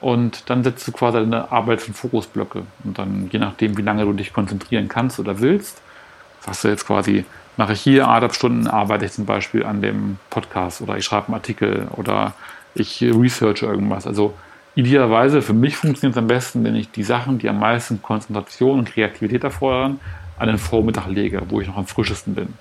Und 0.00 0.50
dann 0.50 0.64
setzt 0.64 0.86
du 0.88 0.90
quasi 0.90 1.18
deine 1.18 1.52
Arbeits- 1.52 1.86
und 1.86 1.94
Fokusblöcke. 1.94 2.62
Und 2.82 2.98
dann, 2.98 3.28
je 3.30 3.38
nachdem, 3.38 3.78
wie 3.78 3.82
lange 3.82 4.04
du 4.04 4.12
dich 4.12 4.32
konzentrieren 4.32 4.88
kannst 4.88 5.20
oder 5.20 5.40
willst, 5.40 5.80
sagst 6.40 6.64
du 6.64 6.68
jetzt 6.68 6.86
quasi, 6.88 7.24
mache 7.56 7.74
ich 7.74 7.80
hier 7.80 8.06
anderthalb 8.06 8.34
Stunden, 8.34 8.66
arbeite 8.66 9.04
ich 9.04 9.12
zum 9.12 9.26
Beispiel 9.26 9.64
an 9.64 9.80
dem 9.80 10.18
Podcast 10.30 10.80
oder 10.80 10.96
ich 10.96 11.04
schreibe 11.04 11.28
einen 11.28 11.34
Artikel 11.34 11.86
oder 11.96 12.34
ich 12.74 13.00
researche 13.00 13.66
irgendwas. 13.66 14.08
Also 14.08 14.34
idealerweise 14.76 15.42
für 15.42 15.54
mich 15.54 15.76
funktioniert 15.76 16.16
es 16.16 16.18
am 16.18 16.28
besten, 16.28 16.62
wenn 16.62 16.76
ich 16.76 16.90
die 16.90 17.02
Sachen, 17.02 17.38
die 17.38 17.48
am 17.48 17.58
meisten 17.58 18.00
Konzentration 18.02 18.78
und 18.78 18.92
Kreativität 18.92 19.42
erfordern, 19.42 19.98
an 20.38 20.48
den 20.48 20.58
Vormittag 20.58 21.08
lege, 21.08 21.42
wo 21.48 21.60
ich 21.60 21.66
noch 21.66 21.78
am 21.78 21.86
frischesten 21.86 22.34
bin. 22.34 22.54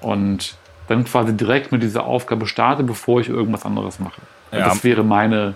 Und 0.00 0.56
dann 0.88 1.04
quasi 1.04 1.36
direkt 1.36 1.72
mit 1.72 1.82
dieser 1.82 2.04
Aufgabe 2.04 2.46
starte, 2.46 2.82
bevor 2.82 3.20
ich 3.20 3.28
irgendwas 3.28 3.64
anderes 3.64 3.98
mache. 4.00 4.20
Ja. 4.52 4.68
Das 4.68 4.84
wäre 4.84 5.04
meine 5.04 5.54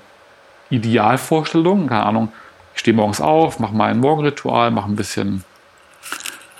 Idealvorstellung. 0.70 1.88
Keine 1.88 2.06
Ahnung, 2.06 2.32
ich 2.74 2.80
stehe 2.80 2.96
morgens 2.96 3.20
auf, 3.20 3.58
mache 3.58 3.74
mein 3.74 3.98
Morgenritual, 3.98 4.70
mache 4.70 4.90
ein 4.90 4.96
bisschen, 4.96 5.44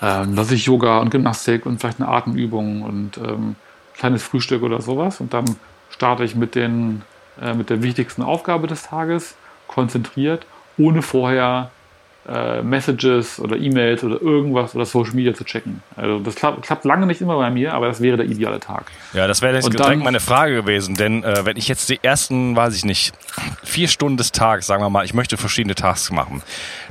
äh, 0.01 0.23
lasse 0.23 0.55
ich 0.55 0.65
Yoga 0.65 0.99
und 0.99 1.09
Gymnastik 1.09 1.65
und 1.65 1.79
vielleicht 1.79 2.01
eine 2.01 2.09
Atemübung 2.09 2.81
und 2.81 3.17
ähm, 3.17 3.55
kleines 3.97 4.23
Frühstück 4.23 4.61
oder 4.63 4.81
sowas. 4.81 5.21
Und 5.21 5.33
dann 5.33 5.45
starte 5.89 6.25
ich 6.25 6.35
mit 6.35 6.55
den 6.55 7.01
äh, 7.39 7.53
mit 7.53 7.69
der 7.69 7.83
wichtigsten 7.83 8.23
Aufgabe 8.23 8.67
des 8.67 8.83
Tages, 8.83 9.35
konzentriert, 9.67 10.45
ohne 10.77 11.01
vorher 11.01 11.71
äh, 12.27 12.61
Messages 12.61 13.39
oder 13.39 13.57
E-Mails 13.57 14.03
oder 14.03 14.21
irgendwas 14.21 14.75
oder 14.75 14.85
Social 14.85 15.13
Media 15.13 15.33
zu 15.33 15.43
checken. 15.43 15.81
Also 15.95 16.19
das 16.19 16.35
klappt, 16.35 16.61
klappt, 16.61 16.85
lange 16.85 17.07
nicht 17.07 17.19
immer 17.21 17.35
bei 17.37 17.49
mir, 17.49 17.73
aber 17.73 17.87
das 17.87 17.99
wäre 17.99 18.17
der 18.17 18.27
ideale 18.27 18.59
Tag. 18.59 18.85
Ja, 19.13 19.27
das 19.27 19.41
wäre 19.41 19.55
jetzt 19.55 19.73
direkt 19.73 20.03
meine 20.03 20.19
Frage 20.19 20.53
gewesen, 20.53 20.95
denn 20.95 21.23
äh, 21.23 21.45
wenn 21.45 21.57
ich 21.57 21.67
jetzt 21.67 21.89
die 21.89 21.99
ersten, 22.01 22.55
weiß 22.55 22.75
ich 22.75 22.85
nicht, 22.85 23.13
vier 23.63 23.87
Stunden 23.87 24.17
des 24.17 24.31
Tages, 24.31 24.67
sagen 24.67 24.83
wir 24.83 24.89
mal, 24.89 25.03
ich 25.03 25.15
möchte 25.15 25.37
verschiedene 25.37 25.73
Tasks 25.73 26.11
machen, 26.11 26.43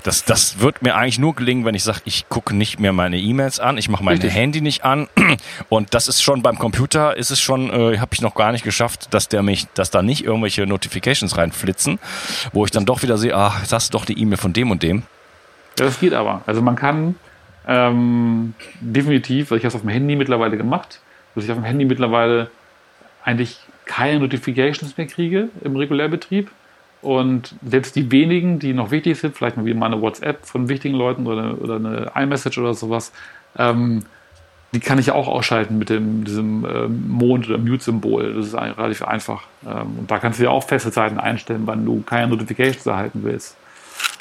das, 0.02 0.24
das 0.24 0.60
wird 0.60 0.82
mir 0.82 0.96
eigentlich 0.96 1.18
nur 1.18 1.34
gelingen, 1.34 1.64
wenn 1.64 1.74
ich 1.74 1.84
sage, 1.84 2.00
ich 2.06 2.28
gucke 2.28 2.54
nicht 2.54 2.80
mehr 2.80 2.92
meine 2.92 3.18
E-Mails 3.18 3.60
an, 3.60 3.78
ich 3.78 3.88
mache 3.88 4.02
mein 4.02 4.14
Richtig. 4.14 4.34
Handy 4.34 4.60
nicht 4.60 4.84
an 4.84 5.08
und 5.68 5.94
das 5.94 6.08
ist 6.08 6.22
schon 6.22 6.42
beim 6.42 6.58
Computer, 6.58 7.16
ist 7.16 7.30
es 7.30 7.40
schon, 7.40 7.70
äh, 7.70 7.98
habe 7.98 8.10
ich 8.14 8.20
noch 8.20 8.34
gar 8.34 8.50
nicht 8.50 8.64
geschafft, 8.64 9.14
dass 9.14 9.28
der 9.28 9.42
mich, 9.42 9.68
dass 9.74 9.90
da 9.90 10.02
nicht 10.02 10.24
irgendwelche 10.24 10.66
Notifications 10.66 11.36
reinflitzen, 11.36 12.00
wo 12.52 12.64
ich 12.64 12.72
dann 12.72 12.84
doch 12.84 13.02
wieder 13.02 13.16
sehe, 13.16 13.36
ah, 13.36 13.54
das 13.68 13.84
ist 13.84 13.94
doch 13.94 14.04
die 14.04 14.18
E-Mail 14.18 14.38
von 14.38 14.52
dem 14.52 14.70
und 14.72 14.82
dem. 14.82 15.04
Ja, 15.80 15.86
das 15.86 15.98
geht 15.98 16.12
aber. 16.12 16.42
Also 16.44 16.60
man 16.60 16.76
kann 16.76 17.14
ähm, 17.66 18.52
definitiv, 18.82 19.50
weil 19.50 19.56
ich 19.56 19.64
habe 19.64 19.68
es 19.68 19.74
auf 19.74 19.80
dem 19.80 19.88
Handy 19.88 20.14
mittlerweile 20.14 20.58
gemacht, 20.58 21.00
dass 21.34 21.44
ich 21.44 21.50
auf 21.50 21.56
dem 21.56 21.64
Handy 21.64 21.86
mittlerweile 21.86 22.50
eigentlich 23.24 23.58
keine 23.86 24.20
Notifications 24.20 24.98
mehr 24.98 25.06
kriege 25.06 25.48
im 25.64 25.76
Regulärbetrieb. 25.76 26.50
Und 27.00 27.54
selbst 27.66 27.96
die 27.96 28.12
wenigen, 28.12 28.58
die 28.58 28.74
noch 28.74 28.90
wichtig 28.90 29.18
sind, 29.18 29.34
vielleicht 29.34 29.56
mal 29.56 29.64
wie 29.64 29.72
meine 29.72 30.02
WhatsApp 30.02 30.44
von 30.44 30.68
wichtigen 30.68 30.94
Leuten 30.94 31.26
oder, 31.26 31.58
oder 31.58 31.76
eine 31.76 32.12
iMessage 32.14 32.58
oder 32.58 32.74
sowas, 32.74 33.10
ähm, 33.56 34.02
die 34.74 34.80
kann 34.80 34.98
ich 34.98 35.10
auch 35.12 35.28
ausschalten 35.28 35.78
mit 35.78 35.88
dem, 35.88 36.24
diesem 36.24 36.66
ähm, 36.66 37.08
Mond- 37.08 37.48
oder 37.48 37.56
Mute-Symbol. 37.56 38.34
Das 38.34 38.48
ist 38.48 38.54
relativ 38.54 39.00
einfach. 39.00 39.44
Ähm, 39.64 40.00
und 40.00 40.10
da 40.10 40.18
kannst 40.18 40.40
du 40.40 40.44
ja 40.44 40.50
auch 40.50 40.62
feste 40.62 40.92
Zeiten 40.92 41.18
einstellen, 41.18 41.62
wann 41.64 41.86
du 41.86 42.02
keine 42.02 42.28
Notifications 42.28 42.84
erhalten 42.84 43.20
willst. 43.22 43.56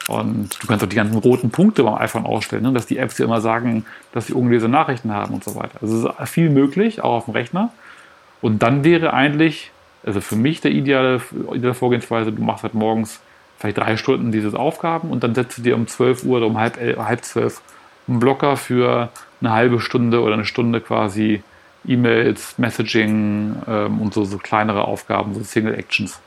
Und 0.09 0.49
du 0.59 0.67
kannst 0.67 0.83
auch 0.83 0.89
die 0.89 0.95
ganzen 0.95 1.19
roten 1.19 1.51
Punkte 1.51 1.83
beim 1.83 1.93
iPhone 1.93 2.25
ausstellen, 2.25 2.63
ne? 2.63 2.73
dass 2.73 2.87
die 2.87 2.97
Apps 2.97 3.15
dir 3.15 3.25
immer 3.25 3.41
sagen, 3.41 3.85
dass 4.11 4.25
sie 4.25 4.33
ungelesene 4.33 4.71
Nachrichten 4.71 5.13
haben 5.13 5.35
und 5.35 5.43
so 5.43 5.53
weiter. 5.53 5.77
Also 5.81 6.09
es 6.09 6.19
ist 6.19 6.29
viel 6.29 6.49
möglich, 6.49 7.03
auch 7.03 7.17
auf 7.17 7.25
dem 7.25 7.35
Rechner. 7.35 7.71
Und 8.41 8.63
dann 8.63 8.83
wäre 8.83 9.13
eigentlich, 9.13 9.71
also 10.03 10.19
für 10.19 10.35
mich 10.35 10.61
der 10.61 10.71
ideale, 10.71 11.21
ideale 11.53 11.75
Vorgehensweise, 11.75 12.31
du 12.31 12.41
machst 12.41 12.63
halt 12.63 12.73
morgens 12.73 13.19
vielleicht 13.59 13.77
drei 13.77 13.97
Stunden 13.97 14.31
diese 14.31 14.57
Aufgaben 14.57 15.11
und 15.11 15.23
dann 15.23 15.35
setzt 15.35 15.59
du 15.59 15.61
dir 15.61 15.75
um 15.75 15.85
12 15.85 16.23
Uhr 16.23 16.37
oder 16.37 16.47
um 16.47 16.57
halb, 16.57 16.79
halb 16.79 17.23
zwölf 17.23 17.61
einen 18.07 18.19
Blocker 18.19 18.57
für 18.57 19.09
eine 19.41 19.51
halbe 19.51 19.79
Stunde 19.79 20.21
oder 20.21 20.33
eine 20.33 20.45
Stunde 20.45 20.81
quasi 20.81 21.43
E-Mails, 21.85 22.57
Messaging 22.57 23.57
ähm, 23.67 24.01
und 24.01 24.15
so, 24.15 24.25
so 24.25 24.39
kleinere 24.39 24.85
Aufgaben, 24.85 25.35
so 25.35 25.43
Single 25.43 25.75
Actions. 25.75 26.19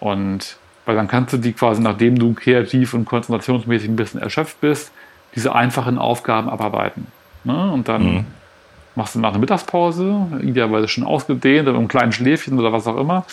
Und 0.00 0.56
weil 0.84 0.96
dann 0.96 1.08
kannst 1.08 1.32
du 1.32 1.36
die 1.36 1.52
quasi, 1.52 1.80
nachdem 1.80 2.18
du 2.18 2.34
kreativ 2.34 2.94
und 2.94 3.04
konzentrationsmäßig 3.04 3.88
ein 3.88 3.96
bisschen 3.96 4.20
erschöpft 4.20 4.60
bist, 4.60 4.92
diese 5.34 5.54
einfachen 5.54 5.98
Aufgaben 5.98 6.48
abarbeiten. 6.48 7.06
Ne? 7.44 7.72
Und 7.72 7.88
dann 7.88 8.02
mhm. 8.02 8.24
machst 8.94 9.14
du 9.14 9.20
nach 9.20 9.30
einer 9.30 9.38
Mittagspause, 9.38 10.26
idealerweise 10.42 10.88
schon 10.88 11.04
ausgedehnt 11.04 11.68
oder 11.68 11.78
einem 11.78 11.88
kleinen 11.88 12.12
Schläfchen 12.12 12.58
oder 12.58 12.72
was 12.72 12.86
auch 12.86 12.96
immer. 12.96 13.24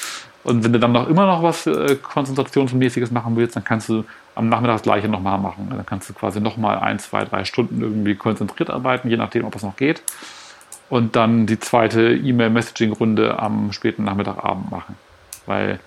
Und 0.43 0.63
wenn 0.63 0.71
du 0.71 0.79
dann 0.79 0.93
noch 0.93 1.09
immer 1.09 1.25
noch 1.25 1.43
was 1.43 1.67
äh, 1.67 1.97
Konzentrationsmäßiges 2.01 3.11
machen 3.11 3.35
willst, 3.35 3.55
dann 3.55 3.63
kannst 3.63 3.89
du 3.89 4.05
am 4.35 4.47
Nachmittag 4.47 4.75
das 4.75 4.81
gleiche 4.83 5.09
nochmal 5.09 5.37
machen. 5.37 5.67
Dann 5.69 5.85
kannst 5.85 6.09
du 6.09 6.13
quasi 6.13 6.39
nochmal 6.39 6.79
ein, 6.79 6.97
zwei, 6.99 7.25
drei 7.25 7.43
Stunden 7.43 7.81
irgendwie 7.81 8.15
konzentriert 8.15 8.69
arbeiten, 8.69 9.09
je 9.09 9.17
nachdem, 9.17 9.43
ob 9.43 9.55
es 9.55 9.63
noch 9.63 9.75
geht. 9.75 10.01
Und 10.89 11.15
dann 11.15 11.45
die 11.45 11.59
zweite 11.59 12.13
E-Mail-Messaging-Runde 12.13 13.37
am 13.37 13.73
späten 13.73 14.05
Nachmittagabend 14.05 14.71
machen. 14.71 14.95
Weil 15.45 15.79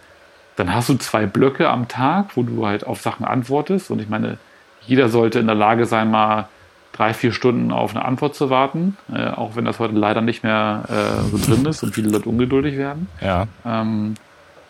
dann 0.56 0.74
hast 0.74 0.88
du 0.88 0.94
zwei 0.94 1.26
Blöcke 1.26 1.68
am 1.68 1.88
Tag, 1.88 2.36
wo 2.36 2.42
du 2.42 2.66
halt 2.66 2.86
auf 2.86 3.00
Sachen 3.00 3.24
antwortest. 3.24 3.90
Und 3.90 4.00
ich 4.00 4.08
meine, 4.08 4.38
jeder 4.86 5.08
sollte 5.08 5.38
in 5.38 5.46
der 5.46 5.56
Lage 5.56 5.86
sein, 5.86 6.10
mal 6.10 6.48
drei, 6.92 7.14
vier 7.14 7.32
Stunden 7.32 7.72
auf 7.72 7.94
eine 7.94 8.04
Antwort 8.04 8.34
zu 8.34 8.50
warten, 8.50 8.96
äh, 9.12 9.28
auch 9.28 9.56
wenn 9.56 9.64
das 9.64 9.78
heute 9.78 9.94
leider 9.94 10.20
nicht 10.20 10.42
mehr 10.42 10.84
äh, 10.88 11.30
so 11.30 11.38
drin 11.38 11.64
ist 11.64 11.82
und 11.82 11.94
viele 11.94 12.10
Leute 12.10 12.28
ungeduldig 12.28 12.76
werden. 12.76 13.08
Ja. 13.20 13.46
Ähm, 13.64 14.14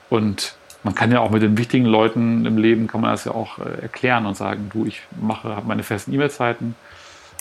und 0.09 0.55
man 0.85 0.95
kann 0.95 1.11
ja 1.11 1.21
auch 1.21 1.31
mit 1.31 1.43
den 1.43 1.59
wichtigen 1.59 1.87
Leuten 1.87 2.47
im 2.47 2.59
Leben, 2.59 2.87
kann 2.87 3.01
man 3.01 3.11
das 3.11 3.25
ja 3.25 3.33
auch 3.33 3.59
äh, 3.59 3.83
erklären 3.83 4.27
und 4.27 4.37
sagen, 4.37 4.71
du, 4.73 4.87
ich 4.87 5.03
mache, 5.21 5.55
habe 5.57 5.67
meine 5.67 5.83
festen 5.83 6.13
E-Mail-Zeiten. 6.13 6.77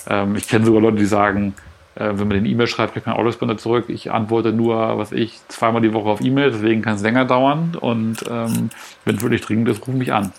Ähm, 0.07 0.35
ich 0.35 0.47
kenne 0.47 0.65
sogar 0.65 0.81
Leute, 0.81 0.97
die 0.97 1.05
sagen, 1.05 1.53
wenn 1.95 2.27
man 2.27 2.29
den 2.29 2.45
E-Mail 2.45 2.67
schreibt, 2.67 2.93
kriegt 2.93 3.05
man 3.05 3.15
Autospender 3.15 3.57
zurück. 3.57 3.85
Ich 3.89 4.11
antworte 4.11 4.53
nur, 4.53 4.97
was 4.97 5.11
ich, 5.11 5.39
zweimal 5.49 5.81
die 5.81 5.93
Woche 5.93 6.09
auf 6.09 6.21
E-Mail, 6.21 6.51
deswegen 6.51 6.81
kann 6.81 6.95
es 6.95 7.01
länger 7.01 7.25
dauern. 7.25 7.75
Und 7.79 8.23
ähm, 8.29 8.69
wenn 9.05 9.15
es 9.17 9.21
wirklich 9.21 9.41
dringend 9.41 9.67
ist, 9.69 9.85
ruf 9.85 9.93
mich 9.93 10.13
an. 10.13 10.31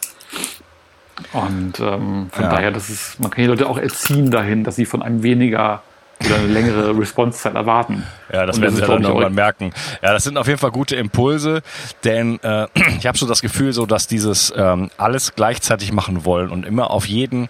Und 1.32 1.78
ähm, 1.80 2.28
von 2.30 2.44
ja. 2.44 2.50
daher, 2.50 2.70
das 2.70 2.88
ist, 2.90 3.20
man 3.20 3.30
kann 3.30 3.42
die 3.42 3.48
Leute 3.48 3.68
auch 3.68 3.78
erziehen 3.78 4.30
dahin, 4.30 4.64
dass 4.64 4.76
sie 4.76 4.86
von 4.86 5.03
einem 5.03 5.22
weniger 5.22 5.82
oder 6.27 6.37
eine 6.37 6.47
längere 6.47 6.99
Response-Zeit 6.99 7.55
erwarten. 7.55 8.05
Ja, 8.33 8.47
das 8.47 8.57
und 8.57 8.62
werden 8.62 8.77
das 8.77 8.87
sie 8.87 8.93
dann 8.93 9.03
irgendwann 9.05 9.35
merken. 9.35 9.73
Ja, 10.03 10.12
das 10.12 10.25
sind 10.25 10.37
auf 10.37 10.47
jeden 10.47 10.59
Fall 10.59 10.70
gute 10.70 10.97
Impulse, 10.97 11.62
denn 12.05 12.39
äh, 12.43 12.66
ich 12.99 13.07
habe 13.07 13.18
so 13.18 13.27
das 13.27 13.43
Gefühl, 13.43 13.73
so 13.73 13.87
dass 13.87 14.07
dieses 14.07 14.53
ähm, 14.57 14.91
alles 14.97 15.35
gleichzeitig 15.35 15.93
machen 15.93 16.25
wollen 16.25 16.51
und 16.51 16.66
immer 16.66 16.91
auf 16.91 17.07
jeden 17.07 17.49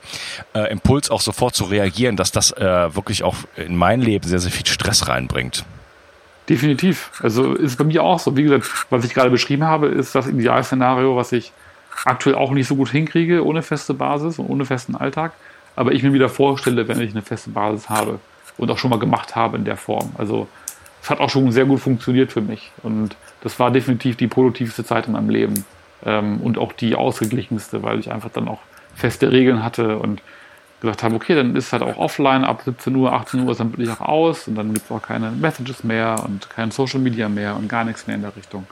äh, 0.54 0.70
Impuls 0.70 1.10
auch 1.10 1.20
sofort 1.20 1.54
zu 1.54 1.64
reagieren, 1.64 2.16
dass 2.16 2.32
das 2.32 2.52
äh, 2.52 2.94
wirklich 2.94 3.22
auch 3.22 3.36
in 3.56 3.76
mein 3.76 4.00
Leben 4.00 4.26
sehr, 4.26 4.38
sehr 4.38 4.52
viel 4.52 4.66
Stress 4.66 5.08
reinbringt. 5.08 5.64
Definitiv. 6.48 7.12
Also 7.22 7.54
ist 7.54 7.78
bei 7.78 7.84
mir 7.84 8.02
auch 8.02 8.18
so. 8.18 8.36
Wie 8.36 8.42
gesagt, 8.42 8.68
was 8.90 9.04
ich 9.04 9.14
gerade 9.14 9.30
beschrieben 9.30 9.64
habe, 9.64 9.86
ist 9.86 10.14
das 10.14 10.26
Idealszenario, 10.26 11.16
was 11.16 11.32
ich 11.32 11.52
aktuell 12.04 12.34
auch 12.34 12.50
nicht 12.50 12.66
so 12.66 12.74
gut 12.74 12.90
hinkriege, 12.90 13.44
ohne 13.44 13.62
feste 13.62 13.94
Basis 13.94 14.38
und 14.38 14.46
ohne 14.46 14.64
festen 14.64 14.96
Alltag. 14.96 15.32
Aber 15.76 15.92
ich 15.92 16.02
mir 16.02 16.12
wieder 16.12 16.28
vorstelle, 16.28 16.88
wenn 16.88 17.00
ich 17.00 17.12
eine 17.12 17.22
feste 17.22 17.50
Basis 17.50 17.88
habe 17.88 18.18
und 18.58 18.70
auch 18.70 18.78
schon 18.78 18.90
mal 18.90 18.98
gemacht 18.98 19.36
habe 19.36 19.56
in 19.56 19.64
der 19.64 19.76
Form. 19.76 20.12
Also 20.16 20.48
es 21.02 21.10
hat 21.10 21.20
auch 21.20 21.30
schon 21.30 21.50
sehr 21.52 21.64
gut 21.64 21.80
funktioniert 21.80 22.32
für 22.32 22.40
mich. 22.40 22.70
Und 22.82 23.16
das 23.42 23.58
war 23.58 23.70
definitiv 23.70 24.16
die 24.16 24.28
produktivste 24.28 24.84
Zeit 24.84 25.06
in 25.06 25.12
meinem 25.12 25.30
Leben. 25.30 25.64
Ähm, 26.04 26.40
und 26.40 26.58
auch 26.58 26.72
die 26.72 26.94
ausgeglichenste, 26.94 27.82
weil 27.82 27.98
ich 27.98 28.12
einfach 28.12 28.30
dann 28.30 28.48
auch 28.48 28.60
feste 28.94 29.32
Regeln 29.32 29.64
hatte 29.64 29.98
und 29.98 30.22
gesagt 30.80 31.02
habe, 31.04 31.14
okay, 31.14 31.34
dann 31.34 31.54
ist 31.54 31.72
halt 31.72 31.82
auch 31.82 31.96
offline 31.96 32.44
ab 32.44 32.62
17 32.64 32.94
Uhr, 32.96 33.12
18 33.12 33.46
Uhr 33.46 33.54
dann 33.54 33.72
wirklich 33.72 33.90
auch 33.90 34.00
aus 34.00 34.48
und 34.48 34.56
dann 34.56 34.74
gibt 34.74 34.86
es 34.86 34.90
auch 34.90 35.00
keine 35.00 35.30
Messages 35.30 35.84
mehr 35.84 36.16
und 36.24 36.50
kein 36.50 36.72
Social 36.72 36.98
Media 36.98 37.28
mehr 37.28 37.56
und 37.56 37.68
gar 37.68 37.84
nichts 37.84 38.06
mehr 38.08 38.16
in 38.16 38.22
der 38.22 38.34
Richtung. 38.36 38.66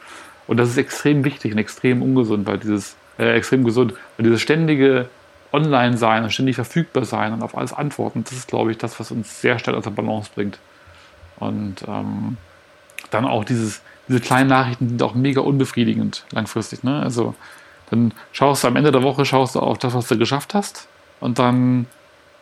Und 0.49 0.57
das 0.57 0.68
ist 0.68 0.76
extrem 0.76 1.24
wichtig 1.24 1.53
und 1.53 1.59
extrem 1.59 2.03
ungesund, 2.03 2.47
weil 2.47 2.59
dieses, 2.59 2.97
äh, 3.16 3.37
extrem 3.37 3.64
gesund, 3.64 3.95
weil 4.16 4.24
dieses 4.24 4.41
ständige 4.41 5.09
online 5.53 5.97
sein 5.97 6.23
und 6.23 6.31
ständig 6.31 6.57
verfügbar 6.57 7.05
sein 7.05 7.33
und 7.33 7.43
auf 7.43 7.57
alles 7.57 7.73
antworten, 7.73 8.25
das 8.25 8.33
ist, 8.35 8.49
glaube 8.49 8.71
ich, 8.71 8.79
das, 8.79 8.99
was 9.01 9.11
uns 9.11 9.41
sehr 9.41 9.59
stark 9.59 9.77
aus 9.77 9.85
der 9.85 9.91
Balance 9.91 10.31
bringt. 10.35 10.59
Und 11.39 11.77
ähm, 11.89 12.37
dann 13.11 13.25
auch 13.25 13.45
dieses, 13.45 13.83
diese 14.09 14.21
kleinen 14.21 14.49
Nachrichten 14.49 14.89
sind 14.89 15.03
auch 15.03 15.15
mega 15.15 15.41
unbefriedigend 15.41 16.25
langfristig. 16.33 16.83
Ne? 16.83 17.01
Also 17.03 17.35
dann 17.91 18.13
schaust 18.33 18.63
du 18.63 18.69
am 18.69 18.77
Ende 18.77 18.93
der 18.93 19.03
Woche, 19.03 19.25
schaust 19.25 19.55
du 19.55 19.61
auf 19.61 19.79
das, 19.79 19.95
was 19.95 20.07
du 20.09 20.17
geschafft 20.17 20.55
hast 20.55 20.89
und 21.19 21.39
dann 21.39 21.87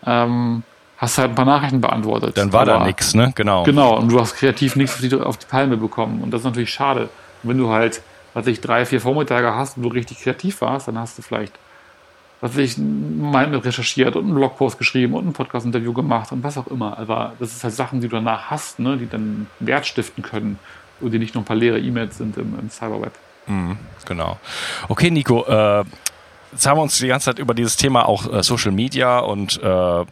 ähm, 0.05 0.63
hast 0.99 1.17
du 1.17 1.23
halt 1.23 1.33
ein 1.33 1.35
paar 1.35 1.45
Nachrichten 1.45 1.81
beantwortet. 1.81 2.37
Dann 2.37 2.53
war 2.53 2.63
Aber, 2.63 2.73
da 2.73 2.87
nichts, 2.87 3.15
ne? 3.15 3.33
Genau. 3.35 3.63
Genau, 3.63 3.97
und 3.97 4.11
du 4.11 4.21
hast 4.21 4.35
kreativ 4.35 4.77
nichts 4.77 4.97
auf 4.97 5.01
die, 5.01 5.15
auf 5.15 5.37
die 5.39 5.47
Palme 5.47 5.77
bekommen. 5.77 6.23
Und 6.23 6.33
das 6.33 6.41
ist 6.41 6.45
natürlich 6.45 6.71
schade. 6.71 7.09
Und 7.43 7.51
wenn 7.51 7.59
du 7.59 7.71
halt, 7.71 8.03
was 8.35 8.47
ich 8.47 8.61
drei, 8.61 8.85
vier 8.85 9.01
Vormittage 9.01 9.55
hast 9.55 9.77
und 9.77 9.85
du 9.85 9.89
richtig 9.89 10.21
kreativ 10.21 10.61
warst, 10.61 10.89
dann 10.89 10.99
hast 10.99 11.17
du 11.17 11.23
vielleicht 11.23 11.55
was 12.41 12.57
ich, 12.57 12.79
mal 12.79 13.55
recherchiert 13.55 14.15
und 14.17 14.25
einen 14.25 14.35
Blogpost 14.35 14.79
geschrieben 14.79 15.15
und 15.15 15.27
ein 15.27 15.33
Podcast-Interview 15.33 15.93
gemacht 15.93 16.31
und 16.33 16.43
was 16.45 16.57
auch 16.57 16.69
immer. 16.69 16.99
Aber 16.99 17.35
das 17.41 17.53
ist 17.53 17.65
halt 17.65 17.75
Sachen, 17.75 18.01
die 18.01 18.09
du 18.09 18.17
danach 18.17 18.51
hast, 18.51 18.79
ne, 18.79 18.97
die 18.97 19.09
dann 19.09 19.49
Wert 19.59 19.87
stiften 19.87 20.23
können 20.23 20.59
und 21.01 21.13
die 21.13 21.19
nicht 21.19 21.35
nur 21.35 21.43
ein 21.43 21.47
paar 21.47 21.57
leere 21.57 21.81
E-Mails 21.81 22.19
sind 22.19 22.37
im, 22.37 22.59
im 22.59 22.71
Cyberweb. 22.71 23.13
Mhm, 23.47 23.77
genau. 24.05 24.39
Okay, 24.89 25.11
Nico, 25.11 25.45
äh, 25.47 25.85
jetzt 26.53 26.67
haben 26.67 26.79
wir 26.79 26.83
uns 26.83 26.99
die 26.99 27.09
ganze 27.09 27.27
Zeit 27.27 27.39
über 27.39 27.55
dieses 27.55 27.77
Thema 27.77 28.07
auch 28.07 28.33
äh, 28.33 28.43
Social 28.43 28.73
Media 28.73 29.19
und 29.19 29.61
äh, 29.63 30.05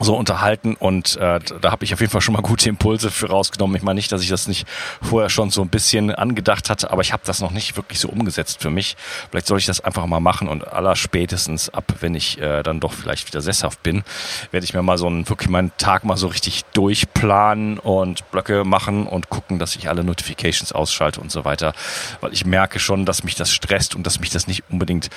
so 0.00 0.16
unterhalten 0.16 0.74
und 0.74 1.16
äh, 1.16 1.40
da 1.60 1.70
habe 1.70 1.84
ich 1.84 1.92
auf 1.92 2.00
jeden 2.00 2.10
Fall 2.10 2.22
schon 2.22 2.34
mal 2.34 2.40
gute 2.40 2.68
Impulse 2.68 3.10
für 3.10 3.28
rausgenommen. 3.28 3.76
Ich 3.76 3.82
meine 3.82 3.96
nicht, 3.96 4.10
dass 4.10 4.22
ich 4.22 4.28
das 4.28 4.48
nicht 4.48 4.66
vorher 5.02 5.28
schon 5.28 5.50
so 5.50 5.60
ein 5.60 5.68
bisschen 5.68 6.14
angedacht 6.14 6.70
hatte, 6.70 6.90
aber 6.90 7.02
ich 7.02 7.12
habe 7.12 7.22
das 7.26 7.40
noch 7.40 7.50
nicht 7.50 7.76
wirklich 7.76 8.00
so 8.00 8.08
umgesetzt 8.08 8.62
für 8.62 8.70
mich. 8.70 8.96
Vielleicht 9.30 9.46
soll 9.46 9.58
ich 9.58 9.66
das 9.66 9.80
einfach 9.80 10.06
mal 10.06 10.20
machen 10.20 10.48
und 10.48 10.66
aller 10.66 10.96
spätestens 10.96 11.68
ab, 11.68 11.92
wenn 12.00 12.14
ich 12.14 12.40
äh, 12.40 12.62
dann 12.62 12.80
doch 12.80 12.92
vielleicht 12.92 13.26
wieder 13.26 13.42
sesshaft 13.42 13.82
bin, 13.82 14.02
werde 14.50 14.64
ich 14.64 14.72
mir 14.72 14.82
mal 14.82 14.96
so 14.96 15.06
einen 15.06 15.28
wirklich 15.28 15.50
meinen 15.50 15.72
Tag 15.76 16.04
mal 16.04 16.16
so 16.16 16.28
richtig 16.28 16.64
durchplanen 16.72 17.78
und 17.78 18.30
Blöcke 18.30 18.64
machen 18.64 19.06
und 19.06 19.28
gucken, 19.28 19.58
dass 19.58 19.76
ich 19.76 19.88
alle 19.88 20.02
Notifications 20.02 20.72
ausschalte 20.72 21.20
und 21.20 21.30
so 21.30 21.44
weiter, 21.44 21.74
weil 22.20 22.32
ich 22.32 22.46
merke 22.46 22.78
schon, 22.78 23.04
dass 23.04 23.22
mich 23.22 23.34
das 23.34 23.52
stresst 23.52 23.94
und 23.94 24.06
dass 24.06 24.18
mich 24.18 24.30
das 24.30 24.46
nicht 24.46 24.64
unbedingt 24.70 25.10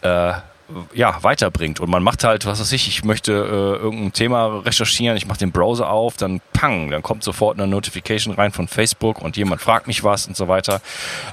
äh, 0.00 0.32
ja, 0.94 1.22
weiterbringt. 1.22 1.80
Und 1.80 1.90
man 1.90 2.02
macht 2.02 2.24
halt, 2.24 2.46
was 2.46 2.60
weiß 2.60 2.72
ich, 2.72 2.88
ich 2.88 3.04
möchte 3.04 3.32
äh, 3.32 3.82
irgendein 3.82 4.12
Thema 4.12 4.62
recherchieren, 4.64 5.16
ich 5.16 5.26
mache 5.26 5.38
den 5.38 5.52
Browser 5.52 5.90
auf, 5.90 6.16
dann 6.16 6.40
pang, 6.52 6.90
dann 6.90 7.02
kommt 7.02 7.24
sofort 7.24 7.58
eine 7.58 7.66
Notification 7.66 8.34
rein 8.34 8.52
von 8.52 8.68
Facebook 8.68 9.20
und 9.20 9.36
jemand 9.36 9.60
fragt 9.60 9.86
mich 9.86 10.04
was 10.04 10.26
und 10.26 10.36
so 10.36 10.48
weiter. 10.48 10.80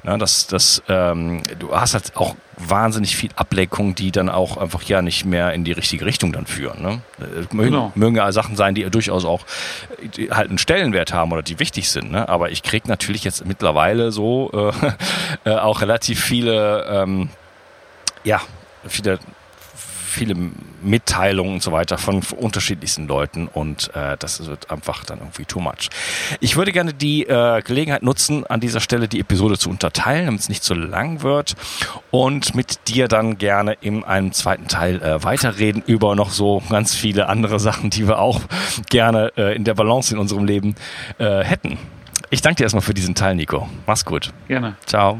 Na, 0.03 0.17
das, 0.17 0.47
das, 0.47 0.83
ähm, 0.87 1.43
du 1.59 1.75
hast 1.75 1.93
halt 1.93 2.15
auch 2.15 2.35
wahnsinnig 2.59 3.15
viel 3.15 3.29
Ablenkung, 3.35 3.95
die 3.95 4.11
dann 4.11 4.29
auch 4.29 4.57
einfach 4.57 4.83
ja 4.83 5.01
nicht 5.01 5.25
mehr 5.25 5.53
in 5.53 5.63
die 5.63 5.71
richtige 5.71 6.05
Richtung 6.05 6.33
dann 6.33 6.45
führen. 6.45 6.81
Ne? 6.81 7.01
Äh, 7.19 7.55
mögen, 7.55 7.71
genau. 7.71 7.91
mögen 7.95 8.15
ja 8.15 8.31
Sachen 8.31 8.55
sein, 8.55 8.75
die 8.75 8.83
durchaus 8.89 9.25
auch 9.25 9.45
die 10.17 10.31
halt 10.31 10.49
einen 10.49 10.57
Stellenwert 10.57 11.13
haben 11.13 11.31
oder 11.31 11.41
die 11.41 11.59
wichtig 11.59 11.89
sind. 11.89 12.11
Ne? 12.11 12.27
Aber 12.27 12.51
ich 12.51 12.63
krieg 12.63 12.87
natürlich 12.87 13.23
jetzt 13.23 13.45
mittlerweile 13.45 14.11
so 14.11 14.51
äh, 14.53 14.91
äh, 15.49 15.55
auch 15.55 15.81
relativ 15.81 16.21
viele 16.21 16.85
ähm, 16.89 17.29
ja, 18.23 18.41
viele 18.87 19.19
viele 20.09 20.35
Mitteilungen 20.81 21.55
und 21.55 21.63
so 21.63 21.71
weiter 21.71 21.97
von 21.97 22.21
unterschiedlichsten 22.37 23.07
Leuten 23.07 23.47
und 23.47 23.95
äh, 23.95 24.17
das 24.17 24.45
wird 24.45 24.69
einfach 24.71 25.05
dann 25.05 25.19
irgendwie 25.19 25.45
too 25.45 25.59
much. 25.59 25.89
Ich 26.39 26.57
würde 26.57 26.71
gerne 26.71 26.93
die 26.93 27.25
äh, 27.27 27.61
Gelegenheit 27.61 28.03
nutzen, 28.03 28.45
an 28.45 28.59
dieser 28.59 28.81
Stelle 28.81 29.07
die 29.07 29.19
Episode 29.19 29.57
zu 29.57 29.69
unterteilen, 29.69 30.25
damit 30.25 30.41
es 30.41 30.49
nicht 30.49 30.63
zu 30.63 30.73
lang 30.73 31.21
wird 31.21 31.55
und 32.11 32.55
mit 32.55 32.87
dir 32.87 33.07
dann 33.07 33.37
gerne 33.37 33.77
in 33.81 34.03
einem 34.03 34.31
zweiten 34.33 34.67
Teil 34.67 35.01
äh, 35.01 35.23
weiterreden 35.23 35.83
über 35.85 36.15
noch 36.15 36.31
so 36.31 36.61
ganz 36.69 36.95
viele 36.95 37.29
andere 37.29 37.59
Sachen, 37.59 37.89
die 37.89 38.07
wir 38.07 38.19
auch 38.19 38.41
gerne 38.89 39.31
äh, 39.37 39.55
in 39.55 39.63
der 39.63 39.75
Balance 39.75 40.13
in 40.13 40.19
unserem 40.19 40.45
Leben 40.45 40.75
äh, 41.19 41.43
hätten. 41.43 41.77
Ich 42.31 42.41
danke 42.41 42.57
dir 42.57 42.63
erstmal 42.63 42.81
für 42.81 42.93
diesen 42.93 43.15
Teil, 43.15 43.35
Nico. 43.35 43.69
Mach's 43.85 44.05
gut. 44.05 44.31
Gerne. 44.47 44.75
Ciao. 44.85 45.19